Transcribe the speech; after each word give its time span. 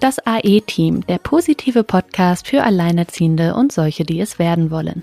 Das 0.00 0.20
AE-Team, 0.24 1.04
der 1.08 1.18
positive 1.18 1.82
Podcast 1.82 2.46
für 2.46 2.62
Alleinerziehende 2.62 3.56
und 3.56 3.72
solche, 3.72 4.04
die 4.04 4.20
es 4.20 4.38
werden 4.38 4.70
wollen. 4.70 5.02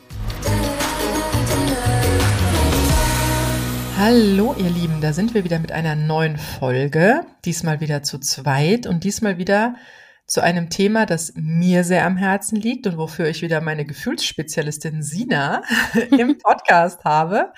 Hallo 3.98 4.56
ihr 4.58 4.70
Lieben, 4.70 5.02
da 5.02 5.12
sind 5.12 5.34
wir 5.34 5.44
wieder 5.44 5.60
mit 5.60 5.74
einer 5.74 5.96
neuen 5.96 6.38
Folge, 6.38 7.26
diesmal 7.44 7.82
wieder 7.82 8.04
zu 8.04 8.20
zweit 8.20 8.88
und 8.88 9.04
diesmal 9.04 9.38
wieder 9.38 9.76
zu 10.28 10.42
einem 10.42 10.70
Thema, 10.70 11.06
das 11.06 11.34
mir 11.36 11.84
sehr 11.84 12.06
am 12.06 12.16
Herzen 12.16 12.56
liegt 12.56 12.88
und 12.88 12.98
wofür 12.98 13.28
ich 13.28 13.42
wieder 13.42 13.60
meine 13.60 13.84
Gefühlsspezialistin 13.86 15.04
Sina 15.04 15.62
im 16.18 16.38
Podcast 16.38 17.04
habe. 17.04 17.52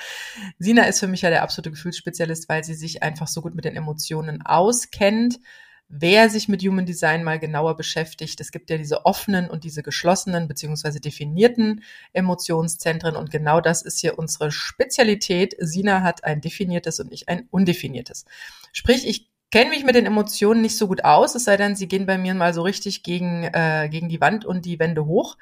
Sina 0.57 0.85
ist 0.85 0.99
für 0.99 1.07
mich 1.07 1.21
ja 1.21 1.29
der 1.29 1.43
absolute 1.43 1.69
Gefühlsspezialist, 1.69 2.49
weil 2.49 2.63
sie 2.63 2.73
sich 2.73 3.03
einfach 3.03 3.27
so 3.27 3.43
gut 3.43 3.53
mit 3.53 3.65
den 3.65 3.75
Emotionen 3.75 4.41
auskennt 4.41 5.39
wer 5.89 6.29
sich 6.29 6.47
mit 6.47 6.61
Human 6.63 6.85
Design 6.85 7.23
mal 7.23 7.39
genauer 7.39 7.75
beschäftigt, 7.75 8.39
es 8.41 8.51
gibt 8.51 8.69
ja 8.69 8.77
diese 8.77 9.05
offenen 9.05 9.49
und 9.49 9.63
diese 9.63 9.83
geschlossenen 9.83 10.47
beziehungsweise 10.47 10.99
definierten 10.99 11.83
Emotionszentren 12.13 13.15
und 13.15 13.31
genau 13.31 13.61
das 13.61 13.81
ist 13.81 13.99
hier 13.99 14.19
unsere 14.19 14.51
Spezialität. 14.51 15.55
Sina 15.59 16.01
hat 16.01 16.23
ein 16.23 16.41
definiertes 16.41 16.99
und 16.99 17.11
ich 17.11 17.29
ein 17.29 17.47
undefiniertes. 17.51 18.25
Sprich, 18.73 19.07
ich 19.07 19.29
kenne 19.51 19.69
mich 19.69 19.83
mit 19.85 19.95
den 19.95 20.05
Emotionen 20.05 20.61
nicht 20.61 20.77
so 20.77 20.87
gut 20.87 21.05
aus, 21.05 21.35
es 21.35 21.45
sei 21.45 21.55
denn, 21.55 21.75
sie 21.75 21.87
gehen 21.87 22.05
bei 22.05 22.17
mir 22.17 22.33
mal 22.33 22.53
so 22.53 22.63
richtig 22.63 23.03
gegen, 23.03 23.43
äh, 23.45 23.87
gegen 23.89 24.09
die 24.09 24.19
Wand 24.19 24.45
und 24.45 24.65
die 24.65 24.79
Wände 24.79 25.05
hoch 25.05 25.37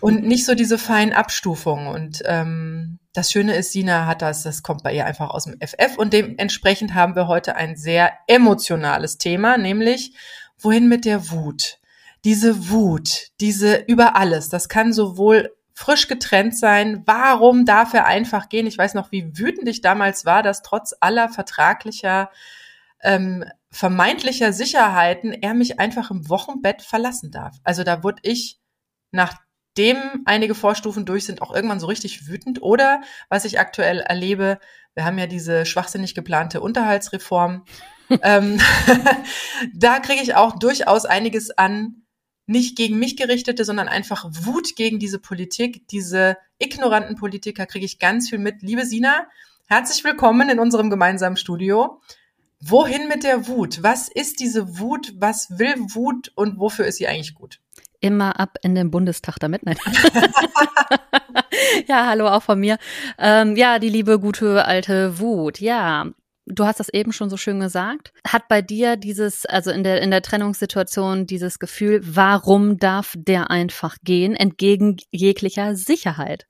und 0.00 0.24
nicht 0.24 0.44
so 0.44 0.54
diese 0.54 0.78
feinen 0.78 1.14
Abstufungen. 1.14 1.86
Und 1.86 2.22
ähm, 2.26 2.98
das 3.14 3.32
Schöne 3.32 3.54
ist, 3.56 3.72
Sina 3.72 4.06
hat 4.06 4.20
das, 4.20 4.42
das 4.42 4.62
kommt 4.62 4.82
bei 4.82 4.94
ihr 4.94 5.06
einfach 5.06 5.30
aus 5.30 5.44
dem 5.44 5.56
FF 5.60 5.96
und 5.96 6.12
dementsprechend 6.12 6.94
haben 6.94 7.16
wir 7.16 7.26
heute 7.26 7.56
ein 7.56 7.76
sehr 7.76 8.12
emotionales 8.26 9.16
Thema, 9.16 9.56
nämlich 9.56 10.14
wohin 10.58 10.88
mit 10.88 11.04
der 11.04 11.30
Wut? 11.30 11.78
Diese 12.24 12.70
Wut, 12.70 13.28
diese 13.40 13.76
über 13.88 14.14
alles, 14.14 14.48
das 14.48 14.68
kann 14.68 14.92
sowohl 14.92 15.50
frisch 15.74 16.06
getrennt 16.06 16.56
sein. 16.56 17.02
Warum 17.06 17.64
darf 17.64 17.94
er 17.94 18.06
einfach 18.06 18.48
gehen? 18.48 18.66
Ich 18.66 18.78
weiß 18.78 18.94
noch, 18.94 19.10
wie 19.10 19.36
wütend 19.36 19.68
ich 19.68 19.80
damals 19.80 20.24
war, 20.24 20.42
dass 20.42 20.62
trotz 20.62 20.94
aller 21.00 21.28
vertraglicher 21.28 22.30
ähm, 23.02 23.44
vermeintlicher 23.70 24.52
Sicherheiten 24.52 25.32
er 25.32 25.54
mich 25.54 25.80
einfach 25.80 26.10
im 26.10 26.28
Wochenbett 26.28 26.82
verlassen 26.82 27.30
darf. 27.30 27.56
Also 27.64 27.84
da 27.84 28.02
wurde 28.02 28.20
ich, 28.22 28.60
nachdem 29.10 30.22
einige 30.24 30.54
Vorstufen 30.54 31.04
durch 31.04 31.24
sind, 31.24 31.42
auch 31.42 31.54
irgendwann 31.54 31.80
so 31.80 31.86
richtig 31.86 32.28
wütend. 32.28 32.62
Oder 32.62 33.02
was 33.28 33.44
ich 33.44 33.58
aktuell 33.58 34.00
erlebe, 34.00 34.58
wir 34.94 35.04
haben 35.04 35.18
ja 35.18 35.26
diese 35.26 35.64
schwachsinnig 35.66 36.14
geplante 36.14 36.60
Unterhaltsreform. 36.60 37.64
ähm, 38.22 38.60
da 39.74 39.98
kriege 40.00 40.22
ich 40.22 40.34
auch 40.34 40.58
durchaus 40.58 41.04
einiges 41.04 41.50
an 41.50 42.02
nicht 42.46 42.76
gegen 42.76 42.98
mich 42.98 43.16
gerichtete, 43.16 43.64
sondern 43.64 43.88
einfach 43.88 44.26
Wut 44.28 44.76
gegen 44.76 44.98
diese 44.98 45.18
Politik, 45.18 45.88
diese 45.88 46.36
ignoranten 46.58 47.16
Politiker 47.16 47.66
kriege 47.66 47.86
ich 47.86 47.98
ganz 47.98 48.28
viel 48.28 48.38
mit. 48.38 48.62
Liebe 48.62 48.84
Sina, 48.84 49.26
herzlich 49.68 50.04
willkommen 50.04 50.50
in 50.50 50.58
unserem 50.58 50.90
gemeinsamen 50.90 51.36
Studio. 51.36 52.00
Wohin 52.64 53.08
mit 53.08 53.24
der 53.24 53.48
Wut? 53.48 53.82
Was 53.82 54.08
ist 54.08 54.38
diese 54.38 54.78
Wut? 54.78 55.12
Was 55.16 55.58
will 55.58 55.74
Wut 55.94 56.30
und 56.36 56.60
wofür 56.60 56.86
ist 56.86 56.98
sie 56.98 57.08
eigentlich 57.08 57.34
gut? 57.34 57.58
Immer 58.00 58.38
ab 58.38 58.56
in 58.62 58.76
den 58.76 58.92
Bundestag 58.92 59.38
damit. 59.40 59.64
Nein. 59.64 59.76
ja, 61.88 62.06
hallo 62.06 62.28
auch 62.28 62.44
von 62.44 62.60
mir. 62.60 62.78
Ähm, 63.18 63.56
ja, 63.56 63.80
die 63.80 63.88
liebe, 63.88 64.20
gute, 64.20 64.64
alte 64.64 65.18
Wut. 65.18 65.60
Ja, 65.60 66.06
du 66.46 66.64
hast 66.64 66.78
das 66.78 66.88
eben 66.88 67.12
schon 67.12 67.30
so 67.30 67.36
schön 67.36 67.58
gesagt. 67.58 68.12
Hat 68.24 68.46
bei 68.46 68.62
dir 68.62 68.96
dieses, 68.96 69.44
also 69.44 69.72
in 69.72 69.82
der, 69.82 70.00
in 70.00 70.12
der 70.12 70.22
Trennungssituation 70.22 71.26
dieses 71.26 71.58
Gefühl, 71.58 72.00
warum 72.04 72.78
darf 72.78 73.14
der 73.16 73.50
einfach 73.50 73.96
gehen, 74.04 74.36
entgegen 74.36 74.98
jeglicher 75.10 75.74
Sicherheit? 75.74 76.46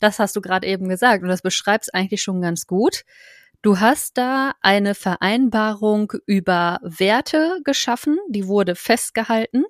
Das 0.00 0.18
hast 0.18 0.34
du 0.34 0.40
gerade 0.40 0.66
eben 0.66 0.88
gesagt 0.88 1.22
und 1.22 1.28
das 1.28 1.42
beschreibt 1.42 1.84
es 1.84 1.94
eigentlich 1.94 2.22
schon 2.22 2.42
ganz 2.42 2.66
gut. 2.66 3.04
Du 3.64 3.80
hast 3.80 4.18
da 4.18 4.52
eine 4.60 4.94
Vereinbarung 4.94 6.12
über 6.26 6.80
Werte 6.82 7.60
geschaffen, 7.64 8.18
die 8.28 8.46
wurde 8.46 8.74
festgehalten 8.74 9.64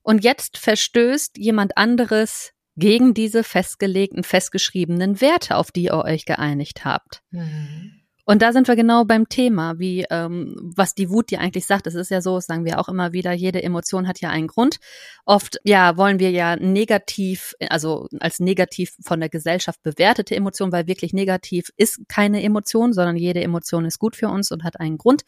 und 0.00 0.24
jetzt 0.24 0.56
verstößt 0.56 1.36
jemand 1.36 1.76
anderes 1.76 2.54
gegen 2.76 3.12
diese 3.12 3.44
festgelegten, 3.44 4.24
festgeschriebenen 4.24 5.20
Werte, 5.20 5.56
auf 5.56 5.70
die 5.70 5.82
ihr 5.82 5.94
euch 5.96 6.24
geeinigt 6.24 6.86
habt. 6.86 7.20
Mhm. 7.30 7.97
Und 8.30 8.42
da 8.42 8.52
sind 8.52 8.68
wir 8.68 8.76
genau 8.76 9.06
beim 9.06 9.30
Thema, 9.30 9.78
wie 9.78 10.04
ähm, 10.10 10.54
was 10.76 10.94
die 10.94 11.08
Wut 11.08 11.30
dir 11.30 11.40
eigentlich 11.40 11.64
sagt. 11.64 11.86
Es 11.86 11.94
ist 11.94 12.10
ja 12.10 12.20
so, 12.20 12.38
sagen 12.40 12.66
wir 12.66 12.78
auch 12.78 12.90
immer 12.90 13.14
wieder, 13.14 13.32
jede 13.32 13.62
Emotion 13.62 14.06
hat 14.06 14.20
ja 14.20 14.28
einen 14.28 14.48
Grund. 14.48 14.80
Oft 15.24 15.58
ja 15.64 15.96
wollen 15.96 16.18
wir 16.18 16.30
ja 16.30 16.56
negativ, 16.56 17.54
also 17.70 18.06
als 18.20 18.38
negativ 18.38 18.92
von 19.02 19.20
der 19.20 19.30
Gesellschaft 19.30 19.82
bewertete 19.82 20.36
Emotion, 20.36 20.72
weil 20.72 20.86
wirklich 20.86 21.14
negativ 21.14 21.70
ist 21.78 22.00
keine 22.06 22.42
Emotion, 22.42 22.92
sondern 22.92 23.16
jede 23.16 23.40
Emotion 23.40 23.86
ist 23.86 23.98
gut 23.98 24.14
für 24.14 24.28
uns 24.28 24.52
und 24.52 24.62
hat 24.62 24.78
einen 24.78 24.98
Grund 24.98 25.22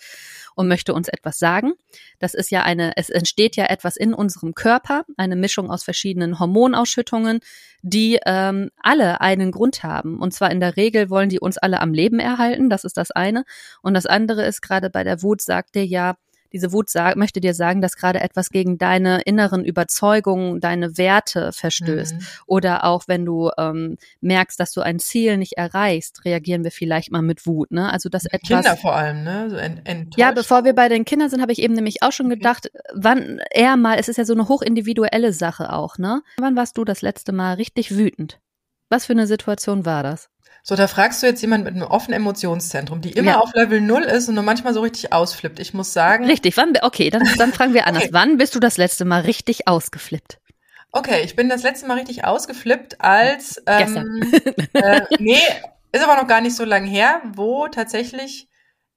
und 0.55 0.69
möchte 0.69 0.95
uns 0.95 1.09
etwas 1.09 1.39
sagen. 1.39 1.73
Das 2.19 2.35
ist 2.35 2.51
ja 2.51 2.63
eine, 2.63 2.93
es 2.97 3.11
entsteht 3.11 3.57
ja 3.57 3.67
etwas 3.67 3.97
in 3.97 4.15
unserem 4.15 4.55
Körper, 4.55 5.05
eine 5.17 5.37
Mischung 5.37 5.71
aus 5.71 5.83
verschiedenen 5.83 6.39
Hormonausschüttungen, 6.39 7.41
die 7.83 8.19
ähm, 8.27 8.71
alle 8.83 9.21
einen 9.21 9.53
Grund 9.53 9.83
haben. 9.83 10.19
Und 10.19 10.33
zwar 10.33 10.51
in 10.51 10.61
der 10.61 10.77
Regel 10.77 11.11
wollen 11.11 11.29
die 11.29 11.41
uns 11.41 11.59
alle 11.59 11.81
am 11.81 11.93
Leben 11.93 12.19
erhalten. 12.19 12.71
Das 12.71 12.85
ist 12.85 12.97
das 12.97 13.11
eine. 13.11 13.45
Und 13.83 13.95
das 13.95 14.07
andere 14.07 14.45
ist 14.45 14.61
gerade 14.61 14.91
bei 14.91 15.05
der 15.05 15.23
Wut 15.23 15.41
sagt 15.41 15.75
dir 15.75 15.87
ja, 15.87 16.17
diese 16.53 16.73
Wut 16.73 16.89
möchte 17.15 17.41
dir 17.41 17.55
sagen, 17.55 17.81
dass 17.81 17.97
gerade 17.97 18.21
etwas 18.21 18.51
gegen 18.51 18.79
deine 18.79 19.21
inneren 19.23 19.65
Überzeugungen, 19.65 20.61
deine 20.61 20.99
Werte 20.99 21.53
verstößt. 21.53 22.15
Mhm. 22.15 22.27
Oder 22.47 22.85
auch 22.85 23.05
wenn 23.07 23.25
du 23.25 23.51
ähm, 23.59 23.97
merkst, 24.21 24.59
dass 24.59 24.73
du 24.73 24.81
ein 24.81 24.99
Ziel 24.99 25.37
nicht 25.37 25.55
erreichst, 25.55 26.25
reagieren 26.25 26.65
wir 26.65 26.71
vielleicht 26.71 27.13
mal 27.13 27.23
mit 27.23 27.47
Wut. 27.47 27.71
Ne? 27.71 27.93
Also 27.93 28.09
dass 28.09 28.25
etwas. 28.27 28.63
Kinder 28.63 28.77
vor 28.77 28.95
allem, 28.95 29.23
ne? 29.23 29.51
So 29.51 29.57
ent 29.57 30.17
ja, 30.17 30.33
bevor 30.33 30.65
wir 30.65 30.75
bei 30.75 30.89
den 30.89 31.05
Kindern 31.05 31.31
sind, 31.31 31.41
habe 31.41 31.53
ich 31.53 31.61
eben 31.61 31.75
nämlich 31.75 32.03
auch 32.03 32.13
schon 32.13 32.29
gedacht, 32.29 32.71
wann 32.95 33.41
eher 33.51 33.77
mal, 33.77 33.99
es 33.99 34.09
ist 34.09 34.17
ja 34.17 34.25
so 34.25 34.33
eine 34.33 34.49
hochindividuelle 34.49 35.33
Sache 35.33 35.73
auch, 35.73 35.99
ne? 35.99 36.23
Wann 36.39 36.57
warst 36.57 36.77
du 36.79 36.85
das 36.85 37.03
letzte 37.03 37.33
Mal 37.33 37.55
richtig 37.55 37.97
wütend? 37.97 38.41
Was 38.89 39.07
für 39.07 39.13
eine 39.13 39.27
Situation 39.27 39.85
war 39.85 40.03
das? 40.03 40.30
So, 40.63 40.77
da 40.77 40.87
fragst 40.87 41.23
du 41.23 41.27
jetzt 41.27 41.41
jemand 41.41 41.65
mit 41.65 41.75
einem 41.75 41.85
offenen 41.85 42.21
Emotionszentrum, 42.21 43.01
die 43.01 43.13
immer 43.13 43.33
ja. 43.33 43.39
auf 43.39 43.53
Level 43.55 43.81
0 43.81 44.03
ist 44.03 44.29
und 44.29 44.35
nur 44.35 44.45
manchmal 44.45 44.75
so 44.75 44.81
richtig 44.81 45.13
ausflippt. 45.13 45.59
Ich 45.59 45.73
muss 45.75 45.93
sagen. 45.93 46.27
Richtig, 46.27 46.57
wann, 46.57 46.75
okay, 46.83 47.11
dann, 47.11 47.27
dann 47.39 47.53
fragen 47.53 47.75
wir 47.75 47.87
anders. 47.87 48.05
Okay. 48.05 48.13
Wann 48.13 48.37
bist 48.37 48.55
du 48.55 48.61
das 48.61 48.77
letzte 48.77 49.05
Mal 49.05 49.23
richtig 49.23 49.67
ausgeflippt? 49.67 50.39
Okay, 50.93 51.23
ich 51.23 51.37
bin 51.37 51.49
das 51.49 51.63
letzte 51.63 51.87
Mal 51.87 51.99
richtig 51.99 52.25
ausgeflippt 52.25 53.01
als, 53.01 53.63
ähm, 53.67 54.33
äh, 54.73 55.03
nee, 55.19 55.39
ist 55.93 56.03
aber 56.03 56.21
noch 56.21 56.27
gar 56.27 56.41
nicht 56.41 56.57
so 56.57 56.65
lange 56.65 56.89
her, 56.89 57.23
wo 57.33 57.69
tatsächlich, 57.69 58.49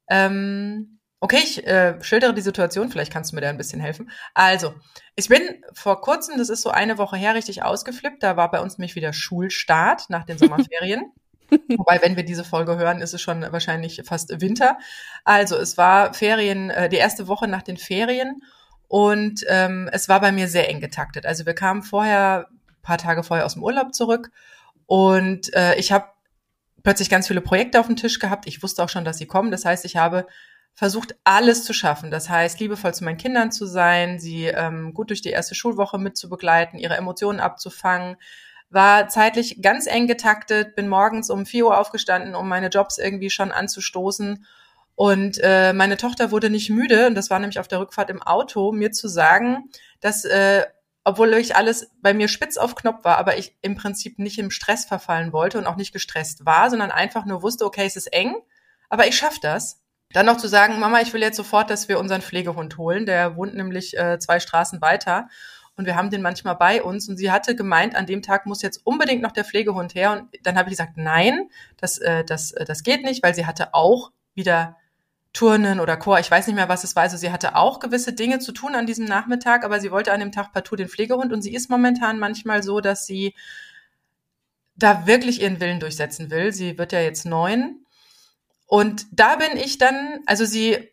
ähm, 0.10 1.00
okay, 1.20 1.38
ich 1.44 1.66
äh, 1.68 2.02
schildere 2.04 2.34
die 2.34 2.42
Situation, 2.42 2.90
vielleicht 2.90 3.14
kannst 3.14 3.32
du 3.32 3.36
mir 3.36 3.42
da 3.42 3.50
ein 3.50 3.58
bisschen 3.58 3.80
helfen. 3.80 4.10
Also, 4.34 4.74
ich 5.16 5.30
bin 5.30 5.42
vor 5.74 6.02
kurzem, 6.02 6.38
das 6.40 6.50
ist 6.50 6.64
so 6.64 6.72
eine 6.72 6.98
Woche 6.98 7.16
her, 7.16 7.36
richtig 7.36 7.62
ausgeflippt. 7.62 8.24
Da 8.24 8.38
war 8.38 8.50
bei 8.50 8.60
uns 8.60 8.80
nämlich 8.80 8.96
wieder 8.96 9.14
Schulstart 9.14 10.10
nach 10.10 10.26
den 10.26 10.38
Sommerferien. 10.40 11.12
Wobei, 11.78 12.02
wenn 12.02 12.16
wir 12.16 12.24
diese 12.24 12.44
Folge 12.44 12.78
hören, 12.78 13.02
ist 13.02 13.14
es 13.14 13.22
schon 13.22 13.42
wahrscheinlich 13.52 14.02
fast 14.06 14.42
Winter. 14.42 14.78
Also 15.24 15.58
es 15.58 15.78
war 15.78 16.14
Ferien, 16.14 16.70
äh, 16.70 16.90
die 16.90 16.98
erste 16.98 17.28
Woche 17.28 17.48
nach 17.48 17.64
den 17.64 17.78
Ferien 17.78 18.42
und 18.88 19.44
ähm, 19.48 19.90
es 19.92 20.10
war 20.10 20.20
bei 20.22 20.32
mir 20.32 20.48
sehr 20.48 20.70
eng 20.70 20.80
getaktet. 20.80 21.26
Also 21.26 21.46
wir 21.46 21.54
kamen 21.54 21.84
vorher, 21.84 22.48
paar 22.82 22.98
Tage 22.98 23.24
vorher 23.24 23.46
aus 23.46 23.54
dem 23.54 23.64
Urlaub 23.64 23.94
zurück 23.94 24.32
und 24.86 25.54
äh, 25.54 25.76
ich 25.76 25.92
habe 25.92 26.08
plötzlich 26.84 27.10
ganz 27.10 27.28
viele 27.28 27.42
Projekte 27.42 27.80
auf 27.80 27.88
dem 27.88 27.96
Tisch 27.96 28.20
gehabt. 28.20 28.48
Ich 28.48 28.62
wusste 28.62 28.84
auch 28.84 28.90
schon, 28.90 29.06
dass 29.06 29.18
sie 29.18 29.26
kommen. 29.26 29.52
Das 29.52 29.66
heißt, 29.66 29.86
ich 29.86 29.96
habe 29.96 30.28
versucht, 30.74 31.16
alles 31.24 31.64
zu 31.64 31.74
schaffen. 31.74 32.12
Das 32.12 32.30
heißt, 32.30 32.60
liebevoll 32.60 32.94
zu 32.94 33.04
meinen 33.04 33.18
Kindern 33.18 33.52
zu 33.52 33.66
sein, 33.66 34.20
sie 34.20 34.46
ähm, 34.46 34.94
gut 34.94 35.10
durch 35.10 35.22
die 35.22 35.30
erste 35.30 35.56
Schulwoche 35.56 35.98
mitzubegleiten, 35.98 36.80
ihre 36.80 36.98
Emotionen 36.98 37.40
abzufangen, 37.40 38.18
war 38.74 39.08
zeitlich 39.08 39.62
ganz 39.62 39.88
eng 39.88 40.08
getaktet, 40.08 40.76
bin 40.76 40.88
morgens 40.88 41.30
um 41.30 41.46
4 41.46 41.66
Uhr 41.66 41.78
aufgestanden, 41.78 42.36
um 42.36 42.48
meine 42.48 42.68
Jobs 42.68 42.98
irgendwie 42.98 43.30
schon 43.30 43.52
anzustoßen. 43.52 44.46
Und 44.96 45.40
äh, 45.42 45.74
meine 45.74 45.98
Tochter 45.98 46.32
wurde 46.32 46.50
nicht 46.50 46.70
müde, 46.70 47.08
und 47.08 47.16
das 47.16 47.30
war 47.30 47.40
nämlich 47.40 47.60
auf 47.60 47.68
der 47.68 47.80
Rückfahrt 47.80 48.10
im 48.10 48.22
Auto, 48.22 48.72
mir 48.72 48.92
zu 48.92 49.08
sagen, 49.08 49.70
dass, 50.02 50.26
äh, 50.26 50.64
obwohl 51.04 51.34
ich 51.34 51.56
alles 51.56 51.92
bei 52.02 52.14
mir 52.14 52.28
spitz 52.28 52.58
auf 52.58 52.76
Knopf 52.76 53.04
war, 53.04 53.18
aber 53.18 53.38
ich 53.38 53.56
im 53.62 53.76
Prinzip 53.76 54.20
nicht 54.20 54.40
im 54.40 54.52
Stress 54.52 54.86
verfallen 54.86 55.34
wollte 55.34 55.58
und 55.58 55.68
auch 55.68 55.76
nicht 55.76 55.94
gestresst 55.94 56.46
war, 56.46 56.70
sondern 56.70 56.92
einfach 56.92 57.26
nur 57.26 57.42
wusste, 57.42 57.66
okay, 57.66 57.86
es 57.86 57.96
ist 57.96 58.14
eng, 58.14 58.36
aber 58.90 59.08
ich 59.08 59.18
schaff 59.18 59.40
das. 59.40 59.82
Dann 60.14 60.28
noch 60.28 60.38
zu 60.38 60.48
sagen, 60.48 60.80
Mama, 60.80 61.02
ich 61.02 61.12
will 61.14 61.22
jetzt 61.22 61.38
sofort, 61.38 61.72
dass 61.72 61.90
wir 61.90 62.00
unseren 62.00 62.22
Pflegehund 62.22 62.78
holen. 62.78 63.08
Der 63.08 63.36
wohnt 63.36 63.56
nämlich 63.56 63.98
äh, 63.98 64.20
zwei 64.20 64.40
Straßen 64.40 64.80
weiter 64.80 65.28
und 65.76 65.86
wir 65.86 65.96
haben 65.96 66.10
den 66.10 66.22
manchmal 66.22 66.56
bei 66.56 66.84
uns. 66.84 67.10
Und 67.10 67.18
sie 67.18 67.32
hatte 67.32 67.56
gemeint, 67.56 67.96
an 67.96 68.06
dem 68.06 68.22
Tag 68.22 68.46
muss 68.46 68.62
jetzt 68.62 68.86
unbedingt 68.86 69.22
noch 69.22 69.32
der 69.32 69.44
Pflegehund 69.44 69.96
her. 69.96 70.12
Und 70.12 70.30
dann 70.44 70.58
habe 70.58 70.70
ich 70.70 70.74
gesagt, 70.78 70.98
nein, 70.98 71.50
das, 71.78 71.98
äh, 71.98 72.24
das, 72.24 72.52
äh, 72.52 72.66
das 72.66 72.84
geht 72.84 73.04
nicht, 73.04 73.24
weil 73.24 73.34
sie 73.34 73.46
hatte 73.46 73.74
auch 73.74 74.12
wieder 74.36 74.78
Turnen 75.34 75.80
oder 75.80 75.98
Chor, 75.98 76.20
ich 76.20 76.30
weiß 76.30 76.46
nicht 76.46 76.56
mehr, 76.56 76.70
was 76.70 76.84
es 76.84 76.96
war. 76.96 77.04
Also 77.04 77.18
sie 77.18 77.32
hatte 77.32 77.56
auch 77.56 77.80
gewisse 77.80 78.14
Dinge 78.14 78.38
zu 78.38 78.52
tun 78.52 78.76
an 78.76 78.86
diesem 78.86 79.06
Nachmittag, 79.06 79.66
aber 79.66 79.80
sie 79.80 79.92
wollte 79.92 80.14
an 80.14 80.20
dem 80.20 80.32
Tag 80.32 80.54
partout 80.54 80.76
den 80.76 80.88
Pflegehund 80.88 81.34
und 81.34 81.42
sie 81.42 81.54
ist 81.54 81.72
momentan 81.72 82.20
manchmal 82.20 82.62
so, 82.62 82.80
dass 82.80 83.08
sie 83.08 83.34
da 84.76 85.08
wirklich 85.08 85.42
ihren 85.42 85.60
Willen 85.60 85.80
durchsetzen 85.80 86.30
will. 86.30 86.54
Sie 86.54 86.78
wird 86.78 86.92
ja 86.92 87.00
jetzt 87.00 87.26
neun. 87.26 87.84
Und 88.68 89.08
da 89.12 89.36
bin 89.36 89.58
ich 89.58 89.80
dann, 89.80 90.20
also 90.28 90.46
sie, 90.46 90.90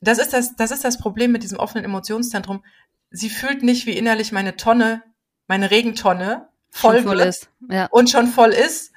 das 0.00 0.18
ist 0.18 0.32
das, 0.32 0.56
das 0.56 0.70
ist 0.70 0.84
das 0.84 0.98
Problem 0.98 1.32
mit 1.32 1.42
diesem 1.42 1.58
offenen 1.58 1.84
Emotionszentrum. 1.84 2.64
Sie 3.12 3.30
fühlt 3.30 3.62
nicht, 3.62 3.86
wie 3.86 3.96
innerlich 3.96 4.32
meine 4.32 4.56
Tonne, 4.56 5.02
meine 5.46 5.70
Regentonne 5.70 6.48
voll, 6.70 7.02
voll 7.02 7.20
ist. 7.20 7.48
Ja. 7.70 7.86
und 7.90 8.10
schon 8.10 8.26
voll 8.26 8.50
ist 8.50 8.92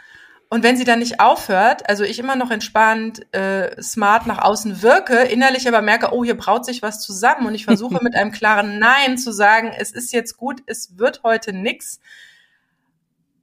und 0.49 0.63
wenn 0.63 0.77
sie 0.77 0.83
dann 0.83 0.99
nicht 0.99 1.19
aufhört, 1.19 1.89
also 1.89 2.03
ich 2.03 2.19
immer 2.19 2.35
noch 2.35 2.51
entspannt, 2.51 3.25
äh, 3.33 3.81
smart 3.81 4.27
nach 4.27 4.43
außen 4.43 4.81
wirke, 4.81 5.15
innerlich 5.23 5.67
aber 5.67 5.81
merke, 5.81 6.13
oh, 6.13 6.23
hier 6.23 6.37
braut 6.37 6.65
sich 6.65 6.81
was 6.81 7.01
zusammen 7.01 7.47
und 7.47 7.55
ich 7.55 7.65
versuche 7.65 7.99
mit 8.03 8.15
einem 8.15 8.31
klaren 8.31 8.79
Nein 8.79 9.17
zu 9.17 9.31
sagen, 9.31 9.73
es 9.77 9.91
ist 9.91 10.13
jetzt 10.13 10.37
gut, 10.37 10.61
es 10.67 10.97
wird 10.97 11.23
heute 11.23 11.51
nix. 11.51 11.99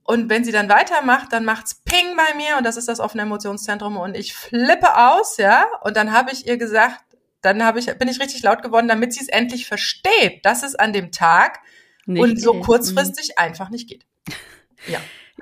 Und 0.04 0.30
wenn 0.30 0.44
sie 0.44 0.52
dann 0.52 0.68
weitermacht, 0.68 1.32
dann 1.32 1.44
macht's 1.44 1.82
Ping 1.84 2.16
bei 2.16 2.34
mir 2.36 2.56
und 2.56 2.64
das 2.64 2.76
ist 2.76 2.88
das 2.88 3.00
offene 3.00 3.24
Emotionszentrum 3.24 3.96
und 3.96 4.16
ich 4.16 4.34
flippe 4.34 4.96
aus, 4.96 5.36
ja. 5.36 5.66
Und 5.82 5.96
dann 5.96 6.12
habe 6.12 6.32
ich 6.32 6.46
ihr 6.46 6.56
gesagt, 6.56 7.04
dann 7.42 7.62
habe 7.62 7.78
ich, 7.78 7.86
bin 7.98 8.08
ich 8.08 8.20
richtig 8.20 8.42
laut 8.42 8.62
geworden, 8.62 8.88
damit 8.88 9.12
sie 9.12 9.20
es 9.20 9.28
endlich 9.28 9.66
versteht, 9.66 10.44
dass 10.44 10.62
es 10.62 10.74
an 10.74 10.92
dem 10.92 11.10
Tag 11.12 11.60
nicht 12.06 12.22
und 12.22 12.40
so 12.40 12.60
kurzfristig 12.60 13.38
einfach 13.38 13.70
nicht 13.70 13.88
geht. 13.88 14.06
Ja. 14.86 15.00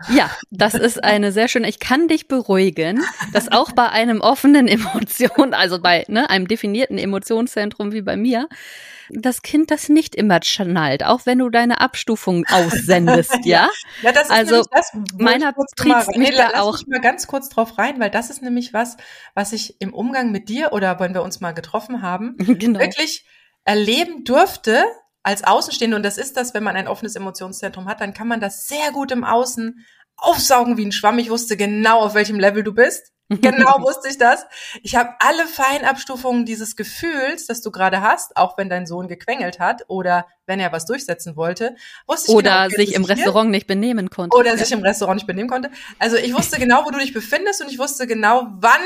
Ja, 0.09 0.31
das 0.51 0.75
ist 0.75 1.03
eine 1.03 1.33
sehr 1.33 1.49
schöne. 1.49 1.69
Ich 1.69 1.79
kann 1.79 2.09
dich 2.09 2.29
beruhigen, 2.29 3.05
dass 3.33 3.53
auch 3.53 3.73
bei 3.73 3.89
einem 3.89 4.21
offenen 4.21 4.67
Emotion, 4.69 5.55
also 5.55 5.81
bei 5.81 6.05
ne, 6.09 6.31
einem 6.31 6.49
definierten 6.49 6.99
Emotionszentrum 6.99 7.93
wie 7.93 8.03
bei 8.03 8.17
mir, 8.17 8.49
das 9.13 9.43
Kind 9.43 9.71
das 9.71 9.89
nicht 9.89 10.15
immer 10.15 10.41
schnallt, 10.43 11.05
auch 11.05 11.27
wenn 11.27 11.39
du 11.39 11.51
deine 11.51 11.81
Abstufung 11.81 12.45
aussendest, 12.47 13.39
ja? 13.45 13.69
ja, 14.03 14.13
das 14.13 14.25
ist 14.25 14.31
also 14.31 14.63
das, 14.71 14.93
meiner 15.19 15.53
triebst 15.77 16.17
mich 16.17 16.35
da 16.37 16.61
auch. 16.61 16.79
Ich 16.79 16.87
mal 16.87 17.01
ganz 17.01 17.27
kurz 17.27 17.49
drauf 17.49 17.79
rein, 17.79 17.99
weil 18.01 18.11
das 18.11 18.31
ist 18.31 18.43
nämlich 18.43 18.73
was, 18.73 18.97
was 19.35 19.53
ich 19.53 19.81
im 19.81 19.93
Umgang 19.93 20.31
mit 20.31 20.49
dir 20.49 20.73
oder 20.73 20.99
wenn 21.01 21.15
wir 21.15 21.23
uns 21.23 21.41
mal 21.41 21.53
getroffen 21.53 22.03
haben, 22.03 22.37
genau. 22.39 22.79
wirklich 22.81 23.25
erleben 23.65 24.25
durfte, 24.25 24.85
als 25.23 25.45
Außenstehende, 25.45 25.97
und 25.97 26.03
das 26.03 26.19
ist 26.19 26.37
das, 26.37 26.55
wenn 26.55 26.65
man 26.65 26.77
ein 26.77 26.89
offenes 26.89 27.17
Emotionszentrum 27.17 27.87
hat, 27.87 28.01
dann 28.01 28.15
kann 28.15 28.29
man 28.29 28.41
das 28.41 28.69
sehr 28.69 28.91
gut 28.93 29.13
im 29.13 29.25
Außen 29.25 29.85
aufsaugen 30.17 30.77
wie 30.77 30.87
ein 30.87 30.93
Schwamm. 30.93 31.19
Ich 31.19 31.31
wusste 31.31 31.57
genau, 31.57 32.01
auf 32.01 32.15
welchem 32.15 32.39
Level 32.39 32.63
du 32.63 32.73
bist. 32.73 33.13
Genau 33.41 33.81
wusste 33.81 34.09
ich 34.09 34.19
das. 34.19 34.45
Ich 34.83 34.97
habe 34.97 35.11
alle 35.21 35.47
Feinabstufungen 35.47 36.45
dieses 36.45 36.75
Gefühls, 36.75 37.47
das 37.47 37.63
du 37.63 37.71
gerade 37.71 38.03
hast, 38.03 38.37
auch 38.37 38.59
wenn 38.59 38.69
dein 38.69 38.87
Sohn 38.87 39.07
gequengelt 39.07 39.61
hat 39.61 39.85
oder 39.87 40.27
wenn 40.47 40.59
er 40.59 40.73
was 40.73 40.85
durchsetzen 40.85 41.37
wollte, 41.37 41.77
wusste 42.09 42.33
ich 42.33 42.37
Oder 42.37 42.67
genau, 42.67 42.77
sich 42.77 42.95
im 42.95 43.05
Restaurant 43.05 43.51
nicht 43.51 43.69
benehmen 43.69 44.11
konnte. 44.11 44.37
Oder 44.37 44.51
ja. 44.51 44.57
sich 44.57 44.73
im 44.73 44.83
Restaurant 44.83 45.15
nicht 45.15 45.29
benehmen 45.29 45.49
konnte. 45.49 45.71
Also 46.01 46.17
ich 46.17 46.35
wusste 46.35 46.59
genau, 46.59 46.85
wo 46.85 46.91
du 46.91 46.99
dich 46.99 47.15
befindest 47.15 47.63
und 47.63 47.71
ich 47.71 47.79
wusste 47.79 48.09
genau, 48.09 48.49
wann 48.59 48.81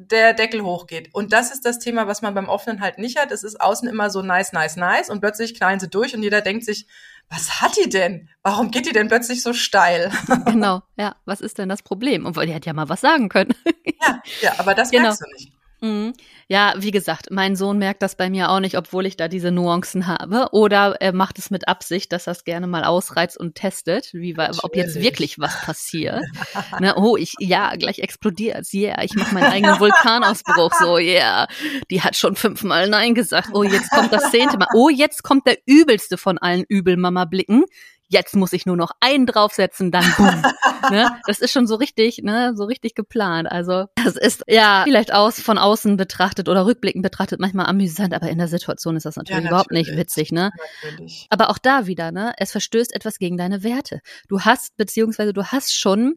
der 0.00 0.32
Deckel 0.32 0.62
hochgeht. 0.62 1.10
Und 1.12 1.32
das 1.32 1.52
ist 1.52 1.64
das 1.66 1.78
Thema, 1.78 2.06
was 2.06 2.22
man 2.22 2.34
beim 2.34 2.48
Offenen 2.48 2.80
halt 2.80 2.98
nicht 2.98 3.18
hat. 3.18 3.30
Es 3.30 3.44
ist 3.44 3.60
außen 3.60 3.88
immer 3.88 4.08
so 4.08 4.22
nice, 4.22 4.52
nice, 4.52 4.76
nice 4.76 5.10
und 5.10 5.20
plötzlich 5.20 5.54
knallen 5.54 5.78
sie 5.78 5.88
durch 5.88 6.14
und 6.14 6.22
jeder 6.22 6.40
denkt 6.40 6.64
sich, 6.64 6.86
was 7.28 7.60
hat 7.60 7.76
die 7.76 7.88
denn? 7.88 8.28
Warum 8.42 8.70
geht 8.70 8.86
die 8.86 8.92
denn 8.92 9.08
plötzlich 9.08 9.42
so 9.42 9.52
steil? 9.52 10.10
Genau, 10.46 10.82
ja, 10.96 11.16
was 11.26 11.40
ist 11.40 11.58
denn 11.58 11.68
das 11.68 11.82
Problem? 11.82 12.24
Und 12.26 12.36
die 12.36 12.52
hätte 12.52 12.66
ja 12.66 12.72
mal 12.72 12.88
was 12.88 13.02
sagen 13.02 13.28
können. 13.28 13.54
Ja, 14.02 14.22
ja 14.40 14.52
aber 14.58 14.74
das 14.74 14.90
genau. 14.90 15.04
merkst 15.04 15.20
du 15.20 15.26
nicht. 15.34 15.52
Mhm. 15.80 16.12
Ja, 16.48 16.74
wie 16.76 16.90
gesagt, 16.90 17.28
mein 17.30 17.56
Sohn 17.56 17.78
merkt 17.78 18.02
das 18.02 18.16
bei 18.16 18.28
mir 18.28 18.50
auch 18.50 18.60
nicht, 18.60 18.76
obwohl 18.76 19.06
ich 19.06 19.16
da 19.16 19.28
diese 19.28 19.50
Nuancen 19.50 20.06
habe. 20.06 20.48
Oder 20.52 20.96
er 21.00 21.12
macht 21.12 21.38
es 21.38 21.50
mit 21.50 21.68
Absicht, 21.68 22.12
dass 22.12 22.26
er 22.26 22.32
es 22.32 22.44
gerne 22.44 22.66
mal 22.66 22.84
ausreizt 22.84 23.38
und 23.38 23.54
testet, 23.54 24.12
wie, 24.12 24.36
ob 24.36 24.76
jetzt 24.76 25.00
wirklich 25.00 25.38
was 25.38 25.60
passiert. 25.62 26.22
ne, 26.80 26.94
oh, 26.96 27.16
ich, 27.16 27.34
ja, 27.38 27.74
gleich 27.76 28.00
explodiert 28.00 28.50
Yeah, 28.72 29.02
ich 29.02 29.14
mache 29.14 29.34
meinen 29.34 29.52
eigenen 29.52 29.80
Vulkanausbruch. 29.80 30.72
So, 30.74 30.98
yeah. 30.98 31.46
Die 31.90 32.02
hat 32.02 32.16
schon 32.16 32.36
fünfmal 32.36 32.88
Nein 32.88 33.14
gesagt. 33.14 33.50
Oh, 33.52 33.62
jetzt 33.62 33.90
kommt 33.90 34.12
das 34.12 34.30
zehnte 34.30 34.58
Mal. 34.58 34.68
Oh, 34.74 34.88
jetzt 34.88 35.22
kommt 35.22 35.46
der 35.46 35.58
übelste 35.66 36.18
von 36.18 36.38
allen 36.38 36.64
Übelmama-Blicken 36.68 37.64
jetzt 38.10 38.34
muss 38.34 38.52
ich 38.52 38.66
nur 38.66 38.76
noch 38.76 38.90
einen 39.00 39.24
draufsetzen, 39.24 39.90
dann 39.92 40.04
boom. 40.16 40.42
ne? 40.90 41.16
Das 41.26 41.38
ist 41.38 41.52
schon 41.52 41.66
so 41.68 41.76
richtig, 41.76 42.18
ne, 42.18 42.52
so 42.56 42.64
richtig 42.64 42.94
geplant. 42.94 43.50
Also 43.50 43.86
es 44.04 44.16
ist 44.16 44.42
ja 44.48 44.82
vielleicht 44.84 45.14
aus 45.14 45.40
von 45.40 45.58
außen 45.58 45.96
betrachtet 45.96 46.48
oder 46.48 46.66
rückblickend 46.66 47.02
betrachtet 47.02 47.40
manchmal 47.40 47.66
amüsant, 47.66 48.12
aber 48.12 48.28
in 48.28 48.38
der 48.38 48.48
Situation 48.48 48.96
ist 48.96 49.06
das 49.06 49.16
natürlich, 49.16 49.44
ja, 49.44 49.50
natürlich. 49.50 49.50
überhaupt 49.50 49.70
nicht 49.70 49.96
witzig, 49.96 50.32
ne? 50.32 50.50
Natürlich. 50.82 51.26
Aber 51.30 51.50
auch 51.50 51.58
da 51.58 51.86
wieder, 51.86 52.10
ne, 52.10 52.34
es 52.36 52.50
verstößt 52.50 52.94
etwas 52.94 53.18
gegen 53.18 53.36
deine 53.36 53.62
Werte. 53.62 54.00
Du 54.28 54.40
hast 54.40 54.76
beziehungsweise 54.76 55.32
du 55.32 55.44
hast 55.44 55.72
schon 55.72 56.16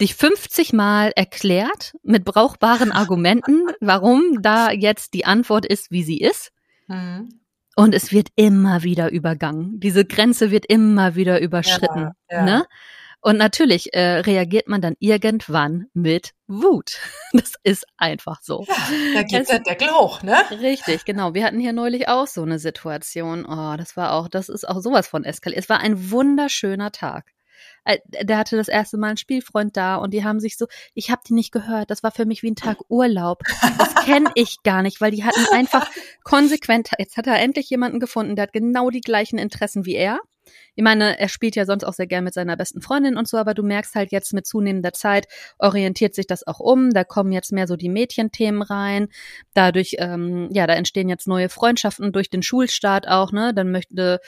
dich 0.00 0.16
50 0.16 0.72
Mal 0.72 1.12
erklärt 1.14 1.94
mit 2.02 2.24
brauchbaren 2.24 2.90
Argumenten, 2.90 3.68
warum 3.80 4.42
da 4.42 4.70
jetzt 4.72 5.14
die 5.14 5.24
Antwort 5.24 5.64
ist, 5.64 5.92
wie 5.92 6.02
sie 6.02 6.18
ist. 6.18 6.50
Mhm. 6.88 7.40
Und 7.76 7.94
es 7.94 8.12
wird 8.12 8.28
immer 8.36 8.82
wieder 8.82 9.10
übergangen. 9.10 9.80
Diese 9.80 10.04
Grenze 10.04 10.50
wird 10.50 10.66
immer 10.66 11.14
wieder 11.14 11.40
überschritten. 11.40 12.10
Ja, 12.30 12.36
ja. 12.38 12.44
Ne? 12.44 12.66
Und 13.20 13.38
natürlich 13.38 13.94
äh, 13.94 14.18
reagiert 14.18 14.68
man 14.68 14.82
dann 14.82 14.96
irgendwann 14.98 15.86
mit 15.94 16.32
Wut. 16.46 16.98
Das 17.32 17.54
ist 17.62 17.86
einfach 17.96 18.40
so. 18.42 18.64
Ja, 18.68 18.74
da 19.14 19.22
geht 19.22 19.42
es, 19.42 19.48
der 19.48 19.60
Deckel 19.60 19.88
hoch, 19.88 20.22
ne? 20.22 20.36
Richtig, 20.60 21.04
genau. 21.04 21.34
Wir 21.34 21.44
hatten 21.44 21.58
hier 21.58 21.72
neulich 21.72 22.06
auch 22.06 22.26
so 22.26 22.42
eine 22.42 22.58
Situation. 22.58 23.44
Oh, 23.44 23.76
das 23.76 23.96
war 23.96 24.12
auch, 24.12 24.28
das 24.28 24.48
ist 24.48 24.68
auch 24.68 24.80
sowas 24.80 25.08
von 25.08 25.24
eskaliert. 25.24 25.64
Es 25.64 25.68
war 25.68 25.80
ein 25.80 26.10
wunderschöner 26.10 26.92
Tag. 26.92 27.32
Äh, 27.84 27.98
der 28.22 28.38
hatte 28.38 28.56
das 28.56 28.68
erste 28.68 28.96
Mal 28.96 29.08
einen 29.08 29.16
Spielfreund 29.16 29.76
da 29.76 29.96
und 29.96 30.12
die 30.12 30.24
haben 30.24 30.40
sich 30.40 30.56
so, 30.56 30.66
ich 30.94 31.10
habe 31.10 31.22
die 31.26 31.34
nicht 31.34 31.52
gehört, 31.52 31.90
das 31.90 32.02
war 32.02 32.10
für 32.10 32.26
mich 32.26 32.42
wie 32.42 32.50
ein 32.50 32.56
Tag 32.56 32.78
Urlaub. 32.88 33.42
Das 33.78 33.94
kenne 34.04 34.30
ich 34.34 34.62
gar 34.62 34.82
nicht, 34.82 35.00
weil 35.00 35.10
die 35.10 35.24
hatten 35.24 35.44
einfach 35.52 35.90
konsequent, 36.22 36.90
jetzt 36.98 37.16
hat 37.16 37.26
er 37.26 37.40
endlich 37.40 37.70
jemanden 37.70 38.00
gefunden, 38.00 38.36
der 38.36 38.44
hat 38.44 38.52
genau 38.52 38.90
die 38.90 39.00
gleichen 39.00 39.38
Interessen 39.38 39.84
wie 39.84 39.94
er. 39.94 40.20
Ich 40.74 40.82
meine, 40.82 41.18
er 41.18 41.28
spielt 41.28 41.56
ja 41.56 41.64
sonst 41.64 41.84
auch 41.84 41.92
sehr 41.92 42.06
gern 42.06 42.24
mit 42.24 42.34
seiner 42.34 42.56
besten 42.56 42.80
Freundin 42.80 43.16
und 43.16 43.28
so, 43.28 43.36
aber 43.36 43.54
du 43.54 43.62
merkst 43.62 43.94
halt 43.94 44.12
jetzt 44.12 44.32
mit 44.32 44.46
zunehmender 44.46 44.92
Zeit 44.92 45.26
orientiert 45.58 46.14
sich 46.14 46.26
das 46.26 46.46
auch 46.46 46.60
um. 46.60 46.90
Da 46.90 47.04
kommen 47.04 47.32
jetzt 47.32 47.52
mehr 47.52 47.66
so 47.66 47.76
die 47.76 47.88
Mädchenthemen 47.88 48.62
rein. 48.62 49.08
Dadurch, 49.54 49.96
ähm, 49.98 50.48
ja, 50.52 50.66
da 50.66 50.74
entstehen 50.74 51.08
jetzt 51.08 51.28
neue 51.28 51.48
Freundschaften 51.48 52.12
durch 52.12 52.28
den 52.28 52.42
Schulstart 52.42 53.08
auch, 53.08 53.32
ne? 53.32 53.54
Dann 53.54 53.70
möchte 53.70 54.20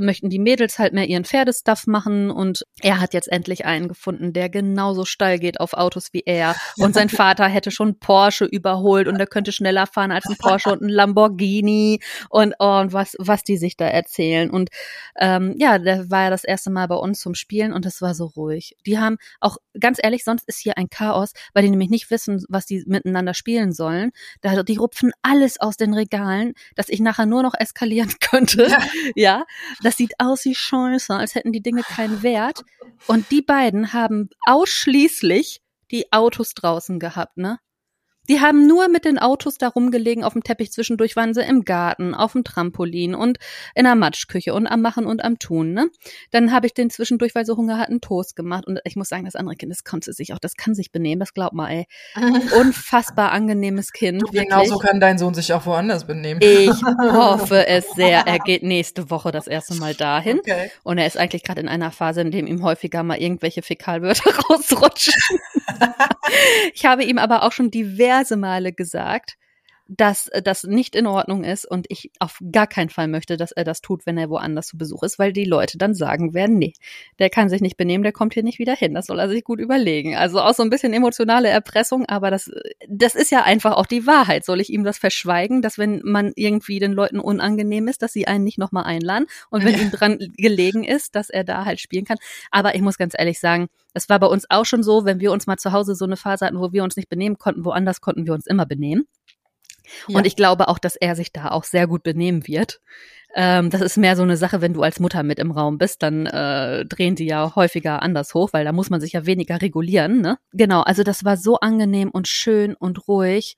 möchten 0.00 0.30
die 0.30 0.38
Mädels 0.38 0.78
halt 0.78 0.92
mehr 0.92 1.06
ihren 1.06 1.24
Pferdestuff 1.24 1.86
machen 1.86 2.30
und 2.30 2.64
er 2.80 3.00
hat 3.00 3.14
jetzt 3.14 3.30
endlich 3.30 3.64
einen 3.64 3.88
gefunden, 3.88 4.32
der 4.32 4.48
genauso 4.48 5.04
steil 5.04 5.38
geht 5.38 5.60
auf 5.60 5.74
Autos 5.74 6.12
wie 6.12 6.22
er 6.26 6.56
und 6.78 6.94
sein 6.94 7.08
Vater 7.08 7.46
hätte 7.46 7.70
schon 7.70 7.98
Porsche 7.98 8.44
überholt 8.44 9.08
und 9.08 9.18
er 9.20 9.26
könnte 9.26 9.52
schneller 9.52 9.86
fahren 9.86 10.12
als 10.12 10.26
ein 10.26 10.36
Porsche 10.36 10.70
und 10.70 10.82
ein 10.82 10.88
Lamborghini 10.88 12.00
und, 12.30 12.54
oh, 12.58 12.78
und 12.80 12.92
was, 12.92 13.14
was 13.18 13.42
die 13.42 13.56
sich 13.56 13.76
da 13.76 13.86
erzählen 13.86 14.50
und 14.50 14.70
ähm, 15.18 15.54
ja, 15.58 15.78
der 15.78 16.10
war 16.10 16.24
ja 16.24 16.30
das 16.30 16.44
erste 16.44 16.70
Mal 16.70 16.88
bei 16.88 16.96
uns 16.96 17.20
zum 17.20 17.34
Spielen 17.34 17.72
und 17.72 17.86
es 17.86 18.02
war 18.02 18.14
so 18.14 18.26
ruhig. 18.26 18.76
Die 18.86 18.98
haben 18.98 19.16
auch, 19.40 19.56
ganz 19.78 19.98
ehrlich, 20.02 20.24
sonst 20.24 20.46
ist 20.48 20.58
hier 20.58 20.76
ein 20.76 20.88
Chaos, 20.88 21.32
weil 21.54 21.62
die 21.62 21.70
nämlich 21.70 21.90
nicht 21.90 22.10
wissen, 22.10 22.44
was 22.48 22.66
die 22.66 22.84
miteinander 22.86 23.34
spielen 23.34 23.72
sollen. 23.72 24.10
Da, 24.40 24.62
die 24.62 24.76
rupfen 24.76 25.12
alles 25.22 25.60
aus 25.60 25.76
den 25.76 25.94
Regalen, 25.94 26.54
dass 26.74 26.88
ich 26.88 27.00
nachher 27.00 27.26
nur 27.26 27.42
noch 27.42 27.54
eskalieren 27.58 28.12
könnte. 28.20 28.68
Ja. 29.14 29.44
Das 29.82 29.96
sieht 29.96 30.14
aus 30.18 30.44
wie 30.44 30.54
Scheiße, 30.54 31.14
als 31.14 31.34
hätten 31.34 31.52
die 31.52 31.62
Dinge 31.62 31.82
keinen 31.82 32.22
Wert. 32.22 32.62
Und 33.06 33.30
die 33.30 33.42
beiden 33.42 33.92
haben 33.92 34.30
ausschließlich 34.46 35.60
die 35.90 36.12
Autos 36.12 36.54
draußen 36.54 36.98
gehabt, 36.98 37.36
ne? 37.36 37.58
Die 38.28 38.40
haben 38.40 38.66
nur 38.66 38.88
mit 38.88 39.04
den 39.04 39.18
Autos 39.18 39.58
da 39.58 39.68
rumgelegen 39.68 40.24
auf 40.24 40.32
dem 40.32 40.42
Teppich. 40.42 40.72
Zwischendurch 40.72 41.16
waren 41.16 41.34
sie 41.34 41.42
im 41.42 41.64
Garten, 41.64 42.14
auf 42.14 42.32
dem 42.32 42.44
Trampolin 42.44 43.14
und 43.14 43.38
in 43.74 43.84
der 43.84 43.94
Matschküche 43.94 44.54
und 44.54 44.66
am 44.66 44.82
Machen 44.82 45.06
und 45.06 45.22
am 45.24 45.38
Tun. 45.38 45.72
Ne? 45.72 45.88
Dann 46.30 46.52
habe 46.52 46.66
ich 46.66 46.74
den 46.74 46.90
zwischendurch, 46.90 47.34
weil 47.34 47.46
sie 47.46 47.56
Hunger 47.56 47.78
hatten, 47.78 48.00
Toast 48.00 48.36
gemacht. 48.36 48.66
Und 48.66 48.80
ich 48.84 48.96
muss 48.96 49.08
sagen, 49.08 49.24
das 49.24 49.36
andere 49.36 49.56
Kind, 49.56 49.70
das 49.70 49.84
konnte 49.84 50.12
sich 50.12 50.32
auch, 50.32 50.38
das 50.38 50.56
kann 50.56 50.74
sich 50.74 50.92
benehmen, 50.92 51.20
das 51.20 51.34
glaubt 51.34 51.54
mal, 51.54 51.70
ey. 51.70 51.86
Unfassbar 52.60 53.32
angenehmes 53.32 53.92
Kind. 53.92 54.22
Du, 54.22 54.30
genauso 54.30 54.78
kann 54.78 55.00
dein 55.00 55.18
Sohn 55.18 55.34
sich 55.34 55.52
auch 55.52 55.66
woanders 55.66 56.06
benehmen. 56.06 56.40
Ich 56.42 56.70
hoffe 57.12 57.66
es 57.66 57.90
sehr. 57.92 58.26
Er 58.26 58.38
geht 58.38 58.62
nächste 58.62 59.10
Woche 59.10 59.30
das 59.32 59.46
erste 59.46 59.74
Mal 59.74 59.94
dahin. 59.94 60.40
Okay. 60.40 60.70
Und 60.82 60.98
er 60.98 61.06
ist 61.06 61.16
eigentlich 61.16 61.44
gerade 61.44 61.60
in 61.60 61.68
einer 61.68 61.90
Phase, 61.90 62.20
in 62.20 62.30
dem 62.30 62.46
ihm 62.46 62.62
häufiger 62.62 63.02
mal 63.02 63.18
irgendwelche 63.18 63.62
Fäkalwörter 63.62 64.30
rausrutschen. 64.50 65.14
ich 66.74 66.84
habe 66.84 67.04
ihm 67.04 67.18
aber 67.18 67.42
auch 67.42 67.52
schon 67.52 67.70
diverse 67.70 68.15
Male 68.36 68.72
gesagt, 68.72 69.36
dass 69.88 70.28
äh, 70.28 70.42
das 70.42 70.64
nicht 70.64 70.96
in 70.96 71.06
Ordnung 71.06 71.44
ist 71.44 71.64
und 71.64 71.86
ich 71.88 72.10
auf 72.18 72.38
gar 72.52 72.66
keinen 72.66 72.90
Fall 72.90 73.08
möchte, 73.08 73.36
dass 73.36 73.52
er 73.52 73.64
das 73.64 73.80
tut, 73.80 74.06
wenn 74.06 74.18
er 74.18 74.30
woanders 74.30 74.68
zu 74.68 74.78
Besuch 74.78 75.02
ist, 75.02 75.18
weil 75.18 75.32
die 75.32 75.44
Leute 75.44 75.78
dann 75.78 75.94
sagen 75.94 76.34
werden, 76.34 76.58
nee, 76.58 76.72
der 77.18 77.30
kann 77.30 77.48
sich 77.48 77.60
nicht 77.60 77.76
benehmen, 77.76 78.02
der 78.02 78.12
kommt 78.12 78.34
hier 78.34 78.42
nicht 78.42 78.58
wieder 78.58 78.74
hin. 78.74 78.94
Das 78.94 79.06
soll 79.06 79.18
er 79.18 79.28
sich 79.28 79.44
gut 79.44 79.60
überlegen. 79.60 80.16
Also 80.16 80.40
auch 80.40 80.54
so 80.54 80.62
ein 80.62 80.70
bisschen 80.70 80.92
emotionale 80.92 81.48
Erpressung, 81.48 82.06
aber 82.06 82.30
das, 82.30 82.50
das 82.88 83.14
ist 83.14 83.30
ja 83.30 83.42
einfach 83.42 83.74
auch 83.76 83.86
die 83.86 84.06
Wahrheit. 84.06 84.44
Soll 84.44 84.60
ich 84.60 84.70
ihm 84.70 84.84
das 84.84 84.98
verschweigen, 84.98 85.62
dass 85.62 85.78
wenn 85.78 86.00
man 86.04 86.32
irgendwie 86.36 86.78
den 86.78 86.92
Leuten 86.92 87.20
unangenehm 87.20 87.88
ist, 87.88 88.02
dass 88.02 88.12
sie 88.12 88.26
einen 88.26 88.44
nicht 88.44 88.58
nochmal 88.58 88.84
einladen 88.84 89.26
und 89.50 89.64
wenn 89.64 89.80
ihm 89.80 89.90
dran 89.90 90.18
gelegen 90.36 90.84
ist, 90.84 91.14
dass 91.14 91.30
er 91.30 91.44
da 91.44 91.64
halt 91.64 91.80
spielen 91.80 92.04
kann. 92.04 92.18
Aber 92.50 92.74
ich 92.74 92.82
muss 92.82 92.98
ganz 92.98 93.14
ehrlich 93.16 93.40
sagen, 93.40 93.68
es 93.94 94.08
war 94.08 94.18
bei 94.18 94.26
uns 94.26 94.44
auch 94.50 94.66
schon 94.66 94.82
so, 94.82 95.04
wenn 95.04 95.20
wir 95.20 95.32
uns 95.32 95.46
mal 95.46 95.56
zu 95.56 95.72
Hause 95.72 95.94
so 95.94 96.04
eine 96.04 96.16
Phase 96.16 96.44
hatten, 96.44 96.58
wo 96.58 96.72
wir 96.72 96.84
uns 96.84 96.96
nicht 96.96 97.08
benehmen 97.08 97.38
konnten, 97.38 97.64
woanders 97.64 98.00
konnten 98.00 98.26
wir 98.26 98.34
uns 98.34 98.46
immer 98.46 98.66
benehmen. 98.66 99.06
Ja. 100.08 100.18
Und 100.18 100.26
ich 100.26 100.36
glaube 100.36 100.68
auch, 100.68 100.78
dass 100.78 100.96
er 100.96 101.16
sich 101.16 101.32
da 101.32 101.48
auch 101.48 101.64
sehr 101.64 101.86
gut 101.86 102.02
benehmen 102.02 102.46
wird. 102.46 102.80
Ähm, 103.34 103.70
das 103.70 103.82
ist 103.82 103.98
mehr 103.98 104.16
so 104.16 104.22
eine 104.22 104.36
Sache, 104.36 104.60
wenn 104.60 104.72
du 104.72 104.82
als 104.82 105.00
Mutter 105.00 105.22
mit 105.22 105.38
im 105.38 105.50
Raum 105.50 105.78
bist, 105.78 106.02
dann 106.02 106.26
äh, 106.26 106.86
drehen 106.86 107.16
die 107.16 107.26
ja 107.26 107.54
häufiger 107.54 108.02
anders 108.02 108.32
hoch, 108.34 108.50
weil 108.52 108.64
da 108.64 108.72
muss 108.72 108.88
man 108.88 109.00
sich 109.00 109.12
ja 109.12 109.26
weniger 109.26 109.60
regulieren. 109.60 110.20
Ne? 110.20 110.38
Genau, 110.52 110.80
also 110.82 111.02
das 111.02 111.24
war 111.24 111.36
so 111.36 111.56
angenehm 111.60 112.10
und 112.10 112.28
schön 112.28 112.74
und 112.74 113.06
ruhig. 113.08 113.56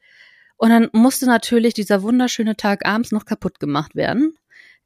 Und 0.56 0.70
dann 0.70 0.88
musste 0.92 1.26
natürlich 1.26 1.74
dieser 1.74 2.02
wunderschöne 2.02 2.56
Tag 2.56 2.84
abends 2.84 3.12
noch 3.12 3.24
kaputt 3.24 3.60
gemacht 3.60 3.94
werden 3.94 4.34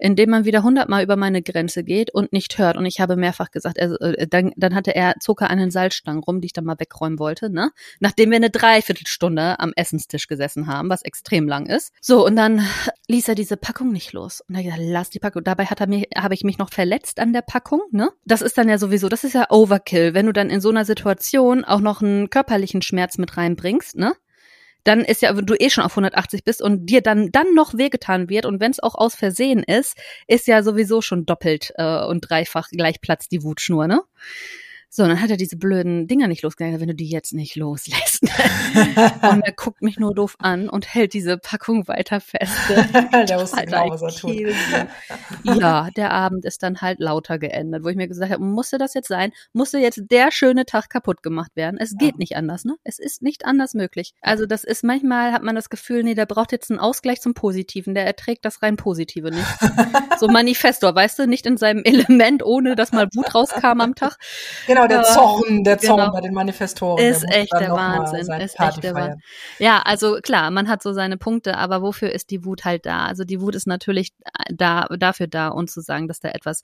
indem 0.02 0.30
man 0.30 0.44
wieder 0.44 0.64
hundertmal 0.64 1.04
über 1.04 1.14
meine 1.14 1.42
Grenze 1.42 1.84
geht 1.84 2.12
und 2.12 2.32
nicht 2.32 2.58
hört. 2.58 2.76
Und 2.76 2.86
ich 2.86 3.00
habe 3.00 3.14
mehrfach 3.14 3.52
gesagt, 3.52 3.80
also, 3.80 3.96
äh, 4.00 4.26
dann, 4.26 4.52
dann 4.56 4.74
hatte 4.74 4.94
er 4.94 5.14
Zucker 5.20 5.48
an 5.48 5.58
den 5.58 5.70
Salzstangen 5.70 6.22
rum, 6.22 6.40
die 6.40 6.46
ich 6.46 6.52
dann 6.52 6.64
mal 6.64 6.78
wegräumen 6.78 7.20
wollte, 7.20 7.50
ne? 7.50 7.70
Nachdem 8.00 8.30
wir 8.30 8.36
eine 8.36 8.50
Dreiviertelstunde 8.50 9.60
am 9.60 9.72
Essenstisch 9.76 10.26
gesessen 10.26 10.66
haben, 10.66 10.90
was 10.90 11.02
extrem 11.02 11.46
lang 11.46 11.66
ist. 11.66 11.92
So, 12.00 12.26
und 12.26 12.34
dann 12.34 12.66
ließ 13.06 13.28
er 13.28 13.36
diese 13.36 13.56
Packung 13.56 13.92
nicht 13.92 14.12
los. 14.12 14.42
Und 14.48 14.56
er 14.56 14.64
gesagt, 14.64 14.82
lass 14.84 15.10
die 15.10 15.20
Packung. 15.20 15.44
Dabei 15.44 15.66
hat 15.66 15.80
er 15.80 15.86
mir, 15.86 16.04
habe 16.16 16.34
ich 16.34 16.42
mich 16.42 16.58
noch 16.58 16.70
verletzt 16.70 17.20
an 17.20 17.32
der 17.32 17.42
Packung, 17.42 17.82
ne? 17.92 18.10
Das 18.24 18.42
ist 18.42 18.58
dann 18.58 18.68
ja 18.68 18.78
sowieso, 18.78 19.08
das 19.08 19.22
ist 19.22 19.34
ja 19.34 19.50
Overkill, 19.50 20.14
wenn 20.14 20.26
du 20.26 20.32
dann 20.32 20.50
in 20.50 20.60
so 20.60 20.70
einer 20.70 20.84
Situation 20.84 21.64
auch 21.64 21.80
noch 21.80 22.02
einen 22.02 22.28
körperlichen 22.28 22.82
Schmerz 22.82 23.18
mit 23.18 23.36
reinbringst, 23.36 23.96
ne? 23.96 24.14
Dann 24.84 25.00
ist 25.00 25.22
ja, 25.22 25.36
wenn 25.36 25.46
du 25.46 25.54
eh 25.54 25.70
schon 25.70 25.84
auf 25.84 25.92
180 25.92 26.44
bist 26.44 26.62
und 26.62 26.86
dir 26.86 27.02
dann 27.02 27.30
dann 27.30 27.54
noch 27.54 27.74
wehgetan 27.74 28.28
wird 28.28 28.46
und 28.46 28.60
wenn 28.60 28.70
es 28.70 28.80
auch 28.80 28.94
aus 28.94 29.14
Versehen 29.14 29.62
ist, 29.62 29.96
ist 30.26 30.46
ja 30.46 30.62
sowieso 30.62 31.02
schon 31.02 31.26
doppelt 31.26 31.72
äh, 31.76 32.04
und 32.04 32.28
dreifach 32.28 32.68
gleich 32.68 33.00
Platz 33.00 33.28
die 33.28 33.42
Wutschnur, 33.42 33.86
ne? 33.86 34.02
So, 34.94 35.06
dann 35.06 35.22
hat 35.22 35.30
er 35.30 35.38
diese 35.38 35.56
blöden 35.56 36.06
Dinger 36.06 36.28
nicht 36.28 36.42
losgegangen, 36.42 36.78
wenn 36.78 36.88
du 36.88 36.94
die 36.94 37.08
jetzt 37.08 37.32
nicht 37.32 37.56
loslässt. 37.56 38.22
und 39.22 39.40
er 39.40 39.52
guckt 39.56 39.80
mich 39.80 39.98
nur 39.98 40.14
doof 40.14 40.36
an 40.38 40.68
und 40.68 40.94
hält 40.94 41.14
diese 41.14 41.38
Packung 41.38 41.88
weiter 41.88 42.20
fest. 42.20 42.52
der 42.68 43.40
wusste 43.40 43.64
genau, 43.64 43.88
was 43.88 44.02
er 44.02 44.10
tut. 44.10 44.54
ja, 45.44 45.88
der 45.96 46.10
Abend 46.10 46.44
ist 46.44 46.62
dann 46.62 46.82
halt 46.82 47.00
lauter 47.00 47.38
geendet, 47.38 47.84
wo 47.84 47.88
ich 47.88 47.96
mir 47.96 48.06
gesagt 48.06 48.30
habe, 48.30 48.44
musste 48.44 48.76
das 48.76 48.92
jetzt 48.92 49.08
sein? 49.08 49.32
Musste 49.54 49.78
jetzt 49.78 50.02
der 50.10 50.30
schöne 50.30 50.66
Tag 50.66 50.90
kaputt 50.90 51.22
gemacht 51.22 51.52
werden? 51.54 51.78
Es 51.80 51.96
geht 51.96 52.12
ja. 52.12 52.18
nicht 52.18 52.36
anders, 52.36 52.66
ne? 52.66 52.76
Es 52.84 52.98
ist 52.98 53.22
nicht 53.22 53.46
anders 53.46 53.72
möglich. 53.72 54.12
Also 54.20 54.44
das 54.44 54.62
ist 54.62 54.84
manchmal 54.84 55.32
hat 55.32 55.42
man 55.42 55.54
das 55.54 55.70
Gefühl, 55.70 56.02
nee, 56.02 56.14
der 56.14 56.26
braucht 56.26 56.52
jetzt 56.52 56.70
einen 56.70 56.80
Ausgleich 56.80 57.22
zum 57.22 57.32
Positiven. 57.32 57.94
Der 57.94 58.04
erträgt 58.04 58.44
das 58.44 58.60
rein 58.60 58.76
Positive 58.76 59.30
nicht. 59.30 59.46
so 60.18 60.28
Manifestor, 60.28 60.94
weißt 60.94 61.18
du, 61.18 61.26
nicht 61.26 61.46
in 61.46 61.56
seinem 61.56 61.82
Element, 61.82 62.42
ohne 62.42 62.76
dass 62.76 62.92
mal 62.92 63.08
Wut 63.14 63.34
rauskam 63.34 63.80
am 63.80 63.94
Tag. 63.94 64.18
Genau 64.66 64.81
Genau, 64.88 65.02
der 65.02 65.02
Zorn, 65.02 65.64
der 65.64 65.78
Zorn 65.78 66.00
genau. 66.00 66.12
bei 66.12 66.20
den 66.20 66.34
Manifestoren. 66.34 67.04
Ist 67.04 67.24
echt 67.30 67.52
der 67.52 67.70
Wahnsinn. 67.70 68.20
Ist 68.40 68.58
echt 68.60 68.82
der 68.82 68.94
Wahnsinn. 68.94 69.20
Ja, 69.58 69.82
also 69.82 70.18
klar, 70.22 70.50
man 70.50 70.68
hat 70.68 70.82
so 70.82 70.92
seine 70.92 71.16
Punkte, 71.16 71.56
aber 71.56 71.82
wofür 71.82 72.10
ist 72.10 72.30
die 72.30 72.44
Wut 72.44 72.64
halt 72.64 72.86
da? 72.86 73.06
Also 73.06 73.24
die 73.24 73.40
Wut 73.40 73.54
ist 73.54 73.66
natürlich 73.66 74.12
da, 74.50 74.86
dafür 74.98 75.26
da, 75.26 75.48
uns 75.48 75.72
zu 75.72 75.80
sagen, 75.80 76.08
dass 76.08 76.20
da 76.20 76.30
etwas, 76.30 76.62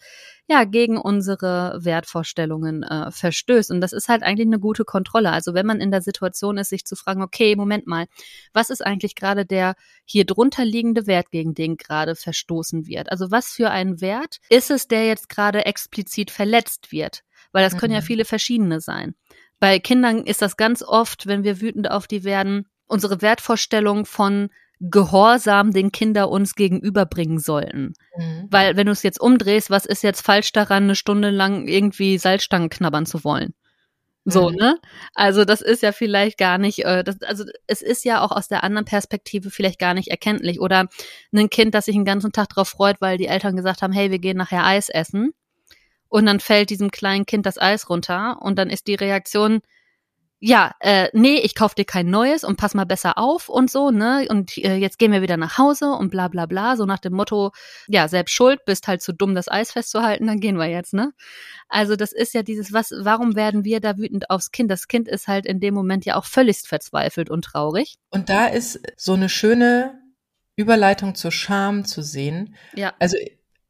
ja, 0.48 0.64
gegen 0.64 0.96
unsere 0.98 1.78
Wertvorstellungen 1.80 2.82
äh, 2.82 3.10
verstößt. 3.10 3.70
Und 3.70 3.80
das 3.80 3.92
ist 3.92 4.08
halt 4.08 4.22
eigentlich 4.22 4.46
eine 4.46 4.58
gute 4.58 4.84
Kontrolle. 4.84 5.30
Also 5.30 5.54
wenn 5.54 5.66
man 5.66 5.80
in 5.80 5.90
der 5.90 6.02
Situation 6.02 6.58
ist, 6.58 6.70
sich 6.70 6.84
zu 6.84 6.96
fragen, 6.96 7.22
okay, 7.22 7.56
Moment 7.56 7.86
mal, 7.86 8.06
was 8.52 8.70
ist 8.70 8.84
eigentlich 8.84 9.14
gerade 9.14 9.44
der 9.44 9.74
hier 10.04 10.24
drunter 10.24 10.64
liegende 10.64 11.06
Wert, 11.06 11.30
gegen 11.30 11.54
den 11.54 11.76
gerade 11.76 12.16
verstoßen 12.16 12.86
wird? 12.86 13.10
Also 13.10 13.30
was 13.30 13.48
für 13.48 13.70
ein 13.70 14.00
Wert 14.00 14.38
ist 14.48 14.70
es, 14.70 14.88
der 14.88 15.06
jetzt 15.06 15.28
gerade 15.28 15.66
explizit 15.66 16.30
verletzt 16.30 16.92
wird? 16.92 17.22
Weil 17.52 17.64
das 17.64 17.76
können 17.78 17.92
ja 17.94 18.00
mhm. 18.00 18.04
viele 18.04 18.24
verschiedene 18.24 18.80
sein. 18.80 19.14
Bei 19.60 19.78
Kindern 19.78 20.24
ist 20.24 20.42
das 20.42 20.56
ganz 20.56 20.82
oft, 20.82 21.26
wenn 21.26 21.44
wir 21.44 21.60
wütend 21.60 21.90
auf 21.90 22.06
die 22.06 22.24
werden, 22.24 22.66
unsere 22.86 23.20
Wertvorstellung 23.22 24.06
von 24.06 24.50
Gehorsam, 24.80 25.72
den 25.72 25.90
Kinder 25.90 26.28
uns 26.30 26.54
gegenüberbringen 26.54 27.40
sollten. 27.40 27.94
Mhm. 28.16 28.46
Weil 28.48 28.76
wenn 28.76 28.86
du 28.86 28.92
es 28.92 29.02
jetzt 29.02 29.20
umdrehst, 29.20 29.70
was 29.70 29.86
ist 29.86 30.04
jetzt 30.04 30.20
falsch 30.20 30.52
daran, 30.52 30.84
eine 30.84 30.94
Stunde 30.94 31.30
lang 31.30 31.66
irgendwie 31.66 32.16
Salzstangen 32.16 32.70
knabbern 32.70 33.04
zu 33.04 33.24
wollen? 33.24 33.54
So, 34.24 34.50
mhm. 34.50 34.56
ne? 34.56 34.78
Also 35.14 35.44
das 35.44 35.62
ist 35.62 35.82
ja 35.82 35.90
vielleicht 35.90 36.38
gar 36.38 36.58
nicht, 36.58 36.84
äh, 36.84 37.02
das, 37.02 37.20
also 37.22 37.44
es 37.66 37.82
ist 37.82 38.04
ja 38.04 38.20
auch 38.20 38.30
aus 38.30 38.46
der 38.46 38.62
anderen 38.62 38.84
Perspektive 38.84 39.50
vielleicht 39.50 39.80
gar 39.80 39.94
nicht 39.94 40.08
erkenntlich. 40.08 40.60
Oder 40.60 40.86
ein 41.32 41.50
Kind, 41.50 41.74
das 41.74 41.86
sich 41.86 41.94
den 41.94 42.04
ganzen 42.04 42.30
Tag 42.30 42.50
drauf 42.50 42.68
freut, 42.68 43.00
weil 43.00 43.18
die 43.18 43.26
Eltern 43.26 43.56
gesagt 43.56 43.82
haben, 43.82 43.92
hey, 43.92 44.12
wir 44.12 44.18
gehen 44.20 44.36
nachher 44.36 44.64
Eis 44.64 44.90
essen 44.90 45.32
und 46.08 46.26
dann 46.26 46.40
fällt 46.40 46.70
diesem 46.70 46.90
kleinen 46.90 47.26
Kind 47.26 47.46
das 47.46 47.58
Eis 47.58 47.88
runter 47.90 48.38
und 48.40 48.58
dann 48.58 48.70
ist 48.70 48.86
die 48.86 48.94
Reaktion, 48.94 49.60
ja, 50.40 50.72
äh, 50.78 51.08
nee, 51.12 51.38
ich 51.38 51.56
kauf 51.56 51.74
dir 51.74 51.84
kein 51.84 52.10
neues 52.10 52.44
und 52.44 52.56
pass 52.56 52.74
mal 52.74 52.86
besser 52.86 53.18
auf 53.18 53.48
und 53.48 53.70
so, 53.70 53.90
ne? 53.90 54.26
Und 54.30 54.56
äh, 54.58 54.76
jetzt 54.76 54.98
gehen 54.98 55.10
wir 55.10 55.20
wieder 55.20 55.36
nach 55.36 55.58
Hause 55.58 55.90
und 55.90 56.10
bla 56.10 56.28
bla 56.28 56.46
bla, 56.46 56.76
so 56.76 56.84
nach 56.84 57.00
dem 57.00 57.12
Motto, 57.12 57.50
ja, 57.88 58.06
selbst 58.06 58.34
schuld, 58.34 58.64
bist 58.64 58.86
halt 58.86 59.02
zu 59.02 59.12
dumm, 59.12 59.34
das 59.34 59.48
Eis 59.48 59.72
festzuhalten, 59.72 60.28
dann 60.28 60.38
gehen 60.38 60.56
wir 60.56 60.66
jetzt, 60.66 60.94
ne? 60.94 61.12
Also 61.68 61.96
das 61.96 62.12
ist 62.12 62.34
ja 62.34 62.42
dieses, 62.42 62.72
was, 62.72 62.92
warum 63.00 63.34
werden 63.34 63.64
wir 63.64 63.80
da 63.80 63.98
wütend 63.98 64.30
aufs 64.30 64.52
Kind? 64.52 64.70
Das 64.70 64.86
Kind 64.86 65.08
ist 65.08 65.26
halt 65.26 65.44
in 65.44 65.58
dem 65.58 65.74
Moment 65.74 66.04
ja 66.04 66.14
auch 66.14 66.24
völligst 66.24 66.68
verzweifelt 66.68 67.30
und 67.30 67.44
traurig. 67.44 67.96
Und 68.10 68.28
da 68.28 68.46
ist 68.46 68.80
so 68.96 69.14
eine 69.14 69.28
schöne 69.28 69.98
Überleitung 70.54 71.16
zur 71.16 71.32
Scham 71.32 71.84
zu 71.84 72.00
sehen. 72.00 72.54
Ja. 72.74 72.94
Also 73.00 73.16